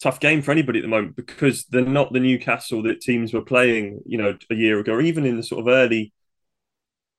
tough 0.00 0.20
game 0.20 0.42
for 0.42 0.50
anybody 0.50 0.80
at 0.80 0.82
the 0.82 0.88
moment 0.88 1.16
because 1.16 1.64
they're 1.66 1.82
not 1.82 2.12
the 2.12 2.20
Newcastle 2.20 2.82
that 2.82 3.00
teams 3.00 3.32
were 3.32 3.42
playing, 3.42 4.00
you 4.04 4.18
know, 4.18 4.36
a 4.50 4.54
year 4.54 4.78
ago, 4.78 4.94
or 4.94 5.00
even 5.00 5.24
in 5.24 5.36
the 5.36 5.42
sort 5.42 5.60
of 5.60 5.68
early. 5.68 6.12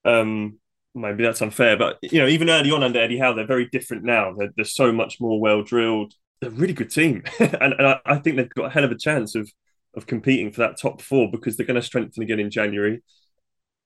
Um, 0.05 0.59
maybe 0.93 1.23
that's 1.23 1.41
unfair, 1.41 1.75
but 1.77 1.97
you 2.01 2.19
know, 2.19 2.27
even 2.27 2.49
early 2.49 2.71
on 2.71 2.83
under 2.83 3.01
Eddie 3.01 3.17
Howe, 3.17 3.33
they're 3.33 3.45
very 3.45 3.67
different 3.71 4.03
now. 4.03 4.33
They're, 4.33 4.51
they're 4.55 4.65
so 4.65 4.91
much 4.91 5.19
more 5.19 5.39
well 5.39 5.63
drilled. 5.63 6.13
They're 6.39 6.49
a 6.49 6.53
really 6.53 6.73
good 6.73 6.91
team, 6.91 7.23
and, 7.39 7.73
and 7.73 7.87
I, 7.87 7.99
I, 8.05 8.17
think 8.17 8.37
they've 8.37 8.49
got 8.49 8.65
a 8.65 8.69
hell 8.69 8.83
of 8.83 8.91
a 8.91 8.97
chance 8.97 9.35
of 9.35 9.49
of 9.95 10.05
competing 10.05 10.51
for 10.51 10.61
that 10.61 10.77
top 10.77 11.01
four 11.01 11.31
because 11.31 11.55
they're 11.55 11.65
going 11.65 11.79
to 11.79 11.85
strengthen 11.85 12.23
again 12.23 12.39
in 12.39 12.51
January. 12.51 13.01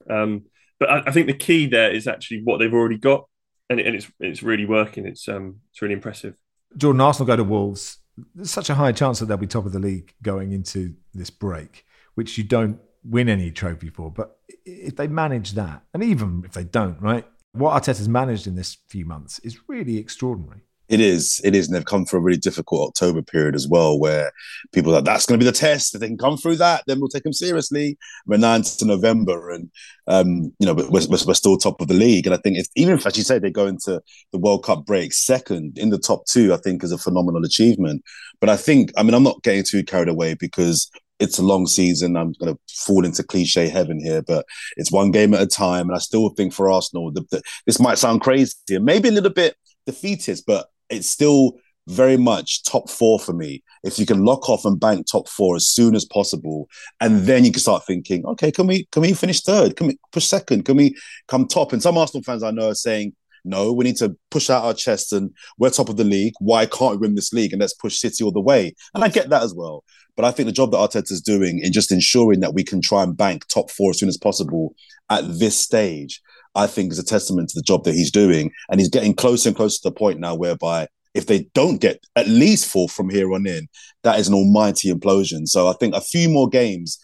Um, 0.09 0.45
but 0.79 0.89
I, 0.89 1.03
I, 1.07 1.11
think 1.11 1.27
the 1.27 1.33
key 1.33 1.67
there 1.67 1.91
is 1.91 2.07
actually 2.07 2.41
what 2.43 2.57
they've 2.57 2.73
already 2.73 2.97
got, 2.97 3.27
and, 3.69 3.79
it, 3.79 3.87
and 3.87 3.95
it's 3.95 4.11
it's 4.19 4.43
really 4.43 4.65
working. 4.65 5.05
It's 5.05 5.27
um 5.27 5.57
it's 5.71 5.81
really 5.81 5.93
impressive. 5.93 6.35
Jordan 6.77 7.01
Arsenal 7.01 7.27
go 7.27 7.35
to 7.35 7.43
Wolves. 7.43 7.97
There's 8.35 8.51
such 8.51 8.69
a 8.69 8.75
high 8.75 8.91
chance 8.91 9.19
that 9.19 9.27
they'll 9.27 9.37
be 9.37 9.47
top 9.47 9.65
of 9.65 9.71
the 9.71 9.79
league 9.79 10.13
going 10.21 10.51
into 10.51 10.95
this 11.13 11.29
break, 11.29 11.85
which 12.15 12.37
you 12.37 12.43
don't 12.43 12.79
win 13.03 13.29
any 13.29 13.51
trophy 13.51 13.89
for. 13.89 14.11
But 14.11 14.37
if 14.65 14.95
they 14.95 15.07
manage 15.07 15.53
that, 15.53 15.83
and 15.93 16.03
even 16.03 16.43
if 16.45 16.53
they 16.53 16.63
don't, 16.63 16.99
right, 17.01 17.25
what 17.53 17.81
Arteta's 17.81 18.09
managed 18.09 18.47
in 18.47 18.55
this 18.55 18.77
few 18.87 19.05
months 19.05 19.39
is 19.39 19.59
really 19.67 19.97
extraordinary. 19.97 20.61
It 20.89 20.99
is, 20.99 21.39
it 21.43 21.53
is, 21.53 21.67
and 21.67 21.75
they've 21.75 21.85
come 21.85 22.03
through 22.03 22.19
a 22.19 22.23
really 22.23 22.39
difficult 22.39 22.89
October 22.89 23.21
period 23.21 23.53
as 23.53 23.67
well, 23.67 23.99
where 23.99 24.31
people 24.73 24.95
are 24.95 25.01
that's 25.03 25.27
going 25.27 25.39
to 25.39 25.43
be 25.43 25.49
the 25.49 25.55
test. 25.55 25.93
If 25.93 26.01
they 26.01 26.07
can 26.07 26.17
come 26.17 26.35
through 26.35 26.55
that, 26.55 26.83
then 26.87 26.99
we'll 26.99 27.09
take 27.09 27.21
them 27.21 27.31
seriously. 27.31 27.95
We're 28.25 28.37
nine 28.37 28.63
to 28.63 28.85
November, 28.85 29.51
and 29.51 29.69
um, 30.07 30.51
you 30.57 30.65
know, 30.65 30.73
we're, 30.73 30.89
we're, 30.89 31.17
we're, 31.27 31.35
still 31.35 31.57
top 31.57 31.79
of 31.79 31.89
the 31.89 31.93
league. 31.93 32.25
And 32.25 32.33
I 32.33 32.39
think 32.39 32.57
if 32.57 32.65
even 32.75 32.95
if, 32.95 33.05
as 33.05 33.15
you 33.17 33.23
say, 33.23 33.37
they 33.37 33.51
go 33.51 33.67
into 33.67 34.01
the 34.31 34.39
World 34.39 34.63
Cup 34.63 34.83
break 34.83 35.13
second 35.13 35.77
in 35.77 35.91
the 35.91 35.99
top 35.99 36.25
two, 36.25 36.55
I 36.55 36.57
think 36.57 36.83
is 36.83 36.91
a 36.91 36.97
phenomenal 36.97 37.45
achievement. 37.45 38.03
But 38.41 38.49
I 38.49 38.57
think, 38.57 38.91
I 38.97 39.03
mean, 39.03 39.13
I'm 39.13 39.21
not 39.21 39.43
getting 39.43 39.63
too 39.63 39.83
carried 39.83 40.09
away 40.09 40.33
because 40.33 40.89
it's 41.19 41.37
a 41.37 41.43
long 41.43 41.67
season. 41.67 42.15
I'm 42.15 42.33
going 42.33 42.53
to 42.53 42.59
fall 42.73 43.05
into 43.05 43.23
cliche 43.23 43.67
heaven 43.67 43.99
here, 43.99 44.21
but 44.21 44.45
it's 44.77 44.91
one 44.91 45.11
game 45.11 45.33
at 45.33 45.41
a 45.41 45.47
time. 45.47 45.87
And 45.87 45.95
I 45.95 45.99
still 45.99 46.29
think 46.29 46.53
for 46.53 46.69
Arsenal, 46.69 47.11
the, 47.11 47.25
the, 47.29 47.41
this 47.65 47.79
might 47.79 47.97
sound 47.97 48.21
crazy 48.21 48.53
and 48.69 48.85
maybe 48.85 49.09
a 49.09 49.11
little 49.11 49.29
bit 49.29 49.55
defeatist, 49.85 50.45
but 50.45 50.67
it's 50.89 51.09
still 51.09 51.57
very 51.87 52.17
much 52.17 52.63
top 52.63 52.89
four 52.89 53.19
for 53.19 53.33
me. 53.33 53.63
If 53.83 53.97
you 53.97 54.05
can 54.05 54.23
lock 54.23 54.47
off 54.47 54.63
and 54.63 54.79
bank 54.79 55.07
top 55.07 55.27
four 55.27 55.55
as 55.55 55.67
soon 55.67 55.95
as 55.95 56.05
possible, 56.05 56.69
and 57.01 57.21
then 57.21 57.43
you 57.43 57.51
can 57.51 57.59
start 57.59 57.85
thinking, 57.85 58.25
okay, 58.25 58.51
can 58.51 58.67
we 58.67 58.85
can 58.91 59.01
we 59.01 59.13
finish 59.13 59.41
third? 59.41 59.75
Can 59.75 59.87
we 59.87 59.97
push 60.11 60.25
second? 60.25 60.65
Can 60.65 60.77
we 60.77 60.95
come 61.27 61.47
top? 61.47 61.73
And 61.73 61.81
some 61.81 61.97
Arsenal 61.97 62.23
fans 62.23 62.43
I 62.43 62.51
know 62.51 62.69
are 62.69 62.75
saying, 62.75 63.13
no, 63.43 63.71
we 63.73 63.83
need 63.83 63.97
to 63.97 64.15
push 64.31 64.49
out 64.49 64.63
our 64.63 64.73
chest 64.73 65.13
and 65.13 65.31
we're 65.57 65.69
top 65.69 65.89
of 65.89 65.97
the 65.97 66.03
league. 66.03 66.33
Why 66.39 66.65
can't 66.65 66.99
we 66.99 67.07
win 67.07 67.15
this 67.15 67.33
league? 67.33 67.53
And 67.53 67.59
let's 67.59 67.73
push 67.73 67.97
City 67.97 68.23
all 68.23 68.31
the 68.31 68.39
way. 68.41 68.75
And 68.93 69.03
I 69.03 69.09
get 69.09 69.29
that 69.29 69.43
as 69.43 69.53
well. 69.53 69.83
But 70.15 70.25
I 70.25 70.31
think 70.31 70.47
the 70.47 70.53
job 70.53 70.71
that 70.71 70.77
Arteta's 70.77 71.21
doing 71.21 71.59
in 71.59 71.71
just 71.71 71.91
ensuring 71.91 72.41
that 72.41 72.53
we 72.53 72.63
can 72.63 72.81
try 72.81 73.03
and 73.03 73.15
bank 73.15 73.47
top 73.47 73.71
four 73.71 73.91
as 73.91 73.99
soon 73.99 74.09
as 74.09 74.17
possible 74.17 74.75
at 75.09 75.23
this 75.39 75.57
stage 75.57 76.21
I 76.55 76.67
think 76.67 76.91
is 76.91 76.99
a 76.99 77.03
testament 77.03 77.49
to 77.49 77.59
the 77.59 77.63
job 77.63 77.83
that 77.83 77.93
he's 77.93 78.11
doing. 78.11 78.51
And 78.69 78.79
he's 78.79 78.89
getting 78.89 79.13
closer 79.13 79.49
and 79.49 79.55
closer 79.55 79.77
to 79.77 79.89
the 79.89 79.95
point 79.95 80.19
now 80.19 80.35
whereby 80.35 80.87
if 81.13 81.25
they 81.25 81.47
don't 81.53 81.81
get 81.81 82.03
at 82.15 82.27
least 82.27 82.69
four 82.69 82.87
from 82.89 83.09
here 83.09 83.33
on 83.33 83.47
in, 83.47 83.67
that 84.03 84.19
is 84.19 84.27
an 84.27 84.33
almighty 84.33 84.91
implosion. 84.91 85.47
So 85.47 85.67
I 85.67 85.73
think 85.73 85.95
a 85.95 86.01
few 86.01 86.29
more 86.29 86.47
games, 86.47 86.99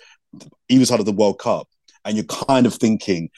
either 0.70 0.86
side 0.86 1.00
of 1.00 1.06
the 1.06 1.12
World 1.12 1.40
Cup, 1.40 1.68
and 2.04 2.16
you're 2.16 2.26
kind 2.26 2.66
of 2.66 2.74
thinking 2.76 3.30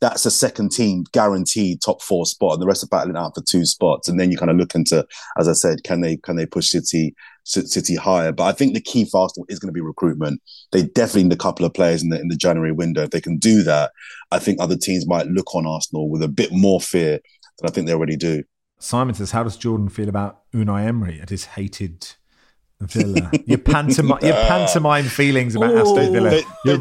that's 0.00 0.24
a 0.26 0.30
second 0.30 0.70
team 0.70 1.04
guaranteed 1.12 1.80
top 1.80 2.02
four 2.02 2.26
spot, 2.26 2.54
and 2.54 2.62
the 2.62 2.66
rest 2.66 2.84
are 2.84 2.88
battling 2.88 3.16
out 3.16 3.34
for 3.34 3.42
two 3.42 3.64
spots. 3.64 4.08
And 4.08 4.18
then 4.18 4.30
you 4.30 4.38
kind 4.38 4.50
of 4.50 4.56
look 4.56 4.74
into, 4.74 5.06
as 5.38 5.48
I 5.48 5.52
said, 5.52 5.84
can 5.84 6.00
they 6.00 6.16
can 6.16 6.36
they 6.36 6.46
push 6.46 6.68
City 6.68 7.14
City 7.44 7.96
higher? 7.96 8.32
But 8.32 8.44
I 8.44 8.52
think 8.52 8.74
the 8.74 8.80
key 8.80 9.04
for 9.04 9.22
Arsenal 9.22 9.46
is 9.48 9.58
going 9.58 9.68
to 9.68 9.72
be 9.72 9.80
recruitment. 9.80 10.40
They 10.72 10.82
definitely 10.82 11.24
need 11.24 11.32
a 11.32 11.36
couple 11.36 11.66
of 11.66 11.74
players 11.74 12.02
in 12.02 12.10
the 12.10 12.20
in 12.20 12.28
the 12.28 12.36
January 12.36 12.72
window. 12.72 13.02
If 13.02 13.10
they 13.10 13.20
can 13.20 13.38
do 13.38 13.62
that, 13.64 13.92
I 14.30 14.38
think 14.38 14.60
other 14.60 14.76
teams 14.76 15.06
might 15.06 15.26
look 15.26 15.54
on 15.54 15.66
Arsenal 15.66 16.08
with 16.08 16.22
a 16.22 16.28
bit 16.28 16.50
more 16.52 16.80
fear 16.80 17.20
than 17.58 17.68
I 17.68 17.72
think 17.72 17.86
they 17.86 17.94
already 17.94 18.16
do. 18.16 18.44
Simon 18.78 19.14
says, 19.14 19.32
"How 19.32 19.42
does 19.42 19.56
Jordan 19.56 19.88
feel 19.88 20.08
about 20.08 20.42
Unai 20.52 20.86
Emery 20.86 21.20
at 21.20 21.30
his 21.30 21.44
hated?" 21.46 22.14
Villa. 22.80 23.30
your 23.44 23.58
pantomime, 23.58 24.20
your 24.22 24.34
pantomime 24.46 25.06
feelings 25.06 25.56
about 25.56 25.74
Aston 25.74 26.12
Villa. 26.12 26.30
They, 26.30 26.44
they 26.64 26.76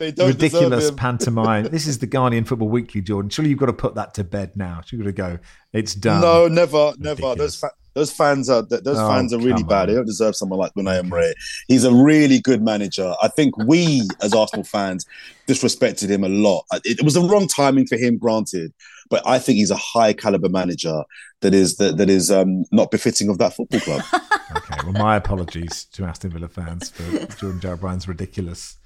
your 0.00 0.26
ridiculous 0.28 0.54
ridiculous 0.54 0.90
pantomime. 0.92 1.64
this 1.70 1.86
is 1.86 1.98
the 1.98 2.06
Guardian 2.06 2.44
Football 2.44 2.68
Weekly, 2.68 3.00
Jordan. 3.00 3.30
Surely 3.30 3.50
you've 3.50 3.58
got 3.58 3.66
to 3.66 3.72
put 3.72 3.94
that 3.94 4.14
to 4.14 4.24
bed 4.24 4.56
now. 4.56 4.80
You've 4.90 5.02
got 5.02 5.06
to 5.06 5.12
go. 5.12 5.38
It's 5.72 5.94
done. 5.94 6.20
No, 6.20 6.48
never, 6.48 6.92
ridiculous. 6.96 7.20
never. 7.20 7.34
Those 7.36 7.56
fa- 7.56 7.70
those 7.94 8.12
fans 8.12 8.48
are 8.48 8.62
those 8.62 8.98
oh, 8.98 9.08
fans 9.08 9.32
are 9.32 9.38
really 9.38 9.64
bad. 9.64 9.82
On. 9.82 9.86
They 9.88 9.94
don't 9.94 10.06
deserve 10.06 10.36
someone 10.36 10.58
like 10.58 10.72
Unai 10.74 10.98
Emery. 10.98 11.34
He's 11.68 11.84
a 11.84 11.92
really 11.92 12.40
good 12.40 12.62
manager. 12.62 13.14
I 13.20 13.28
think 13.28 13.56
we, 13.58 14.08
as 14.22 14.32
Arsenal 14.32 14.64
fans, 14.64 15.04
disrespected 15.46 16.08
him 16.08 16.24
a 16.24 16.28
lot. 16.28 16.64
It, 16.84 17.00
it 17.00 17.04
was 17.04 17.14
the 17.14 17.22
wrong 17.22 17.48
timing 17.48 17.86
for 17.86 17.96
him, 17.96 18.16
granted, 18.16 18.72
but 19.08 19.26
I 19.26 19.38
think 19.38 19.56
he's 19.56 19.72
a 19.72 19.76
high 19.76 20.12
caliber 20.12 20.48
manager 20.48 21.02
that 21.40 21.52
is 21.52 21.76
that, 21.76 21.96
that 21.96 22.08
is 22.08 22.30
um, 22.30 22.64
not 22.70 22.90
befitting 22.90 23.28
of 23.28 23.38
that 23.38 23.54
football 23.54 23.80
club. 23.80 24.02
okay, 24.56 24.80
well, 24.84 24.92
my 24.92 25.16
apologies 25.16 25.84
to 25.92 26.04
Aston 26.04 26.30
Villa 26.30 26.48
fans 26.48 26.90
for 26.90 27.26
Jordan 27.36 27.60
Jarrett 27.60 27.80
Bryan's 27.80 28.06
ridiculous 28.06 28.76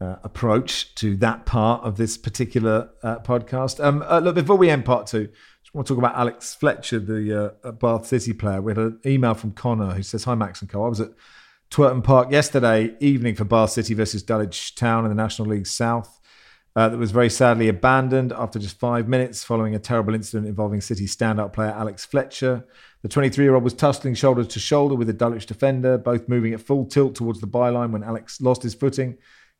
uh, 0.00 0.16
approach 0.22 0.94
to 0.96 1.16
that 1.16 1.46
part 1.46 1.82
of 1.82 1.96
this 1.96 2.18
particular 2.18 2.90
uh, 3.02 3.18
podcast. 3.20 3.82
Um, 3.82 4.04
uh, 4.06 4.18
look, 4.18 4.34
before 4.34 4.56
we 4.56 4.68
end 4.68 4.84
part 4.84 5.06
two, 5.06 5.28
just 5.62 5.74
want 5.74 5.86
to 5.86 5.94
talk 5.94 5.98
about 5.98 6.16
Alex 6.16 6.54
Fletcher, 6.54 6.98
the 6.98 7.54
uh, 7.64 7.72
Bath 7.72 8.06
City 8.06 8.32
player. 8.32 8.60
We 8.60 8.72
had 8.72 8.78
an 8.78 9.00
email 9.06 9.34
from 9.34 9.52
Connor 9.52 9.94
who 9.94 10.02
says, 10.02 10.24
"Hi 10.24 10.34
Max 10.34 10.60
and 10.60 10.70
Co. 10.70 10.84
I 10.84 10.88
was 10.88 11.00
at 11.00 11.10
Twerton 11.70 12.04
Park 12.04 12.30
yesterday 12.30 12.94
evening 13.00 13.34
for 13.34 13.44
Bath 13.44 13.70
City 13.70 13.94
versus 13.94 14.22
Dulwich 14.22 14.74
Town 14.74 15.04
in 15.04 15.08
the 15.08 15.14
National 15.14 15.48
League 15.48 15.66
South." 15.66 16.20
Uh, 16.76 16.90
that 16.90 16.98
was 16.98 17.10
very 17.10 17.30
sadly 17.30 17.68
abandoned 17.68 18.34
after 18.34 18.58
just 18.58 18.78
five 18.78 19.08
minutes 19.08 19.42
following 19.42 19.74
a 19.74 19.78
terrible 19.78 20.14
incident 20.14 20.46
involving 20.46 20.82
City 20.82 21.06
standout 21.06 21.54
player 21.54 21.70
Alex 21.70 22.04
Fletcher. 22.04 22.66
The 23.00 23.08
23 23.08 23.46
year 23.46 23.54
old 23.54 23.64
was 23.64 23.72
tussling 23.72 24.12
shoulder 24.12 24.44
to 24.44 24.58
shoulder 24.60 24.94
with 24.94 25.08
a 25.08 25.14
Dulwich 25.14 25.46
defender, 25.46 25.96
both 25.96 26.28
moving 26.28 26.52
at 26.52 26.60
full 26.60 26.84
tilt 26.84 27.14
towards 27.14 27.40
the 27.40 27.46
byline 27.46 27.92
when 27.92 28.04
Alex 28.04 28.42
lost 28.42 28.62
his 28.62 28.74
footing 28.74 29.16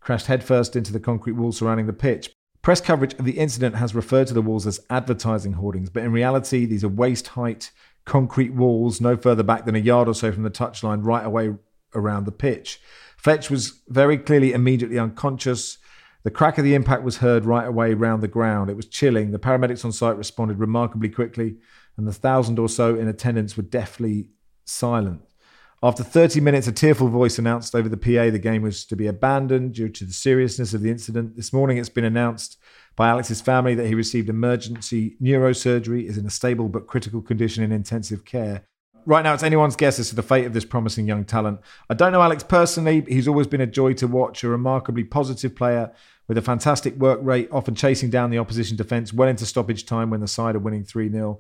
crashed 0.07 0.29
headfirst 0.29 0.77
into 0.77 0.93
the 0.93 1.01
concrete 1.01 1.33
wall 1.33 1.51
surrounding 1.51 1.89
the 1.89 1.93
pitch. 1.93 2.31
Press 2.63 2.81
coverage 2.81 3.15
of 3.15 3.25
the 3.25 3.39
incident 3.39 3.75
has 3.75 3.93
referred 3.93 4.29
to 4.29 4.35
the 4.35 4.41
walls 4.41 4.65
as 4.65 4.79
advertising 4.89 5.55
hoardings, 5.55 5.91
but 5.91 6.05
in 6.05 6.13
reality, 6.13 6.65
these 6.65 6.85
are 6.85 6.89
waist 6.89 7.27
height 7.29 7.73
concrete 8.05 8.55
walls 8.55 9.01
no 9.01 9.17
further 9.17 9.43
back 9.43 9.65
than 9.65 9.75
a 9.75 9.81
yard 9.81 10.07
or 10.07 10.15
so 10.15 10.31
from 10.31 10.45
the 10.45 10.51
touchline, 10.51 11.05
right 11.05 11.27
away 11.27 11.53
around 11.93 12.25
the 12.25 12.31
pitch. 12.31 12.81
Fletch 13.17 13.51
was 13.51 13.83
very 13.89 14.17
clearly 14.17 14.53
immediately 14.53 14.97
unconscious. 14.97 15.79
The 16.23 16.31
crack 16.31 16.57
of 16.57 16.63
the 16.63 16.77
impact 16.77 17.03
was 17.03 17.17
heard 17.17 17.45
right 17.45 17.67
away 17.67 17.93
round 17.93 18.23
the 18.23 18.29
ground. 18.29 18.71
It 18.71 18.77
was 18.77 18.87
chilling. 18.87 19.33
The 19.33 19.41
paramedics 19.41 19.85
on 19.85 19.91
site 19.91 20.17
responded 20.17 20.61
remarkably 20.61 21.09
quickly, 21.09 21.57
and 21.97 22.07
the 22.07 22.13
thousand 22.13 22.61
or 22.61 22.69
so 22.69 22.95
in 22.95 23.09
attendance 23.09 23.57
were 23.57 23.65
deathly 23.65 24.29
silent. 24.65 25.26
After 25.87 26.03
30 26.03 26.41
minutes, 26.41 26.67
a 26.67 26.73
tearful 26.73 27.07
voice 27.07 27.39
announced 27.39 27.73
over 27.73 27.89
the 27.89 27.97
PA 27.97 28.29
the 28.33 28.41
game 28.41 28.63
was 28.63 28.85
to 28.87 28.97
be 28.97 29.07
abandoned 29.07 29.75
due 29.75 29.89
to 29.89 30.05
the 30.05 30.13
seriousness 30.13 30.75
of 30.75 30.81
the 30.81 30.91
incident. 30.91 31.37
This 31.37 31.53
morning, 31.53 31.79
it's 31.79 31.89
been 31.89 32.05
announced 32.05 32.59
by 32.97 33.07
Alex's 33.07 33.41
family 33.41 33.77
that 33.77 33.87
he 33.87 33.95
received 33.95 34.29
emergency 34.29 35.17
neurosurgery, 35.23 36.09
is 36.09 36.19
in 36.19 36.27
a 36.27 36.31
stable 36.31 36.69
but 36.69 36.89
critical 36.89 37.23
condition 37.23 37.63
in 37.63 37.71
intensive 37.71 38.25
care. 38.25 38.65
Right 39.05 39.23
now, 39.23 39.33
it's 39.33 39.45
anyone's 39.45 39.77
guess 39.77 40.01
as 40.01 40.09
to 40.09 40.17
the 40.17 40.25
fate 40.25 40.45
of 40.45 40.55
this 40.55 40.65
promising 40.65 41.07
young 41.07 41.25
talent. 41.25 41.61
I 41.89 41.95
don't 41.95 42.11
know 42.11 42.21
Alex 42.21 42.43
personally. 42.43 43.05
He's 43.07 43.29
always 43.29 43.47
been 43.47 43.61
a 43.61 43.67
joy 43.69 43.93
to 43.93 44.09
watch, 44.09 44.43
a 44.43 44.49
remarkably 44.49 45.05
positive 45.05 45.55
player 45.55 45.93
with 46.27 46.37
a 46.37 46.43
fantastic 46.43 46.97
work 46.97 47.21
rate, 47.23 47.49
often 47.53 47.77
chasing 47.77 48.11
down 48.11 48.31
the 48.31 48.39
opposition 48.39 48.77
defence 48.77 49.13
well 49.13 49.29
into 49.29 49.47
stoppage 49.47 49.87
time 49.87 50.11
when 50.11 50.19
the 50.19 50.27
side 50.27 50.57
are 50.57 50.59
winning 50.59 50.83
3 50.83 51.13
0. 51.13 51.39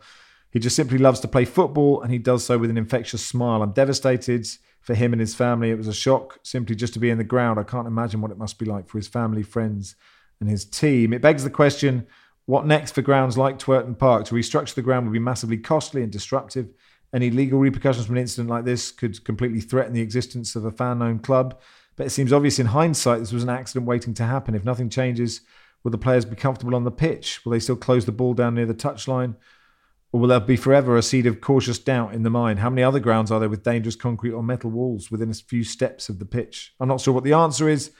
He 0.56 0.60
just 0.60 0.74
simply 0.74 0.96
loves 0.96 1.20
to 1.20 1.28
play 1.28 1.44
football 1.44 2.00
and 2.00 2.10
he 2.10 2.16
does 2.16 2.46
so 2.46 2.56
with 2.56 2.70
an 2.70 2.78
infectious 2.78 3.22
smile. 3.22 3.60
I'm 3.60 3.72
devastated 3.72 4.48
for 4.80 4.94
him 4.94 5.12
and 5.12 5.20
his 5.20 5.34
family. 5.34 5.70
It 5.70 5.76
was 5.76 5.86
a 5.86 5.92
shock 5.92 6.38
simply 6.44 6.74
just 6.74 6.94
to 6.94 6.98
be 6.98 7.10
in 7.10 7.18
the 7.18 7.24
ground. 7.24 7.60
I 7.60 7.62
can't 7.62 7.86
imagine 7.86 8.22
what 8.22 8.30
it 8.30 8.38
must 8.38 8.58
be 8.58 8.64
like 8.64 8.88
for 8.88 8.96
his 8.96 9.06
family, 9.06 9.42
friends, 9.42 9.96
and 10.40 10.48
his 10.48 10.64
team. 10.64 11.12
It 11.12 11.20
begs 11.20 11.44
the 11.44 11.50
question 11.50 12.06
what 12.46 12.64
next 12.64 12.92
for 12.92 13.02
grounds 13.02 13.36
like 13.36 13.58
Twerton 13.58 13.98
Park? 13.98 14.24
To 14.28 14.34
restructure 14.34 14.72
the 14.72 14.80
ground 14.80 15.04
would 15.04 15.12
be 15.12 15.18
massively 15.18 15.58
costly 15.58 16.02
and 16.02 16.10
disruptive. 16.10 16.70
Any 17.12 17.30
legal 17.30 17.58
repercussions 17.58 18.06
from 18.06 18.16
an 18.16 18.22
incident 18.22 18.48
like 18.48 18.64
this 18.64 18.90
could 18.90 19.22
completely 19.26 19.60
threaten 19.60 19.92
the 19.92 20.00
existence 20.00 20.56
of 20.56 20.64
a 20.64 20.70
fan 20.70 21.02
owned 21.02 21.22
club. 21.22 21.60
But 21.96 22.06
it 22.06 22.10
seems 22.12 22.32
obvious 22.32 22.58
in 22.58 22.68
hindsight 22.68 23.18
this 23.18 23.30
was 23.30 23.42
an 23.42 23.50
accident 23.50 23.84
waiting 23.84 24.14
to 24.14 24.24
happen. 24.24 24.54
If 24.54 24.64
nothing 24.64 24.88
changes, 24.88 25.42
will 25.84 25.90
the 25.90 25.98
players 25.98 26.24
be 26.24 26.34
comfortable 26.34 26.74
on 26.74 26.84
the 26.84 26.90
pitch? 26.90 27.44
Will 27.44 27.52
they 27.52 27.60
still 27.60 27.76
close 27.76 28.06
the 28.06 28.12
ball 28.12 28.32
down 28.32 28.54
near 28.54 28.64
the 28.64 28.72
touchline? 28.72 29.34
Or 30.12 30.20
will 30.20 30.28
there 30.28 30.40
be 30.40 30.56
forever 30.56 30.96
a 30.96 31.02
seed 31.02 31.26
of 31.26 31.40
cautious 31.40 31.78
doubt 31.78 32.14
in 32.14 32.22
the 32.22 32.30
mind? 32.30 32.60
How 32.60 32.70
many 32.70 32.82
other 32.82 33.00
grounds 33.00 33.30
are 33.30 33.40
there 33.40 33.48
with 33.48 33.64
dangerous 33.64 33.96
concrete 33.96 34.32
or 34.32 34.42
metal 34.42 34.70
walls 34.70 35.10
within 35.10 35.30
a 35.30 35.34
few 35.34 35.64
steps 35.64 36.08
of 36.08 36.18
the 36.18 36.24
pitch? 36.24 36.74
I'm 36.80 36.88
not 36.88 37.00
sure 37.00 37.12
what 37.12 37.24
the 37.24 37.32
answer 37.32 37.68
is, 37.68 37.90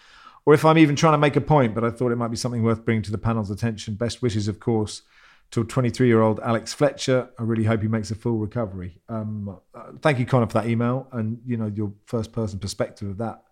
or 0.44 0.54
if 0.54 0.64
I'm 0.64 0.78
even 0.78 0.96
trying 0.96 1.14
to 1.14 1.18
make 1.18 1.36
a 1.36 1.40
point, 1.40 1.74
but 1.74 1.84
I 1.84 1.90
thought 1.90 2.12
it 2.12 2.16
might 2.16 2.30
be 2.30 2.36
something 2.36 2.62
worth 2.62 2.84
bringing 2.84 3.02
to 3.02 3.10
the 3.10 3.18
panel's 3.18 3.50
attention. 3.50 3.94
Best 3.94 4.22
wishes, 4.22 4.46
of 4.46 4.60
course, 4.60 5.02
to 5.50 5.64
23 5.64 6.06
year 6.06 6.22
old 6.22 6.40
Alex 6.40 6.72
Fletcher. 6.72 7.28
I 7.38 7.42
really 7.42 7.64
hope 7.64 7.82
he 7.82 7.88
makes 7.88 8.10
a 8.10 8.14
full 8.14 8.38
recovery. 8.38 9.00
Um, 9.08 9.58
uh, 9.74 9.92
thank 10.00 10.18
you, 10.18 10.26
Connor, 10.26 10.46
for 10.46 10.54
that 10.54 10.68
email 10.68 11.08
and 11.12 11.40
you 11.44 11.56
know 11.56 11.66
your 11.66 11.92
first 12.06 12.32
person 12.32 12.58
perspective 12.58 13.10
of 13.10 13.18
that. 13.18 13.42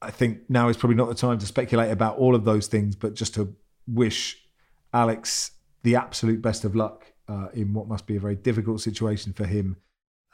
I 0.00 0.10
think 0.10 0.48
now 0.48 0.68
is 0.68 0.76
probably 0.76 0.96
not 0.96 1.08
the 1.08 1.14
time 1.14 1.38
to 1.38 1.46
speculate 1.46 1.90
about 1.90 2.18
all 2.18 2.34
of 2.34 2.44
those 2.44 2.68
things, 2.68 2.94
but 2.96 3.14
just 3.14 3.34
to 3.34 3.54
wish 3.86 4.38
Alex 4.92 5.52
the 5.82 5.96
absolute 5.96 6.40
best 6.40 6.64
of 6.64 6.74
luck 6.74 7.12
uh, 7.28 7.48
in 7.52 7.74
what 7.74 7.88
must 7.88 8.06
be 8.06 8.16
a 8.16 8.20
very 8.20 8.36
difficult 8.36 8.80
situation 8.80 9.32
for 9.32 9.46
him 9.46 9.76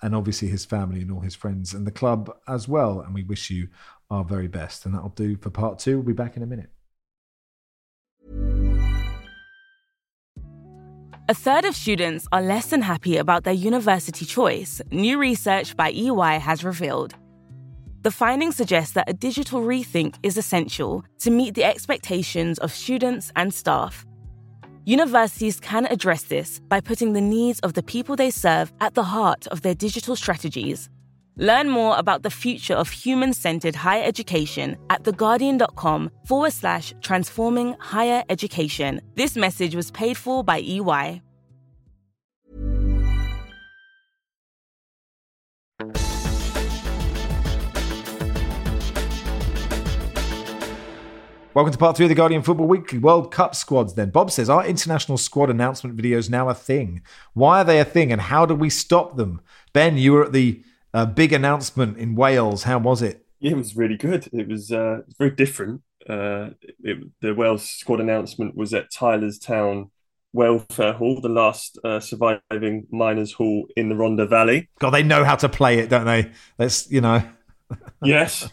and 0.02 0.14
obviously 0.14 0.48
his 0.48 0.64
family 0.64 1.00
and 1.00 1.10
all 1.10 1.20
his 1.20 1.34
friends 1.34 1.72
and 1.72 1.86
the 1.86 1.90
club 1.90 2.34
as 2.46 2.68
well. 2.68 3.00
And 3.00 3.14
we 3.14 3.22
wish 3.22 3.50
you 3.50 3.68
our 4.10 4.24
very 4.24 4.48
best. 4.48 4.84
And 4.84 4.94
that'll 4.94 5.08
do 5.10 5.36
for 5.36 5.50
part 5.50 5.78
two. 5.78 5.96
We'll 5.96 6.06
be 6.06 6.12
back 6.12 6.36
in 6.36 6.42
a 6.42 6.46
minute. 6.46 6.70
A 11.26 11.32
third 11.32 11.64
of 11.64 11.74
students 11.74 12.28
are 12.32 12.42
less 12.42 12.66
than 12.66 12.82
happy 12.82 13.16
about 13.16 13.44
their 13.44 13.54
university 13.54 14.26
choice, 14.26 14.82
new 14.90 15.18
research 15.18 15.74
by 15.74 15.90
EY 15.90 16.38
has 16.38 16.62
revealed. 16.62 17.14
The 18.02 18.10
findings 18.10 18.56
suggest 18.56 18.92
that 18.92 19.08
a 19.08 19.14
digital 19.14 19.62
rethink 19.62 20.16
is 20.22 20.36
essential 20.36 21.02
to 21.20 21.30
meet 21.30 21.54
the 21.54 21.64
expectations 21.64 22.58
of 22.58 22.70
students 22.72 23.32
and 23.36 23.54
staff. 23.54 24.04
Universities 24.86 25.60
can 25.60 25.86
address 25.86 26.24
this 26.24 26.60
by 26.68 26.78
putting 26.78 27.14
the 27.14 27.20
needs 27.20 27.58
of 27.60 27.72
the 27.72 27.82
people 27.82 28.16
they 28.16 28.30
serve 28.30 28.70
at 28.82 28.92
the 28.92 29.02
heart 29.02 29.46
of 29.46 29.62
their 29.62 29.74
digital 29.74 30.14
strategies. 30.14 30.90
Learn 31.36 31.70
more 31.70 31.96
about 31.96 32.22
the 32.22 32.30
future 32.30 32.74
of 32.74 32.90
human 32.90 33.32
centered 33.32 33.74
higher 33.74 34.04
education 34.04 34.76
at 34.90 35.02
theguardian.com 35.02 36.10
forward 36.26 36.52
slash 36.52 36.92
transforming 37.00 37.74
higher 37.80 38.22
education. 38.28 39.00
This 39.14 39.36
message 39.36 39.74
was 39.74 39.90
paid 39.90 40.18
for 40.18 40.44
by 40.44 40.60
EY. 40.60 41.22
Welcome 51.54 51.70
to 51.70 51.78
part 51.78 51.96
three 51.96 52.06
of 52.06 52.08
the 52.08 52.16
Guardian 52.16 52.42
Football 52.42 52.66
Weekly 52.66 52.98
World 52.98 53.30
Cup 53.30 53.54
squads. 53.54 53.94
Then 53.94 54.10
Bob 54.10 54.32
says, 54.32 54.50
"Are 54.50 54.66
international 54.66 55.16
squad 55.16 55.50
announcement 55.50 55.96
videos 55.96 56.28
now 56.28 56.48
a 56.48 56.54
thing? 56.54 57.00
Why 57.32 57.60
are 57.60 57.64
they 57.64 57.78
a 57.78 57.84
thing, 57.84 58.10
and 58.10 58.20
how 58.20 58.44
do 58.44 58.56
we 58.56 58.68
stop 58.68 59.16
them?" 59.16 59.40
Ben, 59.72 59.96
you 59.96 60.14
were 60.14 60.24
at 60.24 60.32
the 60.32 60.64
uh, 60.92 61.06
big 61.06 61.32
announcement 61.32 61.96
in 61.96 62.16
Wales. 62.16 62.64
How 62.64 62.78
was 62.78 63.02
it? 63.02 63.24
Yeah, 63.38 63.52
it 63.52 63.56
was 63.56 63.76
really 63.76 63.96
good. 63.96 64.28
It 64.32 64.48
was 64.48 64.72
uh, 64.72 65.02
very 65.16 65.30
different. 65.30 65.82
Uh, 66.08 66.50
it, 66.82 66.98
the 67.20 67.36
Wales 67.36 67.70
squad 67.70 68.00
announcement 68.00 68.56
was 68.56 68.74
at 68.74 68.90
Tylorstown 68.90 69.90
Welfare 70.32 70.94
Hall, 70.94 71.20
the 71.20 71.28
last 71.28 71.78
uh, 71.84 72.00
surviving 72.00 72.88
miners' 72.90 73.32
hall 73.32 73.68
in 73.76 73.90
the 73.90 73.94
Rhondda 73.94 74.28
Valley. 74.28 74.70
God, 74.80 74.90
they 74.90 75.04
know 75.04 75.22
how 75.22 75.36
to 75.36 75.48
play 75.48 75.78
it, 75.78 75.88
don't 75.88 76.06
they? 76.06 76.32
Let's, 76.58 76.90
you 76.90 77.00
know. 77.00 77.22
yes, 78.02 78.50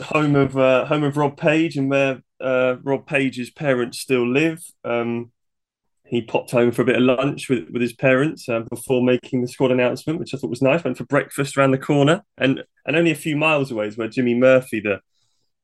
home 0.00 0.36
of 0.36 0.56
uh, 0.56 0.84
home 0.84 1.02
of 1.02 1.16
Rob 1.16 1.36
Page, 1.36 1.76
and 1.76 1.90
where 1.90 2.22
uh, 2.40 2.76
Rob 2.82 3.06
Page's 3.06 3.50
parents 3.50 3.98
still 3.98 4.26
live. 4.26 4.64
Um, 4.84 5.32
he 6.08 6.22
popped 6.22 6.50
home 6.50 6.72
for 6.72 6.82
a 6.82 6.86
bit 6.86 6.96
of 6.96 7.02
lunch 7.02 7.50
with, 7.50 7.68
with 7.70 7.82
his 7.82 7.92
parents 7.92 8.48
uh, 8.48 8.60
before 8.70 9.02
making 9.02 9.42
the 9.42 9.48
squad 9.48 9.70
announcement, 9.70 10.18
which 10.18 10.32
I 10.32 10.38
thought 10.38 10.50
was 10.50 10.62
nice. 10.62 10.82
Went 10.82 10.96
for 10.96 11.04
breakfast 11.04 11.56
around 11.56 11.72
the 11.72 11.78
corner, 11.78 12.24
and 12.38 12.64
and 12.86 12.96
only 12.96 13.10
a 13.10 13.16
few 13.16 13.36
miles 13.36 13.70
away 13.70 13.88
is 13.88 13.98
where 13.98 14.08
Jimmy 14.08 14.34
Murphy, 14.34 14.80
the 14.80 15.00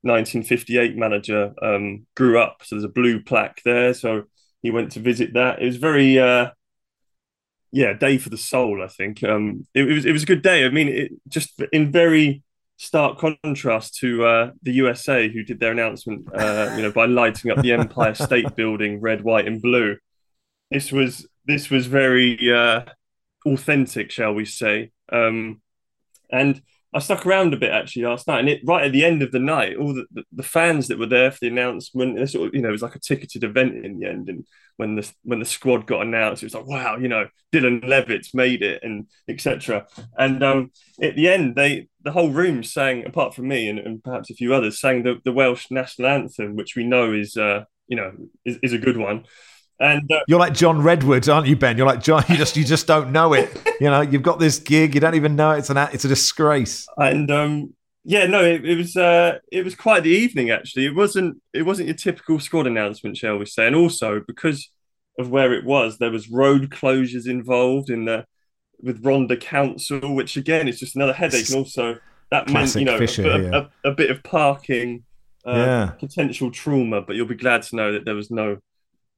1958 0.03 0.97
manager, 0.97 1.55
um, 1.63 2.07
grew 2.15 2.39
up. 2.39 2.59
So 2.63 2.77
there's 2.77 2.85
a 2.85 2.89
blue 2.89 3.23
plaque 3.23 3.63
there. 3.65 3.95
So 3.95 4.25
he 4.63 4.71
went 4.71 4.93
to 4.93 5.01
visit 5.01 5.33
that. 5.33 5.63
It 5.63 5.67
was 5.67 5.77
very, 5.77 6.19
uh, 6.19 6.51
yeah, 7.73 7.95
day 7.95 8.19
for 8.19 8.29
the 8.29 8.37
soul. 8.37 8.83
I 8.83 8.89
think 8.89 9.25
um, 9.25 9.67
it, 9.73 9.89
it 9.89 9.95
was 9.95 10.05
it 10.05 10.13
was 10.13 10.25
a 10.25 10.27
good 10.27 10.43
day. 10.43 10.67
I 10.67 10.69
mean, 10.69 10.89
it 10.89 11.13
just 11.29 11.59
in 11.73 11.91
very 11.91 12.44
stark 12.77 13.19
contrast 13.19 13.97
to 13.97 14.25
uh, 14.25 14.51
the 14.63 14.73
USA, 14.73 15.29
who 15.29 15.43
did 15.43 15.61
their 15.61 15.73
announcement, 15.73 16.29
uh, 16.35 16.73
you 16.77 16.83
know, 16.83 16.93
by 16.93 17.07
lighting 17.07 17.51
up 17.51 17.63
the 17.63 17.73
Empire 17.73 18.15
State 18.15 18.55
Building 18.57 19.01
red, 19.01 19.23
white, 19.23 19.47
and 19.47 19.63
blue. 19.63 19.97
This 20.71 20.91
was 20.91 21.27
this 21.47 21.71
was 21.71 21.87
very 21.87 22.39
uh, 22.53 22.83
authentic, 23.47 24.11
shall 24.11 24.35
we 24.35 24.45
say? 24.45 24.91
Um, 25.13 25.61
and 26.31 26.63
I 26.95 27.01
stuck 27.01 27.27
around 27.27 27.53
a 27.53 27.57
bit 27.57 27.73
actually 27.73 28.03
last 28.03 28.29
night, 28.29 28.39
and 28.39 28.49
it 28.49 28.61
right 28.65 28.85
at 28.85 28.93
the 28.93 29.05
end 29.05 29.21
of 29.23 29.33
the 29.33 29.41
night, 29.41 29.77
all 29.77 29.93
the, 29.93 30.07
the, 30.13 30.23
the 30.33 30.43
fans 30.45 30.87
that 30.89 30.99
were 30.99 31.07
there 31.07 31.33
for 31.33 31.39
the 31.41 31.49
announcement, 31.49 32.31
sort 32.31 32.49
of, 32.49 32.55
you 32.55 32.63
know, 32.63 32.69
it 32.69 32.73
was 32.73 32.83
like 32.83 32.95
a 32.95 33.01
ticketed 33.01 33.43
event 33.43 33.85
in 33.85 33.99
the 33.99 34.09
end, 34.09 34.29
and 34.29 34.47
when 34.77 34.95
the 34.95 35.13
when 35.25 35.41
the 35.41 35.45
squad 35.45 35.87
got 35.87 36.07
announced, 36.07 36.43
it 36.43 36.47
was 36.47 36.55
like, 36.55 36.67
wow, 36.67 36.97
you 36.97 37.09
know, 37.09 37.27
Dylan 37.53 37.85
Levitt's 37.87 38.33
made 38.33 38.63
it, 38.63 38.83
and 38.85 39.07
etc. 39.29 39.87
And 40.17 40.43
um, 40.45 40.71
at 41.03 41.17
the 41.17 41.29
end, 41.29 41.57
they 41.57 41.89
the 42.03 42.13
whole 42.13 42.31
room 42.31 42.63
sang, 42.63 43.05
apart 43.05 43.35
from 43.35 43.49
me 43.49 43.69
and, 43.69 43.79
and 43.79 44.05
perhaps 44.05 44.31
a 44.31 44.35
few 44.35 44.55
others, 44.55 44.81
sang 44.81 45.03
the, 45.03 45.21
the 45.25 45.33
Welsh 45.33 45.71
national 45.71 46.09
anthem, 46.09 46.55
which 46.55 46.77
we 46.77 46.85
know 46.85 47.13
is 47.13 47.37
uh, 47.37 47.65
you 47.89 47.97
know 47.97 48.13
is, 48.45 48.59
is 48.63 48.73
a 48.73 48.79
good 48.79 48.97
one. 48.97 49.25
And 49.81 50.11
uh, 50.11 50.21
you're 50.29 50.39
like 50.39 50.55
John 50.55 50.83
Redwood, 50.83 51.29
aren't 51.29 51.47
you, 51.47 51.57
Ben? 51.57 51.77
You're 51.77 51.87
like 51.87 52.03
John. 52.03 52.25
You 52.29 52.37
just 52.37 52.57
you 52.57 52.65
just 52.65 52.87
don't 52.87 53.13
know 53.13 53.33
it. 53.33 53.51
you 53.81 53.91
know, 53.91 54.01
you've 54.01 54.23
got 54.23 54.39
this 54.39 54.59
gig, 54.59 54.95
you 54.95 55.01
don't 55.01 55.15
even 55.15 55.37
know 55.37 55.53
it's 55.53 55.71
an 55.71 55.77
it's 55.77 56.05
a 56.05 56.09
disgrace. 56.09 56.87
And 56.97 57.31
um, 57.31 57.75
yeah, 58.05 58.27
no, 58.27 58.43
it, 58.45 58.65
it 58.65 58.77
was 58.77 58.97
uh, 58.97 59.39
it 59.51 59.65
was 59.65 59.75
quite 59.75 60.03
the 60.03 60.11
evening 60.11 60.51
actually. 60.51 60.87
It 60.87 60.95
wasn't 60.95 61.41
it 61.53 61.63
wasn't 61.63 61.89
your 61.89 61.97
typical 61.97 62.39
squad 62.39 62.67
announcement, 62.67 63.17
shall 63.17 63.39
we 63.39 63.47
say? 63.47 63.67
And 63.67 63.77
also 63.77 64.21
because 64.27 64.71
of 65.19 65.31
where 65.31 65.53
it 65.53 65.65
was, 65.65 65.99
there 65.99 66.11
was 66.11 66.29
road 66.29 66.71
closures 66.71 67.27
involved 67.27 67.91
in 67.91 68.05
the 68.05 68.27
with 68.81 69.03
Rhondda 69.03 69.41
Council, 69.41 70.15
which 70.15 70.37
again 70.37 70.69
is 70.69 70.79
just 70.79 70.97
another 70.97 71.13
headache. 71.13 71.49
And 71.49 71.59
also 71.59 71.97
that 72.31 72.49
meant 72.49 72.75
you 72.75 72.85
know 72.85 72.99
Fisher, 72.99 73.29
a, 73.29 73.43
yeah. 73.43 73.67
a, 73.85 73.91
a, 73.91 73.95
bit 73.95 74.11
of 74.11 74.23
parking, 74.23 75.05
uh, 75.47 75.53
yeah. 75.53 75.87
potential 75.99 76.51
trauma. 76.51 77.01
But 77.01 77.17
you'll 77.17 77.27
be 77.27 77.35
glad 77.35 77.63
to 77.63 77.77
know 77.77 77.93
that 77.93 78.05
there 78.05 78.15
was 78.15 78.31
no 78.31 78.59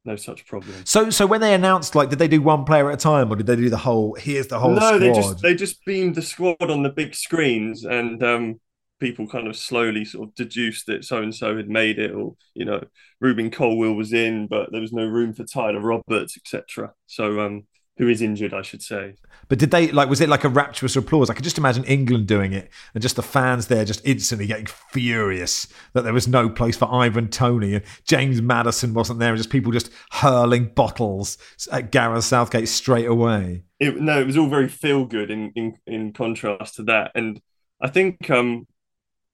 no 0.07 0.17
such 0.17 0.47
problem. 0.47 0.75
So, 0.85 1.11
so 1.11 1.27
when 1.27 1.41
they 1.41 1.55
announced, 1.55 1.95
like, 1.95 2.11
did 2.11 2.19
they 2.19 2.29
do 2.29 2.41
one 2.41 2.65
player 2.65 2.91
at 2.91 2.95
a 2.95 2.97
time, 2.97 3.31
or 3.31 3.37
did 3.37 3.47
they 3.47 3.57
do 3.57 3.69
the 3.69 3.77
whole? 3.77 4.15
Here's 4.15 4.47
the 4.47 4.59
whole. 4.59 4.73
No, 4.73 4.81
squad? 4.81 4.99
they 4.99 5.13
just 5.13 5.43
they 5.43 5.55
just 5.55 5.85
beamed 5.85 6.15
the 6.15 6.23
squad 6.23 6.71
on 6.71 6.83
the 6.83 6.91
big 6.91 7.15
screens, 7.15 7.85
and 7.85 8.23
um, 8.23 8.61
people 9.01 9.27
kind 9.27 9.47
of 9.47 9.57
slowly 9.57 10.05
sort 10.05 10.29
of 10.29 10.35
deduced 10.35 10.87
that 10.87 11.05
so 11.05 11.19
and 11.19 11.35
so 11.35 11.57
had 11.57 11.69
made 11.69 11.99
it, 11.99 12.13
or 12.13 12.37
you 12.55 12.65
know, 12.65 12.83
Rubin 13.21 13.51
Colwill 13.51 13.95
was 13.95 14.13
in, 14.13 14.47
but 14.47 14.73
there 14.73 14.81
was 14.81 14.93
no 14.93 15.05
room 15.05 15.35
for 15.35 15.45
Tyler 15.45 15.81
Roberts, 15.81 16.37
etc. 16.37 16.93
So, 17.07 17.41
um, 17.41 17.67
who 17.99 18.09
is 18.09 18.21
injured, 18.21 18.53
I 18.53 18.63
should 18.63 18.83
say. 18.83 19.15
But 19.49 19.59
did 19.59 19.71
they 19.71 19.91
like? 19.91 20.09
Was 20.09 20.21
it 20.21 20.29
like 20.29 20.45
a 20.45 20.49
rapturous 20.49 20.97
applause? 20.97 21.31
I 21.31 21.35
could 21.35 21.45
just 21.45 21.59
imagine 21.59 21.85
England 21.85 22.27
doing 22.27 22.53
it, 22.53 22.71
and 22.95 23.03
just 23.03 23.17
the 23.17 23.23
fans 23.23 23.69
there 23.69 23.85
just 23.85 24.05
instantly 24.05 24.47
getting 24.47 24.67
furious 24.67 25.67
that 25.93 26.03
there 26.03 26.13
was 26.13 26.29
no 26.29 26.49
place 26.49 26.77
for 26.77 26.93
Ivan 26.93 27.29
Toney 27.29 27.75
and 27.75 27.85
James 28.05 28.43
Maddison 28.43 28.93
wasn't 28.93 29.19
there, 29.19 29.31
and 29.31 29.39
just 29.39 29.51
people 29.51 29.73
just 29.73 29.91
hurling 30.11 30.67
bottles 30.67 31.39
at 31.73 31.91
Gareth 31.91 32.25
Southgate 32.25 32.69
straight 32.69 33.07
away. 33.07 33.63
It, 33.81 34.01
no, 34.01 34.21
it 34.21 34.27
was 34.27 34.37
all 34.37 34.49
very 34.49 34.69
feel 34.69 35.05
good 35.05 35.31
in, 35.31 35.53
in 35.55 35.77
in 35.87 36.13
contrast 36.13 36.77
to 36.77 36.83
that, 36.85 37.13
and 37.15 37.41
I 37.81 37.89
think 37.89 38.29
um, 38.31 38.67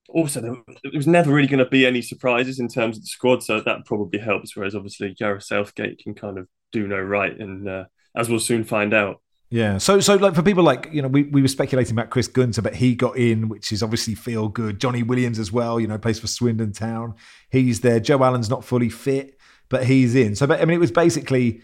also 0.08 0.40
there, 0.40 0.92
was 0.94 1.06
never 1.06 1.32
really 1.32 1.48
going 1.48 1.64
to 1.64 1.70
be 1.70 1.86
any 1.86 2.02
surprises 2.02 2.58
in 2.60 2.68
terms 2.68 2.96
of 2.96 3.02
the 3.02 3.08
squad, 3.08 3.42
so 3.42 3.60
that 3.60 3.86
probably 3.86 4.20
helps. 4.20 4.54
Whereas 4.54 4.74
obviously 4.74 5.14
Gareth 5.14 5.44
Southgate 5.44 5.98
can 5.98 6.14
kind 6.14 6.38
of 6.38 6.48
do 6.70 6.86
no 6.86 7.00
right, 7.00 7.36
and 7.38 7.68
uh, 7.68 7.84
as 8.14 8.28
we'll 8.28 8.40
soon 8.40 8.64
find 8.64 8.92
out. 8.92 9.20
Yeah. 9.50 9.76
So 9.76 10.00
so 10.00 10.14
like 10.14 10.34
for 10.34 10.42
people 10.42 10.64
like, 10.64 10.88
you 10.92 11.02
know, 11.02 11.08
we, 11.08 11.24
we 11.24 11.42
were 11.42 11.48
speculating 11.48 11.92
about 11.92 12.08
Chris 12.08 12.26
Gunter, 12.26 12.62
but 12.62 12.74
he 12.74 12.94
got 12.94 13.18
in, 13.18 13.50
which 13.50 13.70
is 13.70 13.82
obviously 13.82 14.14
feel 14.14 14.48
good. 14.48 14.80
Johnny 14.80 15.02
Williams 15.02 15.38
as 15.38 15.52
well, 15.52 15.78
you 15.78 15.86
know, 15.86 15.98
plays 15.98 16.18
for 16.18 16.26
Swindon 16.26 16.72
Town. 16.72 17.14
He's 17.50 17.80
there. 17.80 18.00
Joe 18.00 18.24
Allen's 18.24 18.48
not 18.48 18.64
fully 18.64 18.88
fit, 18.88 19.38
but 19.68 19.84
he's 19.84 20.14
in. 20.14 20.34
So 20.36 20.46
but 20.46 20.62
I 20.62 20.64
mean 20.64 20.76
it 20.76 20.80
was 20.80 20.90
basically 20.90 21.60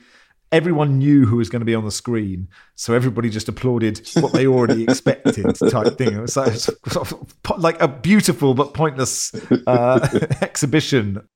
everyone 0.53 0.99
knew 0.99 1.27
who 1.27 1.37
was 1.37 1.49
going 1.49 1.61
to 1.61 1.67
be 1.67 1.75
on 1.75 1.85
the 1.85 1.91
screen, 1.91 2.49
so 2.75 2.95
everybody 2.95 3.31
just 3.31 3.49
applauded 3.49 4.07
what 4.15 4.33
they 4.33 4.47
already 4.47 4.83
expected, 4.89 5.55
type 5.71 5.97
thing. 5.99 6.15
It 6.15 6.21
was 6.21 6.37
like, 6.37 6.55
sort 6.55 7.13
of 7.13 7.35
like 7.59 7.81
a 7.81 7.89
beautiful 7.89 8.55
but 8.55 8.75
pointless 8.75 9.35
uh, 9.67 10.09
exhibition. 10.43 11.27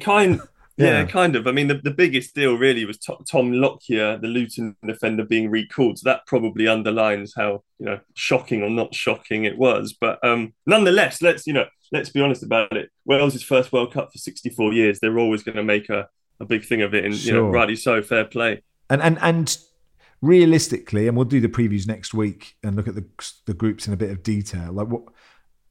Kind, 0.00 0.40
yeah, 0.76 1.00
yeah, 1.00 1.04
kind 1.04 1.36
of. 1.36 1.46
I 1.46 1.52
mean, 1.52 1.68
the, 1.68 1.74
the 1.74 1.90
biggest 1.90 2.34
deal 2.34 2.56
really 2.56 2.84
was 2.84 2.98
Tom 2.98 3.52
Lockyer, 3.52 4.18
the 4.18 4.26
Luton 4.26 4.76
defender, 4.84 5.24
being 5.24 5.50
recalled. 5.50 5.98
So 5.98 6.08
that 6.08 6.26
probably 6.26 6.66
underlines 6.66 7.32
how 7.36 7.62
you 7.78 7.86
know 7.86 8.00
shocking 8.14 8.62
or 8.62 8.70
not 8.70 8.94
shocking 8.94 9.44
it 9.44 9.56
was. 9.56 9.94
But 9.98 10.24
um, 10.24 10.52
nonetheless, 10.66 11.22
let's 11.22 11.46
you 11.46 11.52
know 11.52 11.66
let's 11.92 12.10
be 12.10 12.20
honest 12.20 12.42
about 12.42 12.76
it. 12.76 12.90
Wales' 13.04 13.42
first 13.42 13.72
World 13.72 13.92
Cup 13.92 14.12
for 14.12 14.18
64 14.18 14.72
years. 14.72 14.98
They're 14.98 15.18
always 15.18 15.42
going 15.44 15.56
to 15.56 15.62
make 15.62 15.88
a 15.90 16.08
a 16.40 16.44
big 16.44 16.64
thing 16.64 16.82
of 16.82 16.94
it, 16.94 17.04
and 17.04 17.14
sure. 17.14 17.34
you 17.34 17.40
know, 17.40 17.48
rightly 17.48 17.76
so, 17.76 18.02
fair 18.02 18.24
play. 18.24 18.62
And 18.90 19.00
and 19.00 19.18
and 19.22 19.56
realistically, 20.20 21.06
and 21.06 21.16
we'll 21.16 21.24
do 21.24 21.40
the 21.40 21.48
previews 21.48 21.86
next 21.86 22.14
week 22.14 22.56
and 22.62 22.74
look 22.74 22.88
at 22.88 22.96
the 22.96 23.04
the 23.46 23.54
groups 23.54 23.86
in 23.86 23.92
a 23.92 23.96
bit 23.96 24.10
of 24.10 24.22
detail. 24.22 24.72
Like 24.72 24.88
what 24.88 25.04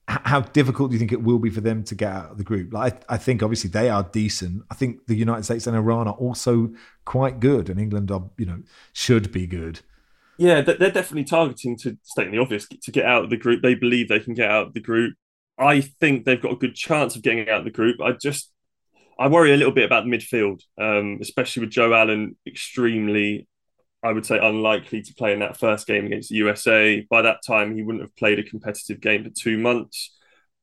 how 0.08 0.42
difficult 0.42 0.90
do 0.90 0.96
you 0.96 1.00
think 1.00 1.12
it 1.12 1.24
will 1.24 1.40
be 1.40 1.50
for 1.50 1.62
them 1.62 1.84
to 1.86 1.96
get 1.96 2.12
out 2.12 2.32
of 2.32 2.38
the 2.38 2.44
group? 2.44 2.74
Like, 2.74 3.04
I, 3.10 3.16
I, 3.16 3.18
think 3.18 3.42
obviously 3.42 3.70
they 3.70 3.90
are 3.90 4.04
decent. 4.04 4.64
I 4.70 4.76
think 4.76 5.06
the 5.08 5.16
United 5.16 5.44
States 5.44 5.66
and 5.66 5.78
Iran 5.78 6.08
are 6.08 6.16
also 6.16 6.74
quite 7.06 7.40
good, 7.40 7.70
and 7.70 7.80
England 7.80 8.12
are, 8.12 8.30
you 8.38 8.46
know, 8.46 8.62
should 8.92 9.32
be 9.32 9.48
good. 9.48 9.80
Yeah, 10.38 10.62
they're 10.62 10.92
definitely 10.92 11.26
targeting 11.26 11.78
to 11.80 11.98
state 12.04 12.28
in 12.28 12.32
the 12.34 12.40
obvious 12.40 12.68
to 12.68 12.92
get 12.92 13.06
out 13.06 13.24
of 13.24 13.30
the 13.30 13.38
group. 13.38 13.62
They 13.62 13.76
believe 13.76 14.10
they 14.10 14.20
can 14.20 14.34
get 14.34 14.50
out 14.50 14.68
of 14.68 14.74
the 14.74 14.80
group. 14.80 15.14
I 15.58 15.82
think 15.82 16.26
they've 16.26 16.42
got 16.42 16.54
a 16.54 16.58
good 16.58 16.76
chance 16.76 17.16
of 17.16 17.22
getting 17.22 17.48
out 17.48 17.60
of 17.60 17.66
the 17.66 17.72
group. 17.72 18.02
I 18.02 18.14
just 18.14 18.52
I 19.20 19.28
worry 19.28 19.54
a 19.54 19.58
little 19.58 19.74
bit 19.74 19.86
about 19.86 20.06
the 20.06 20.10
midfield, 20.10 20.62
um, 20.80 21.20
especially 21.22 21.62
with 21.62 21.70
Joe 21.70 21.94
Allen 21.94 22.36
extremely, 22.48 23.48
I 24.04 24.12
would 24.12 24.26
say, 24.26 24.38
unlikely 24.38 25.02
to 25.02 25.14
play 25.14 25.34
in 25.34 25.40
that 25.40 25.58
first 25.58 25.88
game 25.88 26.06
against 26.06 26.30
the 26.30 26.36
USA. 26.36 27.06
By 27.10 27.22
that 27.22 27.40
time, 27.46 27.76
he 27.76 27.84
wouldn't 27.84 28.04
have 28.04 28.16
played 28.16 28.40
a 28.40 28.44
competitive 28.44 29.00
game 29.00 29.24
for 29.24 29.30
two 29.30 29.58
months. 29.58 30.14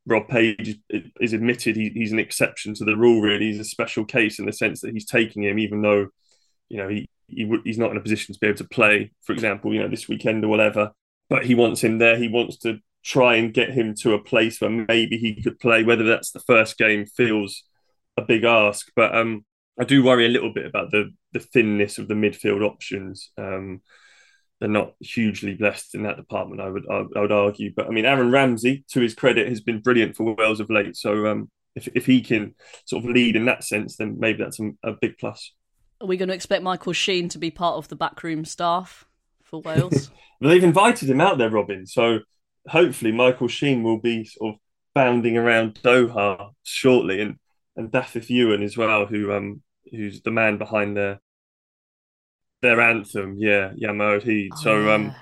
Rob 0.07 0.29
Page 0.29 0.79
is 1.21 1.33
admitted 1.33 1.77
he, 1.77 1.91
he's 1.91 2.13
an 2.13 2.19
exception 2.19 2.75
to 2.75 2.85
the 2.85 2.97
rule. 2.97 3.21
Really, 3.21 3.47
he's 3.47 3.61
a 3.61 3.65
special 3.65 4.05
case 4.05 4.39
in 4.39 4.47
the 4.47 4.53
sense 4.53 4.81
that 4.81 4.93
he's 4.93 5.07
taking 5.07 5.43
him, 5.45 5.59
even 5.59 5.83
though 5.83 6.09
you 6.69 6.77
know 6.77 6.89
he, 6.89 7.09
he 7.29 7.51
he's 7.65 7.79
not 7.79 7.91
in 7.91 7.97
a 7.97 8.03
position 8.03 8.35
to 8.35 8.41
be 8.41 8.49
able 8.49 8.59
to 8.59 8.65
play, 8.65 9.13
for 9.23 9.33
example, 9.33 9.73
you 9.73 9.81
know 9.81 9.89
this 9.89 10.09
weekend 10.09 10.45
or 10.45 10.49
whatever. 10.49 10.91
But 11.29 11.47
he 11.47 11.55
wants 11.55 11.83
him 11.83 11.99
there. 11.99 12.17
He 12.17 12.29
wants 12.29 12.59
to 12.59 12.79
try 13.05 13.37
and 13.37 13.55
get 13.55 13.71
him 13.71 13.95
to 14.03 14.15
a 14.15 14.23
place 14.23 14.61
where 14.61 14.71
maybe 14.71 15.17
he 15.17 15.41
could 15.41 15.59
play. 15.61 15.85
Whether 15.85 16.05
that's 16.05 16.33
the 16.33 16.41
first 16.41 16.77
game 16.77 17.07
feels 17.07 17.65
a 18.17 18.23
big 18.23 18.45
ask, 18.45 18.91
but 18.97 19.15
um, 19.15 19.45
I 19.81 19.85
do 19.85 20.05
worry 20.05 20.27
a 20.27 20.31
little 20.31 20.53
bit 20.53 20.67
about 20.67 20.91
the 20.91 21.11
the 21.33 21.41
thinness 21.41 21.99
of 21.99 22.07
the 22.07 22.15
midfield 22.15 22.63
options. 22.63 23.31
Um, 23.39 23.81
they're 24.61 24.69
not 24.69 24.93
hugely 25.01 25.55
blessed 25.55 25.95
in 25.95 26.03
that 26.03 26.19
department. 26.19 26.61
I 26.61 26.69
would 26.69 26.85
I, 26.91 27.05
I, 27.17 27.21
would 27.21 27.33
argue, 27.33 27.73
but 27.75 27.87
I 27.87 27.91
mean, 27.91 28.05
Aaron 28.05 28.31
Ramsey, 28.31 28.85
to 28.91 29.01
his 29.01 29.15
credit, 29.15 29.49
has 29.49 29.63
been 29.63 29.81
brilliant 29.81 30.17
for 30.17 30.35
Wales 30.35 30.61
of 30.61 30.69
late. 30.69 30.97
So 30.97 31.27
um, 31.27 31.51
if 31.75 31.89
if 31.95 32.05
he 32.05 32.21
can 32.21 32.55
sort 32.85 33.05
of 33.05 33.11
lead 33.11 33.37
in 33.37 33.47
that 33.47 33.65
sense, 33.65 33.97
then 33.97 34.19
maybe 34.19 34.43
that's 34.43 34.61
a, 34.61 34.71
a 34.85 34.93
big 35.01 35.17
plus. 35.19 35.53
Are 36.03 36.07
we 36.07 36.19
going 36.19 36.29
to 36.29 36.35
expect 36.35 36.63
Michael 36.63 36.93
Sheen 36.93 37.31
to 37.31 37.39
be 37.39 37.51
part 37.51 37.77
of 37.77 37.89
the 37.89 37.97
backroom 37.97 38.45
staff 38.45 39.07
for 39.43 39.63
Wales? 39.63 40.11
They've 40.43 40.65
invited 40.65 41.09
him 41.09 41.23
out 41.23 41.39
there, 41.39 41.51
Robyn. 41.51 41.87
So 41.87 42.21
hopefully 42.69 43.13
Michael 43.13 43.49
Sheen 43.49 43.83
will 43.83 43.99
be 43.99 44.25
sort 44.25 44.55
of 44.55 44.61
bounding 44.95 45.39
around 45.39 45.77
Doha 45.77 46.51
shortly, 46.65 47.23
and 47.23 47.37
and 47.77 47.91
Dafydd 47.91 48.31
Iwan 48.31 48.63
as 48.63 48.77
well, 48.77 49.07
who 49.07 49.33
um 49.33 49.63
who's 49.91 50.23
the 50.23 50.31
man 50.31 50.59
behind 50.59 50.97
their 50.97 51.21
their 52.63 52.81
anthem. 52.81 53.37
Yeah, 53.39 53.73
yeah, 53.77 53.93
Mo 53.93 54.21
He. 54.21 54.51
Oh, 54.53 54.57
so 54.63 54.95
um, 54.95 55.15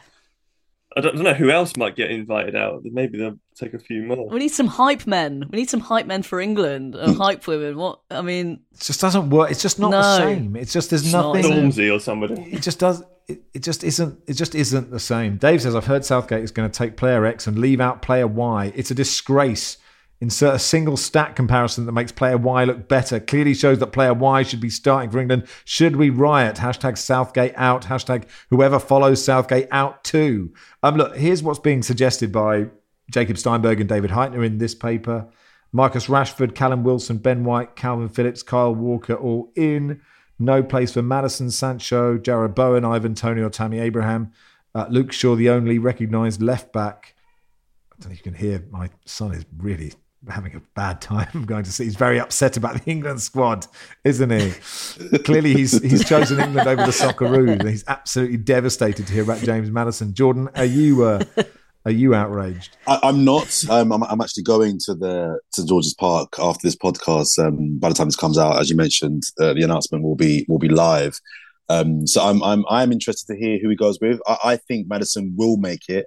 I 0.96 1.00
don't, 1.00 1.12
I 1.12 1.16
don't, 1.16 1.24
know 1.24 1.34
who 1.34 1.50
else 1.50 1.76
might 1.76 1.96
get 1.96 2.10
invited 2.10 2.56
out. 2.56 2.80
Maybe 2.84 3.18
they'll 3.18 3.38
take 3.54 3.74
a 3.74 3.78
few 3.78 4.02
more. 4.02 4.28
We 4.28 4.38
need 4.38 4.48
some 4.48 4.66
hype 4.66 5.06
men. 5.06 5.44
We 5.50 5.58
need 5.58 5.70
some 5.70 5.80
hype 5.80 6.06
men 6.06 6.22
for 6.22 6.40
England 6.40 6.94
and 6.94 7.16
hype 7.16 7.46
women. 7.46 7.76
What 7.76 8.00
I 8.10 8.22
mean, 8.22 8.60
it 8.72 8.80
just 8.80 9.00
doesn't 9.00 9.30
work. 9.30 9.50
It's 9.50 9.62
just 9.62 9.78
not 9.78 9.90
no, 9.90 10.00
the 10.00 10.16
same. 10.16 10.56
It's 10.56 10.72
just 10.72 10.90
there's 10.90 11.12
nothing. 11.12 11.44
Stormzy 11.44 11.94
or 11.94 12.00
somebody. 12.00 12.40
It 12.52 12.62
just 12.62 12.78
does. 12.78 13.02
It, 13.28 13.42
it 13.54 13.62
just 13.62 13.84
isn't. 13.84 14.20
It 14.26 14.34
just 14.34 14.54
isn't 14.54 14.90
the 14.90 15.00
same. 15.00 15.36
Dave 15.36 15.62
says 15.62 15.76
I've 15.76 15.86
heard 15.86 16.04
Southgate 16.04 16.42
is 16.42 16.50
going 16.50 16.70
to 16.70 16.76
take 16.76 16.96
player 16.96 17.24
X 17.26 17.46
and 17.46 17.58
leave 17.58 17.80
out 17.80 18.02
player 18.02 18.26
Y. 18.26 18.72
It's 18.74 18.90
a 18.90 18.94
disgrace 18.94 19.78
Insert 20.20 20.56
a 20.56 20.58
single 20.58 20.96
stat 20.96 21.36
comparison 21.36 21.86
that 21.86 21.92
makes 21.92 22.10
player 22.10 22.36
Y 22.36 22.64
look 22.64 22.88
better. 22.88 23.20
Clearly 23.20 23.54
shows 23.54 23.78
that 23.78 23.92
player 23.92 24.12
Y 24.12 24.42
should 24.42 24.60
be 24.60 24.70
starting 24.70 25.10
for 25.10 25.20
England. 25.20 25.46
Should 25.64 25.94
we 25.94 26.10
riot? 26.10 26.56
Hashtag 26.56 26.98
Southgate 26.98 27.54
out. 27.54 27.84
Hashtag 27.84 28.24
whoever 28.50 28.80
follows 28.80 29.24
Southgate 29.24 29.68
out 29.70 30.02
too. 30.02 30.52
Um, 30.82 30.96
look, 30.96 31.16
here's 31.16 31.42
what's 31.42 31.60
being 31.60 31.84
suggested 31.84 32.32
by 32.32 32.66
Jacob 33.12 33.38
Steinberg 33.38 33.78
and 33.80 33.88
David 33.88 34.10
Hytner 34.10 34.44
in 34.44 34.58
this 34.58 34.74
paper. 34.74 35.28
Marcus 35.72 36.06
Rashford, 36.06 36.54
Callum 36.54 36.82
Wilson, 36.82 37.18
Ben 37.18 37.44
White, 37.44 37.76
Kalvin 37.76 38.12
Phillips, 38.12 38.42
Kyle 38.42 38.74
Walker 38.74 39.14
all 39.14 39.52
in. 39.54 40.00
No 40.38 40.62
place 40.62 40.92
for 40.92 41.02
Maddison, 41.02 41.50
Sancho, 41.50 42.18
Jarrod 42.18 42.54
Bowen, 42.54 42.84
Ivan 42.84 43.14
Toney, 43.14 43.42
or 43.42 43.50
Tammy 43.50 43.78
Abraham. 43.78 44.32
Uh, 44.74 44.86
Luke 44.88 45.12
Shaw, 45.12 45.36
the 45.36 45.50
only 45.50 45.78
recognised 45.78 46.42
left 46.42 46.72
back. 46.72 47.14
I 47.92 47.96
don't 48.00 48.10
know 48.10 48.12
if 48.14 48.18
you 48.18 48.32
can 48.32 48.40
hear 48.40 48.64
my 48.70 48.90
son 49.04 49.32
is 49.32 49.44
really 49.56 49.92
having 50.28 50.54
a 50.54 50.60
bad 50.74 51.00
time 51.00 51.44
going 51.46 51.64
to 51.64 51.72
see. 51.72 51.84
He's 51.84 51.96
very 51.96 52.18
upset 52.18 52.56
about 52.56 52.82
the 52.82 52.90
England 52.90 53.22
squad, 53.22 53.66
isn't 54.04 54.30
he? 54.30 54.50
Clearly, 55.18 55.54
he's 55.54 55.80
he's 55.82 56.06
chosen 56.08 56.40
England 56.40 56.68
over 56.68 56.82
the 56.82 56.92
Socceroos, 56.92 57.68
he's 57.68 57.84
absolutely 57.88 58.38
devastated 58.38 59.06
to 59.06 59.12
hear 59.12 59.22
about 59.22 59.38
James 59.38 59.70
Maddison. 59.70 60.14
Jordan, 60.14 60.48
are 60.54 60.64
you 60.64 61.04
uh, 61.04 61.24
are 61.84 61.92
you 61.92 62.14
outraged? 62.14 62.76
I, 62.86 63.08
am 63.08 63.24
not. 63.24 63.64
Um, 63.70 63.92
I'm, 63.92 64.02
I'm, 64.04 64.20
actually 64.20 64.42
going 64.42 64.78
to 64.84 64.94
the 64.94 65.40
to 65.52 65.66
George's 65.66 65.94
Park 65.94 66.34
after 66.38 66.66
this 66.66 66.76
podcast. 66.76 67.38
Um, 67.38 67.78
by 67.78 67.88
the 67.88 67.94
time 67.94 68.08
this 68.08 68.16
comes 68.16 68.38
out, 68.38 68.60
as 68.60 68.68
you 68.68 68.76
mentioned, 68.76 69.22
uh, 69.40 69.54
the 69.54 69.62
announcement 69.62 70.04
will 70.04 70.16
be 70.16 70.44
will 70.48 70.58
be 70.58 70.68
live. 70.68 71.20
Um, 71.68 72.06
so 72.06 72.22
I'm 72.22 72.42
I'm 72.42 72.64
I'm 72.68 72.92
interested 72.92 73.32
to 73.32 73.38
hear 73.38 73.58
who 73.58 73.68
he 73.68 73.76
goes 73.76 73.98
with. 74.00 74.20
I, 74.26 74.36
I 74.44 74.56
think 74.56 74.88
Maddison 74.88 75.34
will 75.36 75.56
make 75.56 75.88
it. 75.88 76.06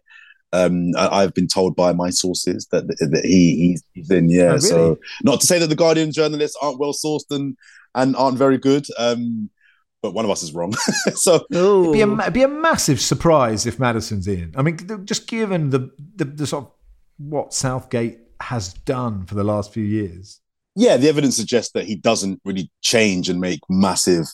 Um, 0.54 0.91
I, 0.97 1.22
have 1.22 1.34
been 1.34 1.47
told 1.47 1.76
by 1.76 1.93
my 1.93 2.10
sources 2.10 2.68
that 2.72 2.88
that 2.88 3.24
he 3.24 3.56
he's, 3.56 3.84
he's 3.93 4.12
in. 4.12 4.30
Yeah, 4.30 4.43
oh, 4.43 4.47
really? 4.47 4.60
so 4.60 4.99
not 5.24 5.39
to 5.41 5.47
say 5.47 5.60
that 5.60 5.68
the 5.68 5.76
Guardian 5.76 6.12
journalists 6.12 6.58
aren't 6.62 6.80
well 6.80 6.93
sourced 6.93 7.30
and 7.32 7.58
and 7.95 8.16
aren't 8.16 8.38
very 8.38 8.58
good. 8.58 8.86
Um, 8.97 9.49
but 10.02 10.14
one 10.14 10.26
of 10.26 10.32
us 10.32 10.43
is 10.43 10.54
wrong. 10.54 10.74
so 11.14 11.36
it'd 11.36 11.93
be, 11.93 12.02
a, 12.02 12.12
it'd 12.12 12.34
be, 12.34 12.41
a, 12.41 12.47
massive 12.47 12.99
surprise 12.99 13.66
if 13.66 13.80
Maddison's 13.80 14.28
in. 14.28 14.54
I 14.58 14.64
mean, 14.64 15.06
just 15.06 15.28
given 15.28 15.70
the, 15.70 15.91
the, 16.16 16.26
the 16.26 16.47
sort 16.47 16.66
of 16.66 16.72
what 17.18 17.54
Southgate 17.54 18.20
has 18.41 18.74
done 18.74 19.26
for 19.26 19.36
the 19.36 19.43
last 19.43 19.72
few 19.72 19.84
years. 19.84 20.41
Yeah, 20.76 20.97
the 20.97 21.10
evidence 21.10 21.36
suggests 21.36 21.74
that 21.74 21.86
he 21.86 21.95
doesn't 21.95 22.41
really 22.45 22.72
change 22.82 23.30
and 23.30 23.39
make 23.39 23.60
massive 23.70 24.26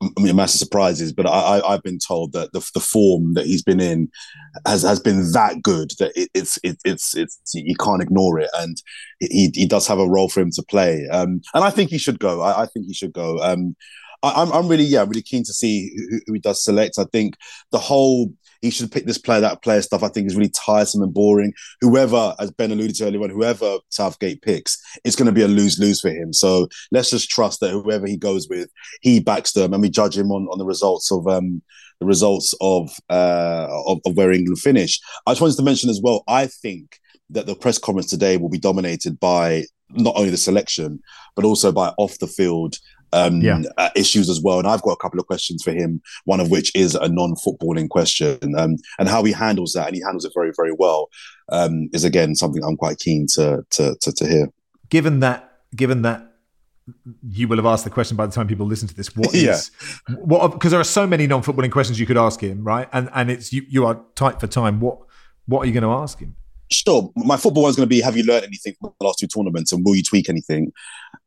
I 0.00 0.20
mean, 0.20 0.28
a 0.28 0.34
massive 0.34 0.60
surprises, 0.60 1.12
but 1.12 1.26
I, 1.26 1.60
I, 1.60 1.72
have 1.72 1.82
been 1.82 1.98
told 1.98 2.32
that 2.32 2.52
the, 2.52 2.60
the 2.72 2.80
form 2.80 3.34
that 3.34 3.46
he's 3.46 3.64
been 3.64 3.80
in 3.80 4.08
has, 4.64 4.82
has 4.82 5.00
been 5.00 5.32
that 5.32 5.60
good 5.60 5.90
that 5.98 6.12
it, 6.14 6.28
it's 6.34 6.56
it, 6.62 6.78
it's 6.84 7.16
it's 7.16 7.40
you 7.52 7.74
can't 7.74 8.02
ignore 8.02 8.38
it, 8.38 8.50
and 8.58 8.80
he 9.18 9.50
he 9.52 9.66
does 9.66 9.88
have 9.88 9.98
a 9.98 10.08
role 10.08 10.28
for 10.28 10.40
him 10.40 10.52
to 10.52 10.62
play, 10.62 11.08
um, 11.10 11.40
and 11.52 11.64
I 11.64 11.70
think 11.70 11.90
he 11.90 11.98
should 11.98 12.20
go. 12.20 12.42
I, 12.42 12.62
I 12.62 12.66
think 12.66 12.86
he 12.86 12.94
should 12.94 13.12
go. 13.12 13.40
Um, 13.40 13.74
I, 14.22 14.42
am 14.42 14.52
I'm 14.52 14.68
really 14.68 14.84
yeah 14.84 15.02
really 15.02 15.22
keen 15.22 15.42
to 15.44 15.52
see 15.52 15.92
who, 15.96 16.20
who 16.26 16.32
he 16.34 16.40
does 16.40 16.62
select. 16.62 16.98
I 16.98 17.04
think 17.12 17.34
the 17.72 17.78
whole 17.78 18.32
he 18.60 18.70
should 18.70 18.90
pick 18.90 19.06
this 19.06 19.18
player, 19.18 19.40
that 19.40 19.62
player 19.62 19.82
stuff. 19.82 20.02
I 20.02 20.08
think 20.08 20.26
is 20.26 20.36
really 20.36 20.50
tiresome 20.50 21.02
and 21.02 21.12
boring. 21.12 21.52
Whoever, 21.80 22.34
as 22.38 22.50
Ben 22.50 22.72
alluded 22.72 22.96
to 22.96 23.06
earlier 23.06 23.22
on, 23.22 23.30
whoever 23.30 23.78
Southgate 23.90 24.42
picks, 24.42 24.80
it's 25.04 25.16
going 25.16 25.26
to 25.26 25.32
be 25.32 25.42
a 25.42 25.48
lose 25.48 25.78
lose 25.78 26.00
for 26.00 26.10
him. 26.10 26.32
So 26.32 26.68
let's 26.90 27.10
just 27.10 27.30
trust 27.30 27.60
that 27.60 27.70
whoever 27.70 28.06
he 28.06 28.16
goes 28.16 28.48
with, 28.48 28.70
he 29.00 29.20
backs 29.20 29.52
them, 29.52 29.72
and 29.72 29.82
we 29.82 29.90
judge 29.90 30.16
him 30.16 30.30
on 30.30 30.46
on 30.48 30.58
the 30.58 30.66
results 30.66 31.12
of 31.12 31.26
um 31.26 31.62
the 32.00 32.06
results 32.06 32.54
of 32.60 32.90
uh 33.10 33.68
of, 33.86 34.00
of 34.06 34.16
where 34.16 34.32
England 34.32 34.58
finish. 34.58 35.00
I 35.26 35.32
just 35.32 35.40
wanted 35.40 35.56
to 35.56 35.62
mention 35.62 35.90
as 35.90 36.00
well. 36.02 36.24
I 36.28 36.46
think 36.46 36.98
that 37.30 37.46
the 37.46 37.54
press 37.54 37.78
conference 37.78 38.08
today 38.08 38.36
will 38.36 38.48
be 38.48 38.58
dominated 38.58 39.20
by 39.20 39.64
not 39.90 40.16
only 40.16 40.30
the 40.30 40.36
selection 40.36 41.00
but 41.34 41.44
also 41.44 41.72
by 41.72 41.92
off 41.98 42.18
the 42.18 42.26
field 42.26 42.78
um, 43.12 43.40
yeah. 43.40 43.62
uh, 43.76 43.90
issues 43.94 44.28
as 44.28 44.40
well. 44.40 44.58
And 44.58 44.68
I've 44.68 44.82
got 44.82 44.92
a 44.92 44.96
couple 44.96 45.20
of 45.20 45.26
questions 45.26 45.62
for 45.62 45.72
him, 45.72 46.00
one 46.24 46.40
of 46.40 46.50
which 46.50 46.72
is 46.74 46.94
a 46.94 47.08
non 47.08 47.34
footballing 47.34 47.88
question. 47.88 48.38
Um, 48.56 48.76
and 48.98 49.08
how 49.08 49.22
he 49.24 49.32
handles 49.32 49.72
that, 49.72 49.86
and 49.86 49.96
he 49.96 50.02
handles 50.02 50.24
it 50.24 50.32
very, 50.34 50.52
very 50.56 50.72
well, 50.72 51.08
um, 51.50 51.88
is 51.92 52.04
again 52.04 52.34
something 52.34 52.62
I'm 52.64 52.76
quite 52.76 52.98
keen 52.98 53.26
to, 53.34 53.64
to, 53.70 53.96
to, 54.00 54.12
to 54.12 54.26
hear. 54.26 54.48
Given 54.88 55.20
that, 55.20 55.52
given 55.74 56.02
that 56.02 56.24
you 57.28 57.48
will 57.48 57.56
have 57.56 57.66
asked 57.66 57.84
the 57.84 57.90
question 57.90 58.16
by 58.16 58.26
the 58.26 58.32
time 58.32 58.46
people 58.46 58.66
listen 58.66 58.88
to 58.88 58.94
this. 58.94 59.14
What 59.14 59.34
is 59.34 59.70
yeah. 60.08 60.14
what? 60.16 60.52
Because 60.52 60.70
there 60.70 60.80
are 60.80 60.84
so 60.84 61.06
many 61.06 61.26
non-footballing 61.26 61.72
questions 61.72 62.00
you 62.00 62.06
could 62.06 62.16
ask 62.16 62.40
him, 62.40 62.64
right? 62.64 62.88
And 62.92 63.10
and 63.14 63.30
it's 63.30 63.52
you 63.52 63.64
you 63.68 63.86
are 63.86 64.00
tight 64.14 64.40
for 64.40 64.46
time. 64.46 64.80
What 64.80 64.98
what 65.46 65.60
are 65.60 65.66
you 65.66 65.72
going 65.72 65.82
to 65.82 65.90
ask 65.90 66.18
him? 66.18 66.36
Sure. 66.70 67.10
My 67.16 67.36
football 67.36 67.62
one's 67.62 67.76
going 67.76 67.88
to 67.88 67.94
be: 67.94 68.00
Have 68.00 68.16
you 68.16 68.24
learned 68.24 68.44
anything 68.44 68.74
from 68.80 68.92
the 68.98 69.06
last 69.06 69.18
two 69.18 69.26
tournaments, 69.26 69.72
and 69.72 69.84
will 69.84 69.96
you 69.96 70.02
tweak 70.02 70.28
anything? 70.28 70.72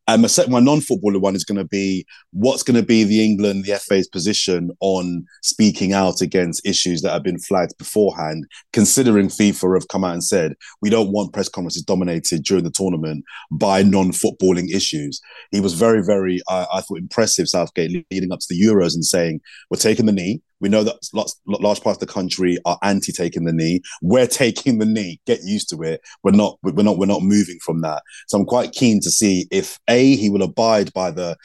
And 0.08 0.24
my 0.24 0.30
my 0.50 0.60
non-footballer 0.60 1.20
one 1.20 1.36
is 1.36 1.46
going 1.46 1.58
to 1.58 1.64
be 1.64 2.06
what's 2.32 2.64
going 2.64 2.76
to 2.76 2.86
be 2.86 3.04
the 3.04 3.24
England, 3.24 3.66
the 3.66 3.78
FA's 3.78 4.08
position 4.08 4.72
on 4.82 5.26
speaking 5.42 5.94
out 5.94 6.22
against 6.22 6.66
issues 6.66 7.02
that 7.02 7.12
have 7.12 7.24
been 7.24 7.40
flagged 7.40 7.78
beforehand. 7.78 8.46
Considering 8.74 9.28
FIFA 9.28 9.76
have 9.76 9.88
come 9.88 10.04
out 10.04 10.14
and 10.14 10.24
said 10.24 10.54
we 10.82 10.90
don't 10.90 11.12
want 11.12 11.34
press 11.34 11.48
conferences 11.48 11.84
dominated 11.84 12.44
during 12.44 12.64
the 12.64 12.72
tournament 12.72 13.24
by 13.52 13.84
non-footballing 13.84 14.70
issues. 14.74 15.22
He 15.52 15.62
was 15.62 15.74
very, 15.76 16.04
very, 16.04 16.42
uh, 16.48 16.66
I 16.74 16.82
thought, 16.82 16.98
impressive 16.98 17.48
Southgate 17.48 18.06
leading 18.12 18.32
up 18.32 18.40
to 18.40 18.48
the 18.50 18.60
Euros 18.60 18.96
and 18.96 19.06
saying 19.06 19.40
we're 19.70 19.78
taking 19.78 20.08
the 20.08 20.12
knee. 20.12 20.42
We 20.62 20.70
know 20.70 20.84
that 20.84 20.96
lots, 21.14 21.40
large 21.46 21.82
parts 21.82 22.02
of 22.02 22.08
the 22.08 22.14
country 22.14 22.58
are 22.66 22.78
anti 22.84 23.12
taking 23.12 23.46
the 23.46 23.54
knee. 23.54 23.82
We're 24.02 24.28
taking 24.28 24.78
the 24.78 24.86
knee. 24.86 25.20
Get 25.26 25.42
used 25.44 25.70
to 25.70 25.82
it. 25.82 26.02
We're 26.24 26.32
not. 26.32 26.58
We're 26.64 26.84
not. 26.84 26.98
We're 26.98 27.08
not 27.08 27.24
moving 27.24 27.58
from 27.64 27.82
that. 27.82 28.04
So 28.28 28.38
I'm 28.38 28.46
quite 28.46 28.72
keen 28.72 29.02
to 29.02 29.12
see 29.12 29.48
if 29.52 29.78
a 29.90 30.16
he 30.16 30.30
will 30.30 30.44
abide 30.44 30.94
by 30.94 31.12
the, 31.12 31.36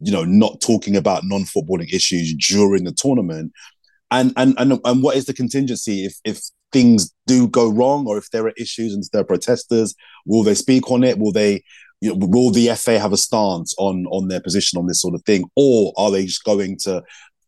you 0.00 0.12
know, 0.12 0.24
not 0.24 0.60
talking 0.60 0.96
about 0.96 1.24
non-footballing 1.24 1.92
issues 1.92 2.34
during 2.34 2.84
the 2.84 2.92
tournament, 2.92 3.52
and 4.10 4.32
and 4.36 4.54
and 4.58 4.78
and 4.84 5.02
what 5.02 5.16
is 5.16 5.24
the 5.24 5.34
contingency 5.34 6.04
if 6.04 6.14
if 6.24 6.40
things 6.70 7.12
do 7.26 7.48
go 7.48 7.70
wrong 7.70 8.06
or 8.06 8.18
if 8.18 8.30
there 8.30 8.44
are 8.44 8.52
issues 8.58 8.92
and 8.92 9.02
there 9.12 9.22
are 9.22 9.24
protesters, 9.24 9.94
will 10.26 10.42
they 10.42 10.54
speak 10.54 10.90
on 10.90 11.02
it? 11.02 11.18
Will 11.18 11.32
they 11.32 11.62
you 12.00 12.10
know, 12.10 12.26
will 12.26 12.50
the 12.50 12.68
FA 12.76 12.98
have 12.98 13.12
a 13.12 13.16
stance 13.16 13.74
on 13.78 14.06
on 14.06 14.28
their 14.28 14.40
position 14.40 14.78
on 14.78 14.86
this 14.86 15.00
sort 15.00 15.14
of 15.14 15.22
thing, 15.24 15.44
or 15.56 15.92
are 15.96 16.10
they 16.10 16.26
just 16.26 16.44
going 16.44 16.76
to 16.82 17.02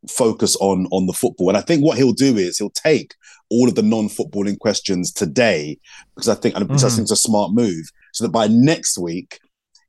focus 0.08 0.56
on 0.56 0.86
on 0.90 1.06
the 1.06 1.12
football? 1.12 1.48
And 1.48 1.58
I 1.58 1.62
think 1.62 1.84
what 1.84 1.98
he'll 1.98 2.12
do 2.12 2.36
is 2.36 2.58
he'll 2.58 2.70
take 2.70 3.14
all 3.50 3.68
of 3.68 3.74
the 3.74 3.82
non-footballing 3.82 4.58
questions 4.58 5.12
today 5.12 5.78
because 6.14 6.28
I 6.28 6.34
think 6.34 6.54
and 6.54 6.64
mm-hmm. 6.64 6.74
I 6.74 6.88
think 6.88 7.02
it's 7.02 7.10
a 7.10 7.16
smart 7.16 7.52
move, 7.52 7.90
so 8.12 8.24
that 8.24 8.30
by 8.30 8.46
next 8.48 8.98
week 8.98 9.40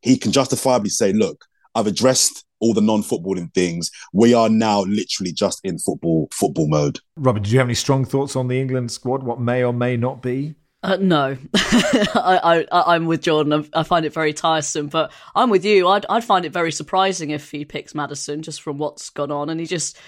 he 0.01 0.18
can 0.18 0.32
justifiably 0.32 0.89
say, 0.89 1.14
"Look, 1.14 1.45
I've 1.76 1.88
addressed 1.88 2.45
all 2.59 2.74
the 2.74 2.82
non-footballing 2.82 3.53
things. 3.53 3.91
We 4.14 4.34
are 4.34 4.49
now 4.49 4.82
literally 4.82 5.32
just 5.32 5.62
in 5.64 5.78
football 5.80 6.28
football 6.32 6.68
mode." 6.68 6.99
Robert, 7.16 7.43
did 7.43 7.51
you 7.51 7.59
have 7.59 7.68
any 7.68 7.76
strong 7.76 8.05
thoughts 8.05 8.36
on 8.36 8.47
the 8.47 8.59
England 8.59 8.91
squad? 8.91 9.24
What 9.24 9.39
may 9.39 9.64
or 9.64 9.74
may 9.74 9.97
not 9.97 10.22
be? 10.22 10.55
Uh, 10.84 10.98
no, 11.00 11.38
I, 11.54 12.66
I, 12.72 12.96
am 12.96 13.06
with 13.06 13.22
Jordan. 13.22 13.70
I 13.72 13.84
find 13.84 14.04
it 14.04 14.14
very 14.14 14.34
tiresome, 14.34 14.88
but 14.88 15.12
I'm 15.36 15.52
with 15.52 15.64
you. 15.64 15.88
I'd, 15.88 16.08
I'd 16.10 16.24
find 16.24 16.44
it 16.44 16.54
very 16.54 16.72
surprising 16.72 17.30
if 17.30 17.52
he 17.52 17.66
picks 17.66 17.94
Maddison 17.94 18.42
just 18.42 18.64
from 18.64 18.80
what's 18.80 19.12
gone 19.12 19.32
on. 19.32 19.52
And 19.52 19.60
he 19.60 19.68
just, 19.68 20.00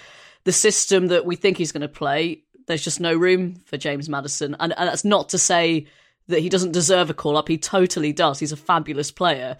the 0.42 0.50
system 0.50 1.08
that 1.08 1.24
we 1.24 1.36
think 1.36 1.58
he's 1.58 1.70
going 1.70 1.82
to 1.82 1.88
play, 1.88 2.42
there's 2.66 2.82
just 2.82 2.98
no 2.98 3.14
room 3.14 3.54
for 3.66 3.76
James 3.76 4.08
Maddison. 4.08 4.56
And, 4.58 4.74
and 4.76 4.88
that's 4.88 5.04
not 5.04 5.28
to 5.28 5.38
say 5.38 5.86
that 6.26 6.40
he 6.40 6.48
doesn't 6.48 6.72
deserve 6.72 7.08
a 7.08 7.14
call 7.14 7.36
up. 7.36 7.46
He 7.46 7.58
totally 7.58 8.12
does. 8.12 8.40
He's 8.40 8.52
a 8.52 8.56
fabulous 8.56 9.12
player. 9.12 9.58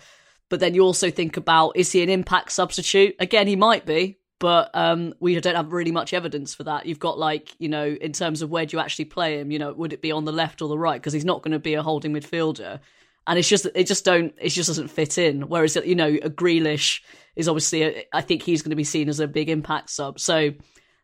But 0.48 0.58
then 0.58 0.74
you 0.74 0.82
also 0.82 1.10
think 1.10 1.36
about, 1.36 1.76
is 1.76 1.92
he 1.92 2.02
an 2.02 2.08
impact 2.08 2.50
substitute? 2.50 3.14
Again, 3.20 3.46
he 3.46 3.54
might 3.54 3.86
be, 3.86 4.18
but 4.38 4.70
um, 4.74 5.14
we 5.20 5.38
don't 5.40 5.54
have 5.54 5.72
really 5.72 5.92
much 5.92 6.12
evidence 6.12 6.54
for 6.54 6.64
that. 6.64 6.86
You've 6.86 6.98
got 6.98 7.18
like 7.18 7.54
you 7.58 7.68
know, 7.68 7.86
in 7.86 8.12
terms 8.12 8.42
of 8.42 8.50
where 8.50 8.66
do 8.66 8.76
you 8.76 8.80
actually 8.80 9.06
play 9.06 9.38
him? 9.38 9.50
You 9.50 9.58
know, 9.58 9.72
would 9.72 9.92
it 9.92 10.02
be 10.02 10.12
on 10.12 10.24
the 10.24 10.32
left 10.32 10.62
or 10.62 10.68
the 10.68 10.78
right? 10.78 11.00
Because 11.00 11.12
he's 11.12 11.24
not 11.24 11.42
going 11.42 11.52
to 11.52 11.58
be 11.58 11.74
a 11.74 11.82
holding 11.82 12.12
midfielder, 12.12 12.80
and 13.26 13.38
it's 13.38 13.48
just 13.48 13.66
it 13.74 13.86
just 13.86 14.04
don't 14.04 14.34
it 14.40 14.50
just 14.50 14.68
doesn't 14.68 14.88
fit 14.88 15.18
in. 15.18 15.42
Whereas 15.42 15.76
you 15.76 15.94
know, 15.94 16.08
a 16.22 16.30
Grealish 16.30 17.00
is 17.36 17.48
obviously 17.48 17.82
a, 17.82 18.04
I 18.12 18.20
think 18.20 18.42
he's 18.42 18.62
going 18.62 18.70
to 18.70 18.76
be 18.76 18.84
seen 18.84 19.08
as 19.08 19.20
a 19.20 19.28
big 19.28 19.48
impact 19.48 19.90
sub. 19.90 20.18
So 20.20 20.52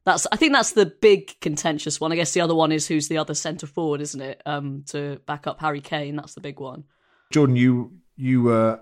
that's 0.04 0.26
I 0.32 0.36
think 0.36 0.52
that's 0.52 0.72
the 0.72 0.86
big 0.86 1.38
contentious 1.40 2.00
one. 2.00 2.12
I 2.12 2.16
guess 2.16 2.32
the 2.32 2.40
other 2.40 2.54
one 2.54 2.72
is 2.72 2.86
who's 2.86 3.08
the 3.08 3.18
other 3.18 3.34
centre 3.34 3.66
forward, 3.66 4.00
isn't 4.00 4.20
it? 4.20 4.42
Um, 4.46 4.84
to 4.88 5.20
back 5.26 5.46
up 5.46 5.60
Harry 5.60 5.80
Kane, 5.80 6.16
that's 6.16 6.34
the 6.34 6.40
big 6.40 6.60
one. 6.60 6.84
Jordan, 7.30 7.56
you 7.56 7.92
you 8.16 8.50
uh, 8.50 8.78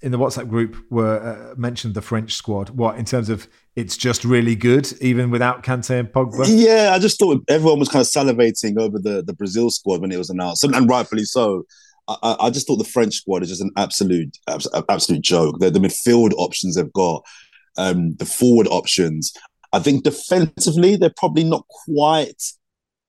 in 0.00 0.12
the 0.12 0.18
WhatsApp 0.18 0.48
group 0.48 0.76
were 0.90 1.52
uh, 1.52 1.54
mentioned 1.58 1.94
the 1.94 2.02
French 2.02 2.34
squad. 2.34 2.70
What 2.70 2.98
in 2.98 3.04
terms 3.04 3.28
of 3.28 3.48
it's 3.78 3.96
just 3.96 4.24
really 4.24 4.56
good, 4.56 4.92
even 5.00 5.30
without 5.30 5.62
Kante 5.62 6.00
and 6.00 6.08
Pogba? 6.08 6.46
Yeah, 6.48 6.90
I 6.92 6.98
just 6.98 7.16
thought 7.16 7.44
everyone 7.48 7.78
was 7.78 7.88
kind 7.88 8.00
of 8.00 8.08
salivating 8.08 8.76
over 8.76 8.98
the, 8.98 9.22
the 9.22 9.32
Brazil 9.32 9.70
squad 9.70 10.00
when 10.00 10.10
it 10.10 10.18
was 10.18 10.30
announced, 10.30 10.64
and, 10.64 10.90
rightfully 10.90 11.24
so. 11.24 11.62
I, 12.08 12.36
I, 12.40 12.50
just 12.50 12.66
thought 12.66 12.78
the 12.78 12.84
French 12.84 13.14
squad 13.14 13.42
is 13.42 13.50
just 13.50 13.60
an 13.60 13.70
absolute 13.76 14.36
absolute 14.88 15.20
joke. 15.20 15.60
The, 15.60 15.70
the 15.70 15.78
midfield 15.78 16.32
options 16.38 16.74
they've 16.74 16.92
got, 16.92 17.22
um, 17.76 18.16
the 18.16 18.24
forward 18.24 18.66
options. 18.66 19.32
I 19.72 19.78
think 19.78 20.02
defensively 20.02 20.96
they're 20.96 21.12
probably 21.16 21.44
not 21.44 21.64
quite 21.68 22.42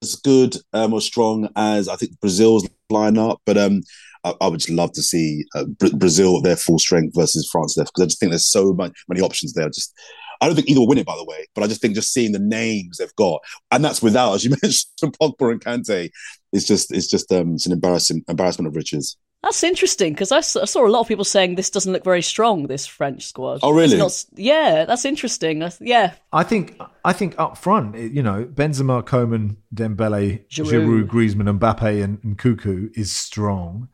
as 0.03 0.15
good 0.17 0.57
um, 0.73 0.93
or 0.93 1.01
strong 1.01 1.49
as 1.55 1.89
I 1.89 1.95
think 1.95 2.19
Brazil's 2.19 2.69
lineup, 2.91 3.37
but 3.45 3.57
um, 3.57 3.81
I, 4.23 4.33
I 4.41 4.47
would 4.47 4.59
just 4.59 4.69
love 4.69 4.91
to 4.93 5.01
see 5.01 5.45
uh, 5.55 5.65
Brazil 5.95 6.41
their 6.41 6.57
full 6.57 6.77
strength 6.77 7.15
versus 7.15 7.49
France 7.51 7.75
left 7.75 7.91
because 7.95 8.03
I 8.03 8.07
just 8.07 8.19
think 8.19 8.31
there's 8.31 8.51
so 8.51 8.73
much, 8.73 8.91
many 9.07 9.21
options 9.21 9.53
there. 9.53 9.69
Just 9.69 9.95
I 10.41 10.47
don't 10.47 10.55
think 10.55 10.69
either 10.69 10.79
will 10.79 10.87
win 10.87 10.97
it, 10.97 11.05
by 11.05 11.15
the 11.15 11.25
way, 11.25 11.47
but 11.53 11.63
I 11.63 11.67
just 11.67 11.81
think 11.81 11.95
just 11.95 12.13
seeing 12.13 12.31
the 12.31 12.39
names 12.39 12.97
they've 12.97 13.15
got, 13.15 13.41
and 13.71 13.83
that's 13.83 14.01
without, 14.01 14.33
as 14.33 14.45
you 14.45 14.51
mentioned, 14.63 15.17
Pogba 15.19 15.51
and 15.51 15.61
Kante, 15.61 16.09
it's 16.53 16.65
just 16.65 16.91
it's 16.93 17.07
just 17.07 17.31
um, 17.31 17.55
it's 17.55 17.65
an 17.65 17.71
embarrassing 17.71 18.23
embarrassment 18.27 18.67
of 18.67 18.75
riches. 18.75 19.17
That's 19.43 19.63
interesting 19.63 20.11
because 20.11 20.33
I 20.33 20.41
saw 20.41 20.85
a 20.85 20.89
lot 20.89 20.99
of 20.99 21.07
people 21.07 21.23
saying 21.23 21.55
this 21.55 21.69
doesn't 21.69 21.93
look 21.93 22.03
very 22.03 22.21
strong. 22.21 22.67
This 22.67 22.85
French 22.85 23.25
squad. 23.25 23.59
Oh, 23.63 23.71
really? 23.71 23.95
Not, 23.97 24.25
yeah, 24.35 24.83
that's 24.83 25.05
interesting. 25.05 25.63
yeah, 25.79 26.15
I 26.33 26.43
think 26.43 26.77
I 27.05 27.13
think 27.13 27.35
up 27.39 27.57
front, 27.57 27.95
you 27.95 28.21
know, 28.21 28.43
Benzema, 28.43 29.05
Coman, 29.05 29.55
Dembele, 29.73 30.45
Giroud, 30.49 30.71
Giroud 30.71 31.07
Griezmann, 31.07 31.57
Mbappe, 31.57 32.03
and, 32.03 32.19
and 32.21 32.37
Nkunku 32.37 32.97
is 32.97 33.13
strong 33.13 33.87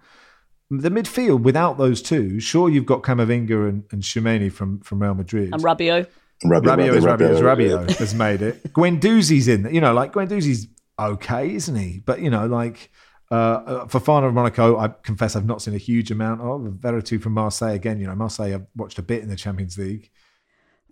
the 0.70 0.90
midfield 0.90 1.42
without 1.42 1.78
those 1.78 2.02
two, 2.02 2.40
sure 2.40 2.70
you've 2.70 2.86
got 2.86 3.04
Camavinga 3.04 3.70
and, 3.70 3.84
and 3.92 4.02
Tchouameni 4.02 4.52
from, 4.52 4.80
from 4.80 5.02
Real 5.02 5.14
Madrid. 5.14 5.54
And 5.54 5.62
Rabiot. 5.62 6.08
Rabiot, 6.50 6.78
Rabiot, 6.78 6.96
is 6.96 7.04
Rabiot, 7.04 7.42
Rabiot, 7.42 7.88
Rabiot 7.88 7.98
has 7.98 8.14
made 8.14 8.42
it. 8.42 8.74
Guendouzi's 8.74 9.48
in, 9.48 9.74
you 9.74 9.82
know, 9.82 9.94
like 9.94 10.14
Guendouzi's 10.14 10.68
okay, 11.00 11.54
isn't 11.54 11.76
he? 11.76 12.00
But 12.06 12.22
you 12.22 12.30
know, 12.30 12.46
like 12.48 12.92
uh, 13.32 13.36
uh 13.36 13.86
Fofana 13.86 14.28
of 14.28 14.34
Monaco, 14.34 14.78
I 14.78 14.90
confess 14.90 15.36
I've 15.36 15.46
not 15.46 15.62
seen 15.62 15.74
a 15.74 15.80
huge 15.80 16.12
amount 16.12 16.42
of. 16.42 16.62
Veretout 16.74 17.22
from 17.22 17.34
Marseille 17.34 17.74
again, 17.74 18.00
you 18.00 18.08
know, 18.08 18.16
Marseille 18.16 18.54
I've 18.54 18.68
watched 18.76 19.00
a 19.00 19.04
bit 19.04 19.24
in 19.24 19.30
the 19.30 19.36
Champions 19.36 19.78
League. 19.78 20.12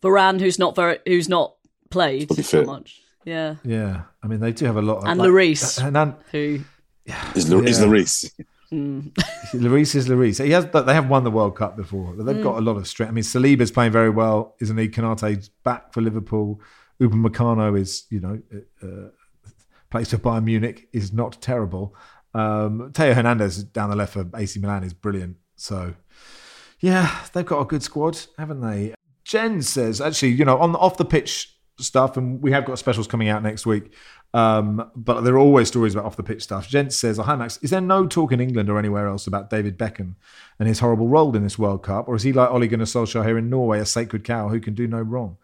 Varane, 0.01 0.39
who's 0.39 0.60
not 0.60 0.76
very, 0.76 0.99
who's 1.06 1.30
not 1.30 1.56
played 1.89 2.34
so 2.45 2.64
much. 2.64 3.01
Yeah, 3.26 3.56
yeah. 3.64 4.04
I 4.22 4.28
mean, 4.28 4.39
they 4.39 4.51
do 4.51 4.66
have 4.66 4.78
a 4.78 4.82
lot. 4.82 4.97
Of, 4.97 5.06
and 5.06 5.20
like, 5.20 5.30
Lloris, 5.30 5.82
and, 5.82 5.95
and, 5.95 6.16
who 6.32 6.60
is, 7.36 7.51
L- 7.51 7.64
yeah. 7.64 7.70
is 7.70 7.80
Lloris. 7.80 8.32
Mm. 8.74 9.13
Lloris 9.53 9.93
is 9.93 10.07
Lloris. 10.07 10.43
He 10.43 10.51
has. 10.51 10.65
They 10.65 10.93
have 10.93 11.09
won 11.09 11.24
the 11.24 11.32
World 11.32 11.55
Cup 11.55 11.78
before. 11.78 12.15
They've 12.15 12.36
mm. 12.36 12.43
got 12.43 12.57
a 12.57 12.61
lot 12.61 12.76
of 12.76 12.88
strength. 12.88 13.11
I 13.11 13.13
mean, 13.13 13.24
Saliba's 13.24 13.71
playing 13.71 13.91
very 13.91 14.09
well, 14.09 14.55
isn't 14.59 14.78
he? 14.78 14.89
Konate's 14.89 15.49
back 15.49 15.93
for 15.93 16.01
Liverpool. 16.01 16.59
Upamecano 16.99 17.80
is, 17.80 18.05
you 18.09 18.19
know, 18.19 18.41
uh, 18.53 18.86
uh, 18.86 19.09
plays 19.91 20.09
for 20.09 20.17
Bayern 20.17 20.45
Munich. 20.45 20.88
Is 20.91 21.13
not 21.13 21.39
terrible. 21.41 21.95
Um, 22.34 22.91
Theo 22.93 23.13
Hernandez 23.13 23.63
down 23.63 23.91
the 23.91 23.95
left 23.95 24.13
for 24.13 24.28
AC 24.36 24.59
Milan 24.59 24.84
is 24.84 24.93
brilliant. 24.93 25.38
So, 25.55 25.93
yeah, 26.80 27.26
they've 27.34 27.45
got 27.45 27.61
a 27.61 27.65
good 27.65 27.84
squad, 27.84 28.19
haven't 28.39 28.61
they? 28.61 28.95
Jen 29.24 29.61
says, 29.61 30.01
actually, 30.01 30.32
you 30.32 30.45
know, 30.45 30.57
on 30.57 30.71
the 30.71 30.80
off 30.80 30.97
the 30.97 31.05
pitch 31.05 31.55
stuff, 31.80 32.17
and 32.17 32.41
we 32.41 32.51
have 32.51 32.65
got 32.65 32.80
specials 32.80 33.07
coming 33.07 33.30
out 33.30 33.43
next 33.43 33.65
week. 33.65 33.93
Um, 34.34 34.90
but 34.96 35.22
there 35.22 35.36
are 35.36 35.40
always 35.40 35.68
stories 35.68 35.94
about 35.94 36.06
off 36.06 36.16
the 36.16 36.24
pitch 36.24 36.42
stuff. 36.42 36.68
Gent 36.68 36.92
says, 36.92 37.20
oh, 37.20 37.24
Hi 37.24 37.36
Max, 37.36 37.58
is 37.62 37.70
there 37.70 37.82
no 37.82 38.08
talk 38.08 38.32
in 38.32 38.40
England 38.40 38.68
or 38.70 38.80
anywhere 38.80 39.08
else 39.08 39.28
about 39.28 39.50
David 39.50 39.78
Beckham 39.78 40.16
and 40.58 40.68
his 40.68 40.80
horrible 40.80 41.08
role 41.08 41.36
in 41.36 41.44
this 41.44 41.60
World 41.60 41.84
Cup? 41.84 42.08
Or 42.08 42.16
is 42.16 42.24
he 42.24 42.34
like 42.34 42.50
Ole 42.50 42.68
Gunnar 42.68 42.86
Solskjaer 42.86 43.26
here 43.26 43.38
in 43.38 43.50
Norway, 43.50 43.80
a 43.80 43.86
sacred 43.86 44.24
cow 44.24 44.50
who 44.50 44.60
can 44.60 44.74
do 44.74 44.88
no 44.88 45.02
wrong? 45.02 45.38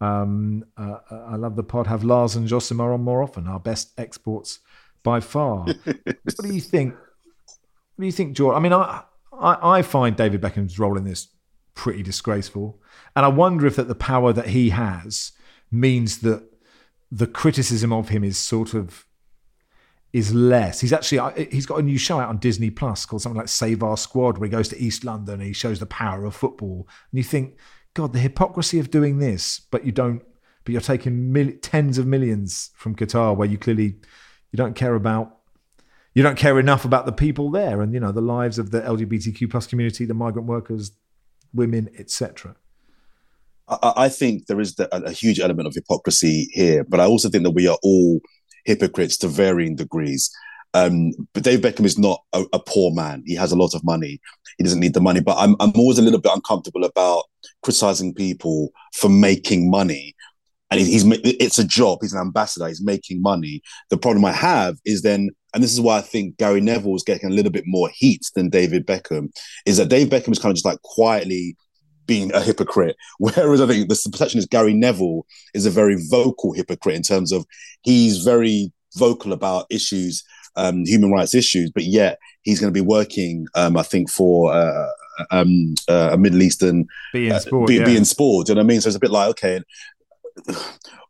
Um, 0.00 0.64
uh, 0.76 0.98
I 1.10 1.36
love 1.36 1.56
the 1.56 1.64
pod. 1.64 1.86
Have 1.88 2.04
Lars 2.04 2.36
and 2.36 2.48
Josimar 2.48 2.94
on 2.94 3.02
more 3.02 3.22
often. 3.22 3.48
Our 3.48 3.58
best 3.58 3.98
exports 3.98 4.60
by 5.02 5.20
far. 5.20 5.66
what 5.84 6.36
do 6.40 6.54
you 6.54 6.60
think? 6.60 6.94
What 6.94 8.02
do 8.02 8.06
you 8.06 8.12
think, 8.12 8.36
George? 8.36 8.56
I 8.56 8.60
mean, 8.60 8.72
I, 8.72 9.02
I, 9.32 9.78
I 9.78 9.82
find 9.82 10.16
David 10.16 10.40
Beckham's 10.40 10.78
role 10.78 10.96
in 10.96 11.04
this 11.04 11.28
pretty 11.74 12.02
disgraceful. 12.02 12.80
And 13.14 13.24
I 13.24 13.28
wonder 13.28 13.66
if 13.66 13.76
that 13.76 13.88
the 13.88 13.94
power 13.94 14.32
that 14.32 14.48
he 14.48 14.70
has 14.70 15.32
means 15.70 16.18
that 16.18 16.44
the 17.10 17.26
criticism 17.26 17.92
of 17.92 18.08
him 18.08 18.24
is 18.24 18.38
sort 18.38 18.74
of 18.74 19.06
is 20.12 20.34
less. 20.34 20.80
He's 20.80 20.92
actually 20.92 21.48
he's 21.50 21.66
got 21.66 21.78
a 21.78 21.82
new 21.82 21.98
show 21.98 22.18
out 22.18 22.28
on 22.28 22.38
Disney 22.38 22.70
Plus 22.70 23.04
called 23.04 23.22
something 23.22 23.38
like 23.38 23.48
Save 23.48 23.82
Our 23.82 23.96
Squad, 23.96 24.38
where 24.38 24.46
he 24.46 24.50
goes 24.50 24.68
to 24.68 24.82
East 24.82 25.04
London 25.04 25.34
and 25.34 25.42
he 25.42 25.52
shows 25.52 25.78
the 25.78 25.86
power 25.86 26.24
of 26.24 26.34
football. 26.34 26.88
And 27.10 27.18
you 27.18 27.24
think, 27.24 27.58
God, 27.94 28.12
the 28.12 28.18
hypocrisy 28.18 28.78
of 28.78 28.90
doing 28.90 29.18
this, 29.18 29.60
but 29.70 29.84
you 29.84 29.92
don't. 29.92 30.22
But 30.64 30.72
you're 30.72 30.80
taking 30.80 31.32
mil- 31.32 31.52
tens 31.62 31.96
of 31.96 32.06
millions 32.06 32.70
from 32.74 32.96
Qatar, 32.96 33.36
where 33.36 33.46
you 33.46 33.56
clearly 33.56 33.96
you 34.52 34.56
don't 34.56 34.74
care 34.74 34.94
about. 34.94 35.32
You 36.12 36.22
don't 36.22 36.38
care 36.38 36.58
enough 36.58 36.86
about 36.86 37.04
the 37.04 37.12
people 37.12 37.50
there, 37.50 37.82
and 37.82 37.92
you 37.92 38.00
know 38.00 38.10
the 38.10 38.22
lives 38.22 38.58
of 38.58 38.70
the 38.70 38.80
LGBTQ 38.80 39.50
plus 39.50 39.66
community, 39.66 40.06
the 40.06 40.14
migrant 40.14 40.48
workers, 40.48 40.92
women, 41.52 41.90
etc. 41.98 42.56
I, 43.68 44.08
think 44.08 44.46
there 44.46 44.60
is 44.60 44.76
the, 44.76 44.94
a, 44.94 45.08
a 45.08 45.12
huge 45.12 45.40
element 45.40 45.66
of 45.66 45.74
hypocrisy 45.74 46.48
here, 46.52 46.84
but 46.84 47.00
I 47.00 47.04
also 47.04 47.28
think 47.28 47.44
that 47.44 47.50
we 47.50 47.66
are 47.66 47.78
all 47.82 48.20
hypocrites 48.64 49.16
to 49.18 49.28
varying 49.28 49.76
degrees. 49.76 50.30
Um, 50.74 51.12
but 51.32 51.42
Dave 51.42 51.60
Beckham 51.60 51.86
is 51.86 51.98
not 51.98 52.20
a, 52.32 52.44
a, 52.52 52.58
poor 52.58 52.92
man. 52.92 53.22
He 53.24 53.34
has 53.34 53.50
a 53.50 53.56
lot 53.56 53.74
of 53.74 53.82
money. 53.82 54.20
He 54.58 54.64
doesn't 54.64 54.80
need 54.80 54.94
the 54.94 55.00
money. 55.00 55.20
But 55.20 55.38
I'm, 55.38 55.56
I'm 55.58 55.72
always 55.74 55.98
a 55.98 56.02
little 56.02 56.20
bit 56.20 56.32
uncomfortable 56.34 56.84
about 56.84 57.24
criticizing 57.62 58.12
people 58.12 58.70
for 58.94 59.08
making 59.08 59.70
money. 59.70 60.14
And 60.70 60.80
he's 60.80 61.04
it's 61.06 61.58
a 61.58 61.64
job. 61.64 62.00
He's 62.02 62.12
an 62.12 62.20
ambassador. 62.20 62.66
He's 62.68 62.84
making 62.84 63.22
money. 63.22 63.62
The 63.88 63.96
problem 63.96 64.24
I 64.24 64.32
have 64.32 64.76
is 64.84 65.02
then, 65.02 65.30
and 65.54 65.62
this 65.62 65.72
is 65.72 65.80
why 65.80 65.98
I 65.98 66.02
think 66.02 66.36
Gary 66.36 66.60
Neville 66.60 66.96
is 66.96 67.04
getting 67.04 67.30
a 67.30 67.32
little 67.32 67.52
bit 67.52 67.64
more 67.66 67.88
heat 67.94 68.22
than 68.34 68.50
David 68.50 68.86
Beckham, 68.86 69.28
is 69.64 69.76
that 69.78 69.88
Dave 69.88 70.08
Beckham 70.08 70.32
is 70.32 70.38
kind 70.38 70.50
of 70.50 70.56
just 70.56 70.66
like 70.66 70.82
quietly 70.82 71.56
being 72.06 72.32
a 72.32 72.40
hypocrite. 72.40 72.96
Whereas 73.18 73.60
I 73.60 73.66
think 73.66 73.88
the 73.88 74.10
perception 74.10 74.38
is 74.38 74.46
Gary 74.46 74.74
Neville 74.74 75.26
is 75.54 75.66
a 75.66 75.70
very 75.70 75.96
vocal 76.10 76.52
hypocrite 76.52 76.96
in 76.96 77.02
terms 77.02 77.32
of 77.32 77.44
he's 77.82 78.18
very 78.18 78.72
vocal 78.96 79.32
about 79.32 79.66
issues, 79.70 80.24
um, 80.56 80.84
human 80.86 81.10
rights 81.10 81.34
issues, 81.34 81.70
but 81.70 81.84
yet 81.84 82.18
he's 82.42 82.60
going 82.60 82.72
to 82.72 82.78
be 82.78 82.86
working, 82.86 83.46
um, 83.54 83.76
I 83.76 83.82
think, 83.82 84.10
for 84.10 84.52
uh, 84.52 84.88
um, 85.30 85.74
uh, 85.88 86.10
a 86.12 86.18
Middle 86.18 86.42
Eastern 86.42 86.86
being 87.12 87.26
in 87.26 87.32
uh, 87.32 87.40
sport, 87.40 87.68
be, 87.68 87.76
yeah. 87.76 87.84
be 87.84 88.04
sport. 88.04 88.46
Do 88.46 88.52
you 88.52 88.54
know 88.54 88.60
what 88.60 88.64
I 88.64 88.68
mean? 88.68 88.80
So 88.80 88.88
it's 88.88 88.96
a 88.96 89.00
bit 89.00 89.10
like 89.10 89.30
okay, 89.30 89.60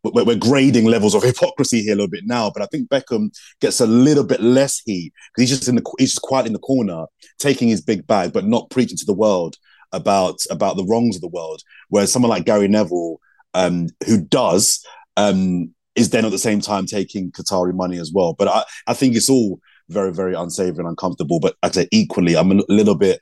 we're 0.03 0.35
grading 0.35 0.85
levels 0.85 1.15
of 1.15 1.23
hypocrisy 1.23 1.81
here 1.81 1.93
a 1.93 1.95
little 1.95 2.09
bit 2.09 2.23
now, 2.25 2.51
but 2.53 2.61
I 2.61 2.67
think 2.67 2.89
Beckham 2.89 3.29
gets 3.61 3.79
a 3.79 3.87
little 3.87 4.23
bit 4.23 4.41
less 4.41 4.81
heat 4.85 5.13
because 5.35 5.49
he's 5.49 5.57
just 5.57 5.69
in 5.69 5.75
the 5.75 5.95
he's 5.97 6.11
just 6.11 6.21
quiet 6.21 6.47
in 6.47 6.53
the 6.53 6.59
corner, 6.59 7.05
taking 7.39 7.67
his 7.67 7.81
big 7.81 8.05
bag, 8.07 8.33
but 8.33 8.45
not 8.45 8.69
preaching 8.69 8.97
to 8.97 9.05
the 9.05 9.13
world 9.13 9.57
about 9.91 10.39
about 10.49 10.77
the 10.77 10.85
wrongs 10.85 11.15
of 11.15 11.21
the 11.21 11.27
world. 11.27 11.61
Whereas 11.89 12.11
someone 12.11 12.29
like 12.29 12.45
Gary 12.45 12.67
Neville, 12.67 13.19
um, 13.53 13.87
who 14.05 14.21
does, 14.21 14.85
um, 15.15 15.73
is 15.95 16.09
then 16.09 16.25
at 16.25 16.31
the 16.31 16.37
same 16.37 16.61
time 16.61 16.85
taking 16.85 17.31
Qatari 17.31 17.73
money 17.73 17.97
as 17.97 18.11
well. 18.13 18.33
But 18.33 18.47
I, 18.47 18.63
I 18.87 18.93
think 18.93 19.15
it's 19.15 19.29
all 19.29 19.59
very, 19.89 20.13
very 20.13 20.33
unsavory 20.35 20.79
and 20.79 20.89
uncomfortable. 20.89 21.39
But 21.39 21.55
I'd 21.63 21.73
say 21.73 21.87
equally, 21.91 22.35
I'm 22.35 22.51
a 22.51 22.63
little 22.69 22.95
bit 22.95 23.19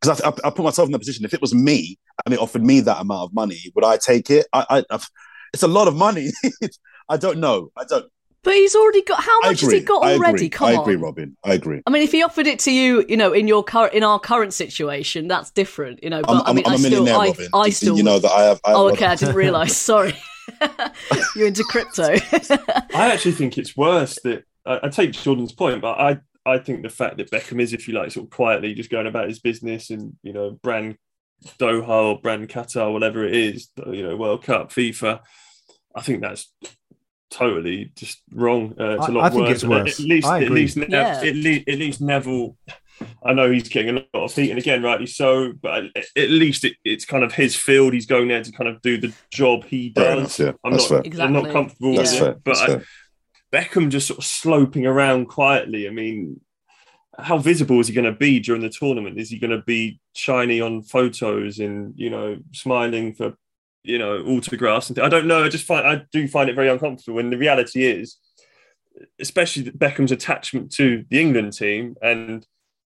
because 0.00 0.20
I, 0.20 0.28
I, 0.28 0.32
I, 0.44 0.50
put 0.50 0.64
myself 0.64 0.86
in 0.86 0.92
that 0.92 0.98
position. 0.98 1.24
If 1.24 1.34
it 1.34 1.40
was 1.40 1.54
me 1.54 1.98
and 2.24 2.34
it 2.34 2.40
offered 2.40 2.64
me 2.64 2.80
that 2.80 3.00
amount 3.00 3.22
of 3.22 3.34
money, 3.34 3.58
would 3.74 3.84
I 3.84 3.96
take 3.96 4.30
it? 4.30 4.46
I, 4.52 4.84
I 4.90 4.98
it's 5.52 5.62
a 5.62 5.68
lot 5.68 5.88
of 5.88 5.96
money. 5.96 6.30
I 7.08 7.16
don't 7.16 7.38
know. 7.38 7.70
I 7.76 7.84
don't. 7.84 8.06
But 8.44 8.52
he's 8.52 8.76
already 8.76 9.02
got. 9.02 9.22
How 9.22 9.40
much 9.40 9.62
has 9.62 9.72
he 9.72 9.80
got 9.80 10.02
already? 10.02 10.50
Come 10.50 10.68
I 10.68 10.74
on. 10.76 10.82
agree, 10.82 10.96
Robyn. 10.96 11.34
I 11.42 11.54
agree. 11.54 11.82
I 11.86 11.90
mean, 11.90 12.02
if 12.02 12.12
he 12.12 12.22
offered 12.22 12.46
it 12.46 12.58
to 12.60 12.72
you, 12.72 13.04
you 13.08 13.16
know, 13.16 13.32
in 13.32 13.48
your 13.48 13.64
current, 13.64 13.94
in 13.94 14.04
our 14.04 14.20
current 14.20 14.52
situation, 14.52 15.28
that's 15.28 15.50
different, 15.50 16.04
you 16.04 16.10
know. 16.10 16.20
But 16.22 16.42
I'm, 16.42 16.42
I 16.46 16.52
mean, 16.52 16.66
I'm 16.66 16.72
I 16.72 16.74
a 16.74 16.78
still, 16.78 16.90
millionaire, 16.90 17.14
I, 17.14 17.26
Robyn. 17.28 17.48
I 17.54 17.64
Do- 17.64 17.70
do 17.70 17.72
still. 17.72 17.96
you 17.96 18.02
know 18.02 18.18
that 18.18 18.30
I 18.30 18.42
have. 18.42 18.60
I 18.64 18.70
have 18.70 18.78
oh, 18.78 18.88
a 18.88 18.92
okay. 18.92 19.06
I 19.06 19.14
didn't 19.16 19.34
realise. 19.34 19.76
Sorry. 19.76 20.14
You're 21.36 21.48
into 21.48 21.64
crypto. 21.64 22.14
I 22.94 23.10
actually 23.12 23.32
think 23.32 23.56
it's 23.56 23.74
worse 23.76 24.18
that 24.24 24.44
I, 24.66 24.80
I 24.84 24.88
take 24.90 25.12
Jordan's 25.12 25.52
point, 25.52 25.80
but 25.80 25.98
I 25.98 26.18
I 26.44 26.58
think 26.58 26.82
the 26.82 26.90
fact 26.90 27.16
that 27.16 27.30
Beckham 27.30 27.60
is, 27.60 27.72
if 27.72 27.88
you 27.88 27.94
like, 27.94 28.10
sort 28.10 28.26
of 28.26 28.30
quietly 28.30 28.74
just 28.74 28.90
going 28.90 29.06
about 29.06 29.28
his 29.28 29.38
business 29.38 29.88
and 29.88 30.14
you 30.22 30.34
know, 30.34 30.50
brand 30.62 30.98
Doha 31.58 31.88
or 31.88 32.20
brand 32.20 32.48
Qatar, 32.48 32.92
whatever 32.92 33.24
it 33.24 33.34
is, 33.34 33.70
you 33.86 34.02
know, 34.02 34.16
World 34.16 34.44
Cup, 34.44 34.70
FIFA. 34.70 35.20
I 35.96 36.02
think 36.02 36.20
that's 36.20 36.52
totally 37.34 37.92
just 37.96 38.22
wrong. 38.32 38.74
Uh, 38.78 38.96
it's 38.96 39.08
a 39.08 39.10
I- 39.10 39.14
lot 39.14 39.24
I 39.24 39.30
think 39.30 39.42
worse. 39.42 39.50
it's 39.52 39.64
worse. 39.64 40.00
At 40.00 40.06
least, 40.06 40.26
I 40.26 40.42
at 40.44 40.50
least, 40.50 40.76
Nev- 40.76 40.90
Yeah. 40.90 41.20
at, 41.22 41.34
least, 41.34 41.68
at 41.68 41.78
least 41.78 42.00
Neville. 42.00 42.56
I 43.24 43.32
know 43.32 43.50
he's 43.50 43.68
getting 43.68 43.90
a 43.96 44.04
lot 44.16 44.24
of 44.24 44.34
heat, 44.34 44.50
and 44.50 44.58
again, 44.58 44.82
rightly 44.82 45.06
so. 45.06 45.52
But 45.52 45.84
at, 45.96 46.04
at 46.16 46.30
least 46.30 46.64
it, 46.64 46.76
it's 46.84 47.04
kind 47.04 47.24
of 47.24 47.32
his 47.34 47.56
field. 47.56 47.92
He's 47.92 48.06
going 48.06 48.28
there 48.28 48.42
to 48.42 48.52
kind 48.52 48.68
of 48.68 48.80
do 48.82 48.98
the 48.98 49.12
job 49.32 49.64
he 49.64 49.92
Fair 49.92 50.14
does. 50.16 50.38
enough, 50.38 50.54
yeah. 50.54 50.58
I'm 50.64 50.72
That's 50.72 50.90
not, 50.90 51.06
fair. 51.06 51.20
I'm 51.22 51.32
not 51.32 51.50
comfortable 51.50 51.96
That's 51.96 52.12
with 52.12 52.20
fair. 52.20 52.30
it. 52.30 52.38
But 52.44 52.50
That's 52.56 52.60
I, 52.62 52.66
fair. 52.66 52.84
Beckham 53.52 53.90
just 53.90 54.06
sort 54.08 54.18
of 54.18 54.24
sloping 54.24 54.86
around 54.86 55.26
quietly. 55.26 55.86
I 55.88 55.90
mean, 55.90 56.40
how 57.18 57.38
visible 57.38 57.80
is 57.80 57.88
he 57.88 57.94
going 57.94 58.04
to 58.12 58.18
be 58.18 58.40
during 58.40 58.62
the 58.62 58.68
tournament? 58.70 59.18
Is 59.18 59.30
he 59.30 59.38
going 59.38 59.50
to 59.52 59.62
be 59.62 60.00
shiny 60.14 60.60
on 60.60 60.82
photos 60.82 61.58
and 61.58 61.94
you 61.96 62.10
know 62.10 62.38
smiling 62.52 63.14
for 63.14 63.34
you 63.84 63.98
know 63.98 64.18
autographs 64.24 64.88
and 64.88 64.96
th- 64.96 65.06
I 65.06 65.08
don't 65.08 65.26
know. 65.26 65.44
I 65.44 65.48
just 65.48 65.66
find 65.66 65.86
I 65.86 66.02
do 66.10 66.26
find 66.26 66.50
it 66.50 66.56
very 66.56 66.68
uncomfortable. 66.68 67.18
And 67.18 67.32
the 67.32 67.38
reality 67.38 67.84
is, 67.84 68.16
especially 69.20 69.70
Beckham's 69.70 70.12
attachment 70.12 70.72
to 70.72 71.04
the 71.10 71.20
England 71.20 71.52
team 71.52 71.94
and 72.02 72.46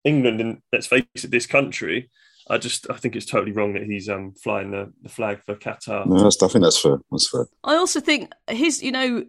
England 0.04 0.42
and 0.42 0.62
let's 0.72 0.88
face 0.88 1.06
it, 1.16 1.32
this 1.32 1.48
country. 1.48 2.10
I 2.50 2.58
just 2.58 2.90
I 2.90 2.98
think 2.98 3.16
it's 3.16 3.26
totally 3.26 3.54
wrong 3.54 3.74
that 3.74 3.84
he's 3.84 4.10
um 4.10 4.34
flying 4.34 4.72
the, 4.72 4.92
the 5.02 5.10
flag 5.10 5.42
for 5.46 5.56
Qatar. 5.56 6.06
No, 6.06 6.22
that's, 6.22 6.42
I 6.44 6.48
think 6.48 6.64
that's 6.64 6.80
fair. 6.80 7.00
That's 7.12 7.30
fair. 7.30 7.48
I 7.64 7.76
also 7.76 8.00
think 8.00 8.32
his, 8.50 8.84
you 8.84 8.92
know, 8.92 9.26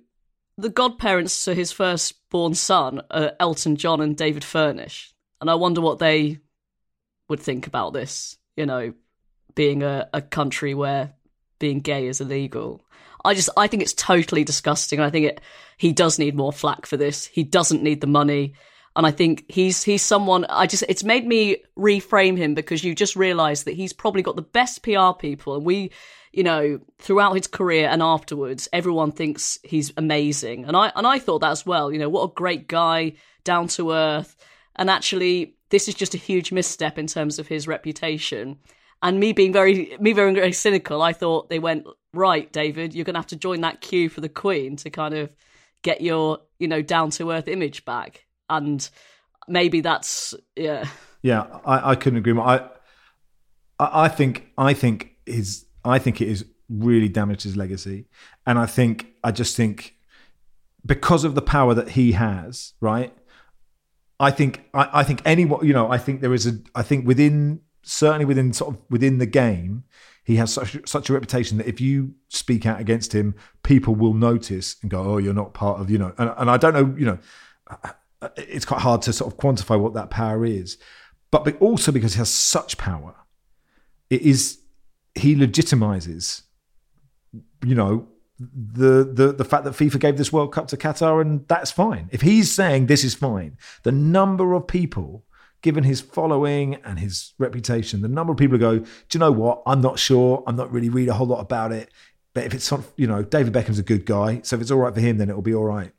the 0.58 0.70
godparents 0.70 1.44
to 1.44 1.54
his 1.54 1.72
firstborn 1.72 2.54
son 2.54 3.02
are 3.10 3.32
Elton 3.38 3.76
John 3.76 4.00
and 4.00 4.16
David 4.16 4.44
Furnish. 4.44 5.14
And 5.40 5.50
I 5.50 5.54
wonder 5.54 5.80
what 5.80 5.98
they 5.98 6.38
would 7.28 7.40
think 7.40 7.66
about 7.66 7.92
this, 7.92 8.36
you 8.56 8.66
know, 8.66 8.94
being 9.54 9.82
a, 9.82 10.08
a 10.12 10.22
country 10.22 10.74
where 10.74 11.14
being 11.62 11.78
gay 11.78 12.08
is 12.08 12.20
illegal. 12.20 12.82
I 13.24 13.34
just, 13.34 13.48
I 13.56 13.68
think 13.68 13.84
it's 13.84 13.94
totally 13.94 14.42
disgusting. 14.42 14.98
I 14.98 15.10
think 15.10 15.26
it, 15.26 15.40
he 15.78 15.92
does 15.92 16.18
need 16.18 16.34
more 16.34 16.52
flack 16.52 16.86
for 16.86 16.96
this. 16.96 17.24
He 17.24 17.44
doesn't 17.44 17.84
need 17.84 18.00
the 18.00 18.08
money. 18.08 18.54
And 18.96 19.06
I 19.06 19.12
think 19.12 19.44
he's 19.48 19.82
he's 19.82 20.02
someone 20.02 20.44
I 20.50 20.66
just 20.66 20.84
it's 20.86 21.04
made 21.04 21.26
me 21.26 21.58
reframe 21.78 22.36
him 22.36 22.54
because 22.54 22.84
you 22.84 22.94
just 22.94 23.16
realise 23.16 23.62
that 23.62 23.74
he's 23.74 23.92
probably 23.94 24.22
got 24.22 24.36
the 24.36 24.42
best 24.42 24.82
PR 24.82 25.12
people 25.18 25.56
and 25.56 25.64
we 25.64 25.92
you 26.30 26.42
know 26.42 26.78
throughout 26.98 27.32
his 27.32 27.46
career 27.46 27.88
and 27.88 28.02
afterwards 28.02 28.68
everyone 28.70 29.10
thinks 29.10 29.58
he's 29.62 29.94
amazing 29.96 30.66
and 30.66 30.76
I 30.76 30.92
and 30.94 31.06
I 31.06 31.20
thought 31.20 31.40
that 31.40 31.52
as 31.52 31.64
well 31.64 31.90
you 31.90 31.98
know 31.98 32.10
what 32.10 32.24
a 32.24 32.34
great 32.34 32.68
guy 32.68 33.14
down 33.44 33.68
to 33.68 33.92
earth 33.92 34.36
and 34.76 34.90
actually 34.90 35.56
this 35.70 35.88
is 35.88 35.94
just 35.94 36.12
a 36.12 36.18
huge 36.18 36.52
misstep 36.52 36.98
in 36.98 37.06
terms 37.06 37.38
of 37.38 37.48
his 37.48 37.66
reputation 37.66 38.58
and 39.02 39.20
me 39.20 39.32
being 39.32 39.52
very 39.52 39.96
me 40.00 40.12
being 40.12 40.34
very 40.34 40.52
cynical 40.52 41.02
I 41.02 41.12
thought 41.12 41.50
they 41.50 41.58
went 41.58 41.86
right 42.14 42.52
David 42.52 42.94
you're 42.94 43.04
going 43.04 43.14
to 43.14 43.20
have 43.20 43.26
to 43.28 43.36
join 43.36 43.60
that 43.62 43.80
queue 43.80 44.08
for 44.08 44.20
the 44.20 44.28
queen 44.28 44.76
to 44.76 44.90
kind 44.90 45.14
of 45.14 45.34
get 45.82 46.00
your 46.00 46.38
you 46.58 46.68
know 46.68 46.82
down 46.82 47.10
to 47.10 47.30
earth 47.30 47.48
image 47.48 47.84
back 47.84 48.26
and 48.48 48.88
maybe 49.48 49.80
that's 49.80 50.34
yeah 50.56 50.86
Yeah, 51.22 51.46
I, 51.64 51.92
I 51.92 51.94
couldn't 51.94 52.18
agree 52.18 52.32
more. 52.32 52.46
I, 52.46 52.68
I 53.78 54.04
I 54.04 54.08
think 54.08 54.50
I 54.58 54.74
think 54.74 55.16
his 55.24 55.64
I 55.84 55.98
think 55.98 56.20
it 56.20 56.28
is 56.28 56.44
really 56.68 57.08
damaged 57.08 57.44
his 57.44 57.56
legacy, 57.56 58.06
and 58.46 58.58
I 58.58 58.66
think 58.66 59.06
I 59.22 59.30
just 59.30 59.56
think 59.56 59.94
because 60.84 61.24
of 61.24 61.34
the 61.34 61.42
power 61.42 61.74
that 61.74 61.90
he 61.90 62.12
has, 62.12 62.74
right? 62.80 63.12
I 64.18 64.30
think 64.32 64.64
I, 64.74 65.00
I 65.00 65.04
think 65.04 65.22
anyone 65.24 65.64
you 65.64 65.72
know 65.72 65.90
I 65.90 65.98
think 65.98 66.20
there 66.20 66.34
is 66.34 66.46
a 66.46 66.58
I 66.74 66.82
think 66.82 67.06
within 67.06 67.60
certainly 67.82 68.24
within 68.24 68.52
sort 68.52 68.74
of 68.74 68.80
within 68.90 69.18
the 69.18 69.26
game 69.26 69.84
he 70.24 70.36
has 70.36 70.52
such 70.52 70.76
such 70.88 71.10
a 71.10 71.12
reputation 71.12 71.58
that 71.58 71.66
if 71.66 71.80
you 71.80 72.14
speak 72.28 72.64
out 72.66 72.80
against 72.80 73.12
him 73.12 73.34
people 73.62 73.94
will 73.94 74.14
notice 74.14 74.76
and 74.82 74.90
go 74.90 75.02
oh 75.02 75.18
you're 75.18 75.34
not 75.34 75.52
part 75.54 75.80
of 75.80 75.90
you 75.90 75.98
know 75.98 76.12
and, 76.18 76.32
and 76.36 76.50
I 76.50 76.56
don't 76.56 76.74
know 76.74 76.94
you 76.96 77.06
know 77.06 77.18
it's 78.36 78.64
quite 78.64 78.80
hard 78.80 79.02
to 79.02 79.12
sort 79.12 79.32
of 79.32 79.38
quantify 79.38 79.78
what 79.78 79.94
that 79.94 80.10
power 80.10 80.44
is 80.44 80.78
but 81.30 81.44
be- 81.44 81.52
also 81.54 81.90
because 81.90 82.14
he 82.14 82.18
has 82.18 82.30
such 82.30 82.78
power 82.78 83.14
it 84.10 84.22
is 84.22 84.60
he 85.14 85.34
legitimizes 85.34 86.42
you 87.64 87.74
know 87.74 88.06
the 88.38 89.04
the 89.04 89.32
the 89.32 89.44
fact 89.44 89.64
that 89.64 89.74
FIFA 89.74 90.00
gave 90.00 90.16
this 90.16 90.32
World 90.32 90.52
Cup 90.52 90.68
to 90.68 90.76
Qatar 90.76 91.20
and 91.20 91.46
that's 91.48 91.70
fine. 91.70 92.08
If 92.10 92.22
he's 92.22 92.52
saying 92.52 92.86
this 92.86 93.04
is 93.04 93.14
fine, 93.14 93.56
the 93.82 93.92
number 93.92 94.54
of 94.54 94.66
people 94.66 95.24
given 95.62 95.84
his 95.84 96.00
following 96.00 96.74
and 96.84 96.98
his 96.98 97.32
reputation, 97.38 98.02
the 98.02 98.08
number 98.08 98.32
of 98.32 98.38
people 98.38 98.58
who 98.58 98.60
go, 98.60 98.78
do 98.78 98.86
you 99.12 99.20
know 99.20 99.32
what? 99.32 99.62
I'm 99.66 99.80
not 99.80 99.98
sure. 99.98 100.42
I'm 100.46 100.56
not 100.56 100.72
really 100.72 100.88
read 100.88 101.08
a 101.08 101.14
whole 101.14 101.26
lot 101.26 101.40
about 101.40 101.72
it. 101.72 101.90
But 102.34 102.44
if 102.44 102.54
it's 102.54 102.70
not, 102.70 102.82
you 102.96 103.06
know, 103.06 103.22
David 103.22 103.52
Beckham's 103.52 103.78
a 103.78 103.82
good 103.82 104.04
guy, 104.06 104.40
so 104.42 104.56
if 104.56 104.62
it's 104.62 104.70
all 104.70 104.78
right 104.78 104.94
for 104.94 105.00
him, 105.00 105.18
then 105.18 105.28
it'll 105.28 105.42
be 105.42 105.54
all 105.54 105.64
right. 105.64 105.92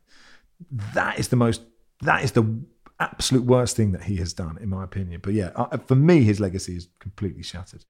That 0.93 1.19
is 1.19 1.27
the 1.29 1.35
most. 1.35 1.61
That 2.01 2.23
is 2.23 2.31
the 2.31 2.63
absolute 2.99 3.43
worst 3.43 3.75
thing 3.75 3.91
that 3.91 4.03
he 4.03 4.17
has 4.17 4.33
done, 4.33 4.57
in 4.61 4.69
my 4.69 4.83
opinion. 4.83 5.21
But 5.23 5.33
yeah, 5.33 5.51
for 5.85 5.95
me, 5.95 6.23
his 6.23 6.39
legacy 6.39 6.75
is 6.75 6.87
completely 6.99 7.43
shattered. 7.43 7.85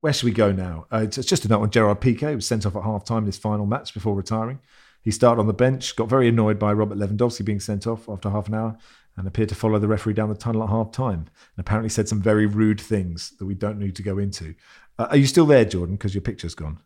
Where 0.00 0.12
should 0.12 0.26
we 0.26 0.32
go 0.32 0.52
now? 0.52 0.86
Uh, 0.92 1.06
it's, 1.08 1.16
just 1.16 1.44
a 1.44 1.48
note 1.48 1.62
on 1.62 1.70
Gerard 1.70 2.00
Piqué, 2.00 2.30
who 2.30 2.36
was 2.36 2.46
sent 2.46 2.64
off 2.64 2.76
at 2.76 2.84
half 2.84 3.04
time 3.04 3.18
in 3.18 3.26
his 3.26 3.36
final 3.36 3.66
match 3.66 3.92
before 3.92 4.14
retiring. 4.14 4.60
He 5.02 5.10
started 5.10 5.40
on 5.40 5.46
the 5.46 5.52
bench, 5.52 5.96
got 5.96 6.08
very 6.08 6.28
annoyed 6.28 6.58
by 6.58 6.72
Robert 6.72 6.98
Lewandowski 6.98 7.44
being 7.44 7.60
sent 7.60 7.86
off 7.86 8.08
after 8.08 8.30
half 8.30 8.46
an 8.48 8.54
hour, 8.54 8.78
and 9.18 9.26
appeared 9.26 9.48
to 9.48 9.54
follow 9.54 9.78
the 9.78 9.88
referee 9.88 10.14
down 10.14 10.28
the 10.28 10.34
tunnel 10.34 10.62
at 10.62 10.70
half 10.70 10.92
time. 10.92 11.26
And 11.56 11.58
apparently 11.58 11.88
said 11.88 12.08
some 12.08 12.22
very 12.22 12.46
rude 12.46 12.80
things 12.80 13.32
that 13.38 13.46
we 13.46 13.54
don't 13.54 13.78
need 13.78 13.96
to 13.96 14.02
go 14.02 14.18
into. 14.18 14.54
Uh, 14.98 15.08
are 15.10 15.16
you 15.16 15.26
still 15.26 15.46
there, 15.46 15.64
Jordan? 15.64 15.96
Because 15.96 16.14
your 16.14 16.22
picture's 16.22 16.54
gone. 16.54 16.78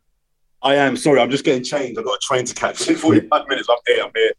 I 0.62 0.76
am 0.76 0.97
sorry. 0.97 1.20
I'm 1.20 1.30
just 1.30 1.45
getting 1.45 1.64
changed. 1.64 1.99
I've 1.99 2.05
got 2.05 2.14
a 2.14 2.20
train 2.22 2.45
to 2.45 2.55
catch 2.55 2.89
in 2.89 2.97
45 2.97 3.49
minutes. 3.49 3.68
I'm 3.68 3.76
here. 3.87 4.05
I'm 4.05 4.11
here. 4.14 4.33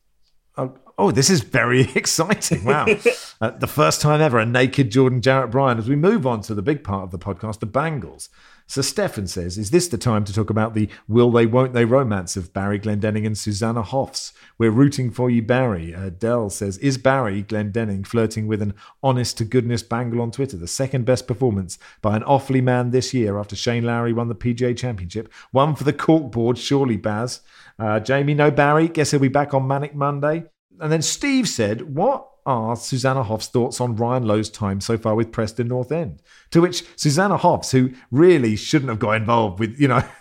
Oh, 0.55 0.73
oh, 0.97 1.11
this 1.11 1.29
is 1.29 1.41
very 1.41 1.81
exciting. 1.95 2.63
Wow. 2.63 2.85
uh, 3.41 3.51
the 3.51 3.67
first 3.67 4.01
time 4.01 4.21
ever, 4.21 4.39
a 4.39 4.45
naked 4.45 4.91
Jordan 4.91 5.21
Jarrett 5.21 5.51
Bryan. 5.51 5.77
As 5.77 5.89
we 5.89 5.95
move 5.95 6.25
on 6.25 6.41
to 6.41 6.55
the 6.55 6.61
big 6.61 6.83
part 6.83 7.03
of 7.03 7.11
the 7.11 7.19
podcast, 7.19 7.59
the 7.59 7.65
Bangles. 7.65 8.29
So 8.67 8.81
Stefan 8.81 9.27
says, 9.27 9.57
is 9.57 9.71
this 9.71 9.87
the 9.87 9.97
time 9.97 10.23
to 10.25 10.33
talk 10.33 10.49
about 10.49 10.73
the 10.73 10.89
will 11.07 11.31
they, 11.31 11.45
won't 11.45 11.73
they 11.73 11.85
romance 11.85 12.35
of 12.37 12.53
Barry 12.53 12.79
Glendenning 12.79 13.25
and 13.25 13.37
Susanna 13.37 13.81
Hoffs? 13.81 14.33
We're 14.57 14.71
rooting 14.71 15.11
for 15.11 15.29
you, 15.29 15.41
Barry. 15.41 15.93
Uh, 15.93 16.09
Dell 16.09 16.49
says, 16.49 16.77
is 16.77 16.97
Barry 16.97 17.43
Glendenning 17.43 18.05
flirting 18.05 18.47
with 18.47 18.61
an 18.61 18.73
honest 19.01 19.37
to 19.37 19.45
goodness 19.45 19.83
Bangle 19.83 20.21
on 20.21 20.31
Twitter? 20.31 20.57
The 20.57 20.67
second 20.67 21.05
best 21.05 21.27
performance 21.27 21.77
by 22.01 22.15
an 22.15 22.23
Offaly 22.23 22.63
man 22.63 22.91
this 22.91 23.13
year 23.13 23.37
after 23.37 23.55
Shane 23.55 23.83
Lowry 23.83 24.13
won 24.13 24.29
the 24.29 24.35
PGA 24.35 24.75
Championship. 24.75 25.31
One 25.51 25.75
for 25.75 25.83
the 25.83 25.93
corkboard, 25.93 26.57
surely, 26.57 26.97
Baz. 26.97 27.41
Uh, 27.77 27.99
Jamie, 27.99 28.33
no 28.33 28.51
Barry. 28.51 28.87
Guess 28.87 29.11
he'll 29.11 29.19
be 29.19 29.27
back 29.27 29.53
on 29.53 29.67
Manic 29.67 29.93
Monday. 29.93 30.45
And 30.79 30.91
then 30.91 31.01
Steve 31.01 31.47
said, 31.47 31.95
What 31.95 32.27
are 32.45 32.75
Susanna 32.75 33.23
Hoffs' 33.23 33.47
thoughts 33.47 33.79
on 33.79 33.95
Ryan 33.95 34.25
Lowe's 34.25 34.49
time 34.49 34.81
so 34.81 34.97
far 34.97 35.15
with 35.15 35.31
Preston 35.31 35.67
North 35.67 35.91
End? 35.91 36.21
To 36.51 36.61
which 36.61 36.83
Susanna 36.95 37.37
Hoffs, 37.37 37.71
who 37.71 37.91
really 38.11 38.55
shouldn't 38.55 38.89
have 38.89 38.99
got 38.99 39.13
involved 39.13 39.59
with, 39.59 39.79
you 39.79 39.87
know, 39.87 40.03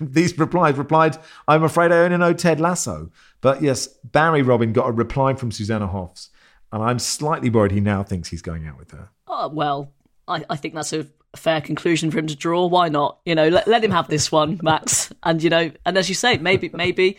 these 0.00 0.38
replies, 0.38 0.76
replied, 0.76 1.18
I'm 1.48 1.64
afraid 1.64 1.92
I 1.92 1.98
only 1.98 2.18
know 2.18 2.32
Ted 2.32 2.60
Lasso. 2.60 3.10
But 3.40 3.62
yes, 3.62 3.86
Barry 4.04 4.42
Robyn 4.42 4.72
got 4.72 4.88
a 4.88 4.92
reply 4.92 5.34
from 5.34 5.50
Susanna 5.50 5.86
Hoffs. 5.86 6.30
And 6.72 6.82
I'm 6.82 6.98
slightly 6.98 7.50
worried 7.50 7.72
he 7.72 7.80
now 7.80 8.02
thinks 8.02 8.28
he's 8.28 8.42
going 8.42 8.66
out 8.66 8.78
with 8.78 8.90
her. 8.90 9.10
oh, 9.28 9.48
well 9.48 9.92
I, 10.26 10.44
I 10.48 10.56
think 10.56 10.74
that's 10.74 10.92
a 10.92 11.06
fair 11.36 11.60
conclusion 11.60 12.10
for 12.10 12.18
him 12.18 12.26
to 12.28 12.36
draw. 12.36 12.66
Why 12.66 12.88
not? 12.88 13.18
You 13.24 13.34
know, 13.34 13.48
let, 13.48 13.66
let 13.66 13.84
him 13.84 13.90
have 13.90 14.08
this 14.08 14.30
one, 14.30 14.60
Max. 14.62 15.12
And 15.22 15.42
you 15.42 15.50
know, 15.50 15.70
and 15.84 15.98
as 15.98 16.08
you 16.08 16.14
say, 16.14 16.38
maybe 16.38 16.70
maybe 16.72 17.18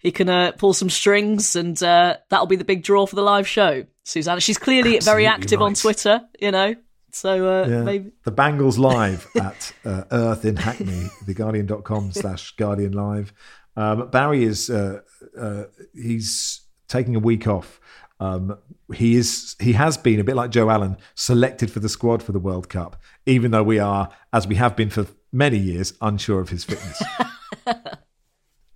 he 0.00 0.10
can 0.10 0.28
uh, 0.28 0.52
pull 0.52 0.72
some 0.72 0.90
strings, 0.90 1.54
and 1.54 1.80
uh, 1.82 2.16
that'll 2.30 2.46
be 2.46 2.56
the 2.56 2.64
big 2.64 2.82
draw 2.82 3.06
for 3.06 3.16
the 3.16 3.22
live 3.22 3.46
show. 3.46 3.84
Susanna, 4.02 4.40
she's 4.40 4.58
clearly 4.58 4.96
Absolutely 4.96 5.24
very 5.24 5.26
active 5.26 5.60
right. 5.60 5.66
on 5.66 5.74
Twitter. 5.74 6.22
You 6.40 6.50
know, 6.50 6.74
so 7.12 7.48
uh, 7.48 7.68
yeah. 7.68 7.82
maybe 7.82 8.12
the 8.24 8.30
Bangles 8.30 8.78
live 8.78 9.26
at 9.40 9.72
uh, 9.84 10.04
Earth 10.10 10.44
in 10.44 10.56
Hackney, 10.56 11.06
theguardian.com 11.26 12.12
slash 12.12 12.52
Guardian 12.56 12.92
Live. 12.92 13.32
Um, 13.76 14.10
Barry 14.10 14.42
is 14.42 14.70
uh, 14.70 15.00
uh, 15.38 15.64
he's 15.94 16.62
taking 16.88 17.14
a 17.14 17.20
week 17.20 17.46
off. 17.46 17.78
Um, 18.20 18.58
he 18.94 19.16
is 19.16 19.54
he 19.60 19.74
has 19.74 19.96
been 19.96 20.18
a 20.18 20.24
bit 20.24 20.34
like 20.34 20.50
Joe 20.50 20.70
Allen, 20.70 20.96
selected 21.14 21.70
for 21.70 21.80
the 21.80 21.88
squad 21.88 22.22
for 22.22 22.32
the 22.32 22.38
World 22.38 22.68
Cup, 22.68 22.96
even 23.26 23.50
though 23.50 23.62
we 23.62 23.78
are, 23.78 24.10
as 24.32 24.46
we 24.46 24.56
have 24.56 24.76
been 24.76 24.90
for 24.90 25.06
many 25.32 25.58
years, 25.58 25.92
unsure 26.00 26.40
of 26.40 26.48
his 26.48 26.64
fitness. 26.64 27.02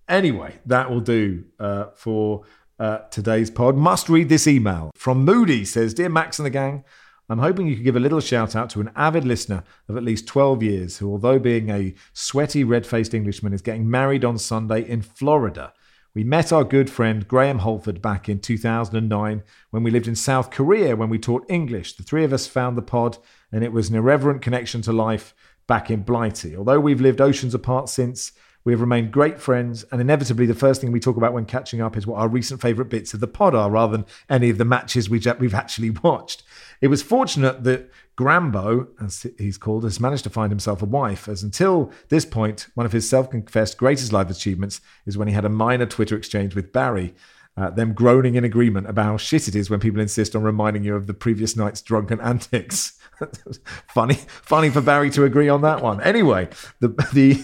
anyway, 0.09 0.59
that 0.67 0.91
will 0.91 1.01
do 1.01 1.45
uh, 1.59 1.87
for 1.95 2.45
uh, 2.79 2.99
today's 3.11 3.51
pod. 3.51 3.77
Must 3.77 4.09
read 4.09 4.29
this 4.29 4.47
email 4.47 4.91
from 4.95 5.25
Moody. 5.25 5.65
Says, 5.65 5.95
"Dear 5.95 6.09
Max 6.09 6.39
and 6.39 6.47
the 6.47 6.51
gang." 6.51 6.85
I'm 7.31 7.39
hoping 7.39 7.67
you 7.67 7.75
could 7.75 7.85
give 7.85 7.97
a 7.97 8.01
little 8.01 8.21
shout 8.21 8.55
out 8.55 8.69
to 8.71 8.83
an 8.83 8.91
avid 8.95 9.25
listener 9.25 9.65
of 9.89 9.97
at 9.97 10.03
least 10.03 10.27
12 10.27 10.63
years 10.63 10.99
who, 10.99 11.11
although 11.11 11.39
being 11.39 11.71
a 11.71 11.95
sweaty, 12.13 12.65
red 12.65 12.87
faced 12.87 13.15
Englishman, 13.15 13.55
is 13.55 13.63
getting 13.63 13.91
married 13.91 14.27
on 14.27 14.37
Sunday 14.37 14.87
in 14.87 15.01
Florida. 15.01 15.73
We 16.15 16.23
met 16.23 16.53
our 16.53 16.63
good 16.63 16.91
friend 16.91 17.27
Graham 17.27 17.61
Holford 17.61 18.03
back 18.03 18.29
in 18.29 18.39
2009 18.41 19.43
when 19.71 19.83
we 19.83 19.91
lived 19.91 20.07
in 20.07 20.15
South 20.15 20.51
Korea 20.51 20.95
when 20.95 21.09
we 21.09 21.19
taught 21.19 21.45
English. 21.49 21.97
The 21.97 22.05
three 22.05 22.25
of 22.25 22.33
us 22.33 22.47
found 22.47 22.77
the 22.77 22.83
pod, 22.83 23.19
and 23.51 23.65
it 23.65 23.73
was 23.73 23.89
an 23.89 23.97
irreverent 23.97 24.43
connection 24.43 24.83
to 24.83 24.93
life 24.93 25.35
back 25.67 25.91
in 25.91 26.03
Blighty. 26.03 26.55
Although 26.55 26.79
we've 26.79 27.01
lived 27.01 27.21
oceans 27.21 27.55
apart 27.55 27.89
since, 27.89 28.33
we 28.65 28.73
have 28.73 28.81
remained 28.81 29.12
great 29.12 29.39
friends, 29.39 29.85
and 29.93 30.01
inevitably, 30.01 30.47
the 30.47 30.55
first 30.55 30.81
thing 30.81 30.91
we 30.91 31.01
talk 31.01 31.19
about 31.19 31.35
when 31.35 31.45
catching 31.45 31.83
up 31.83 31.97
is 31.97 32.07
what 32.07 32.19
our 32.19 32.29
recent 32.29 32.62
favourite 32.62 32.91
bits 32.91 33.12
of 33.12 33.21
the 33.21 33.27
pod 33.27 33.55
are, 33.55 33.71
rather 33.71 33.93
than 33.93 34.07
any 34.31 34.49
of 34.49 34.57
the 34.57 34.65
matches 34.65 35.11
we've 35.11 35.55
actually 35.55 35.91
watched. 36.03 36.43
It 36.81 36.89
was 36.89 37.03
fortunate 37.03 37.65
that 37.65 37.91
Grambo, 38.17 38.89
as 39.03 39.27
he's 39.39 39.59
called, 39.59 39.85
has 39.85 40.01
managed 40.01 40.25
to 40.25 40.31
find 40.31 40.51
himself 40.51 40.81
a 40.81 40.87
wife, 40.87 41.29
as 41.29 41.43
until 41.43 41.93
this 42.09 42.25
point, 42.25 42.69
one 42.75 42.87
of 42.87 42.93
his 42.93 43.09
self 43.09 43.31
confessed 43.31 43.77
greatest 43.77 44.12
life 44.12 44.31
achievements 44.31 44.81
is 45.05 45.19
when 45.19 45.29
he 45.29 45.35
had 45.35 45.45
a 45.45 45.51
minor 45.51 45.87
Twitter 45.87 46.17
exchange 46.17 46.55
with 46.55 46.73
Barry. 46.73 47.15
Uh, 47.57 47.71
them 47.71 47.93
groaning 47.93 48.35
in 48.35 48.43
agreement 48.43 48.89
about 48.89 49.05
how 49.05 49.17
shit 49.17 49.47
it 49.47 49.55
is 49.55 49.71
when 49.71 49.79
people 49.79 50.01
insist 50.01 50.35
on 50.35 50.43
reminding 50.43 50.83
you 50.83 50.97
of 50.97 51.07
the 51.07 51.15
previous 51.15 51.57
night's 51.57 51.81
drunken 51.81 52.21
antics. 52.21 52.99
funny, 53.89 54.15
funny 54.15 54.71
for 54.71 54.81
Barry 54.81 55.11
to 55.11 55.25
agree 55.25 55.49
on 55.49 55.62
that 55.62 55.83
one. 55.83 56.01
Anyway, 56.01 56.49
the 56.81 56.89
the 57.12 57.35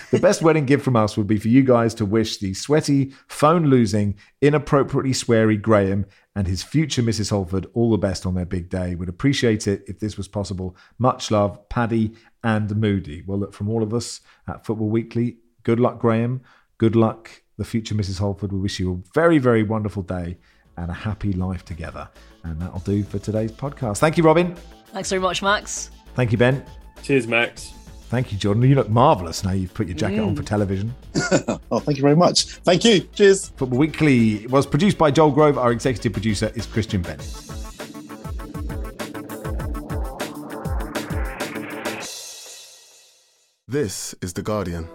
the 0.10 0.18
best 0.18 0.42
wedding 0.42 0.66
gift 0.66 0.84
from 0.84 0.96
us 0.96 1.16
would 1.16 1.26
be 1.26 1.38
for 1.38 1.48
you 1.48 1.62
guys 1.62 1.94
to 1.94 2.04
wish 2.04 2.38
the 2.38 2.54
sweaty, 2.54 3.12
phone 3.28 3.66
losing, 3.66 4.16
inappropriately 4.40 5.12
sweary 5.12 5.60
Graham 5.60 6.06
and 6.36 6.46
his 6.46 6.62
future 6.62 7.02
Mrs. 7.02 7.30
Holford 7.30 7.66
all 7.74 7.90
the 7.90 7.98
best 7.98 8.26
on 8.26 8.34
their 8.34 8.44
big 8.44 8.68
day. 8.68 8.94
Would 8.94 9.08
appreciate 9.08 9.66
it 9.66 9.84
if 9.86 10.00
this 10.00 10.16
was 10.16 10.28
possible. 10.28 10.76
Much 10.98 11.30
love, 11.30 11.68
Paddy 11.68 12.14
and 12.42 12.74
Moody. 12.76 13.22
Well, 13.26 13.38
look 13.38 13.54
from 13.54 13.68
all 13.68 13.82
of 13.82 13.94
us 13.94 14.20
at 14.48 14.66
Football 14.66 14.88
Weekly. 14.88 15.38
Good 15.62 15.80
luck, 15.80 15.98
Graham. 16.00 16.42
Good 16.78 16.96
luck, 16.96 17.42
the 17.56 17.64
future 17.64 17.94
Mrs. 17.94 18.18
Holford. 18.18 18.52
We 18.52 18.58
wish 18.58 18.80
you 18.80 18.92
a 18.92 19.10
very, 19.14 19.38
very 19.38 19.62
wonderful 19.62 20.02
day 20.02 20.38
and 20.76 20.90
a 20.90 20.94
happy 20.94 21.32
life 21.32 21.64
together. 21.64 22.08
And 22.44 22.60
that'll 22.60 22.80
do 22.80 23.02
for 23.02 23.18
today's 23.18 23.52
podcast. 23.52 23.98
Thank 23.98 24.16
you, 24.16 24.22
Robyn. 24.22 24.56
Thanks 24.92 25.10
very 25.10 25.20
much, 25.20 25.42
Max. 25.42 25.90
Thank 26.14 26.30
you, 26.30 26.38
Ben. 26.38 26.64
Cheers, 27.02 27.26
Max. 27.26 27.72
Thank 28.08 28.30
you, 28.30 28.38
Jordan. 28.38 28.62
You 28.62 28.76
look 28.76 28.88
marvellous 28.88 29.42
now 29.42 29.52
you've 29.52 29.74
put 29.74 29.88
your 29.88 29.96
jacket 29.96 30.18
mm. 30.18 30.28
on 30.28 30.36
for 30.36 30.42
television. 30.42 30.94
oh, 31.72 31.80
thank 31.80 31.96
you 31.98 32.02
very 32.02 32.14
much. 32.14 32.44
Thank 32.58 32.84
you. 32.84 33.00
Cheers. 33.00 33.48
Football 33.48 33.78
Weekly 33.78 34.46
was 34.46 34.66
produced 34.66 34.98
by 34.98 35.10
Joel 35.10 35.32
Grove. 35.32 35.58
Our 35.58 35.72
executive 35.72 36.12
producer 36.12 36.52
is 36.54 36.66
Christian 36.66 37.02
Bennett. 37.02 37.26
This 43.66 44.14
is 44.20 44.34
The 44.34 44.42
Guardian. 44.42 44.88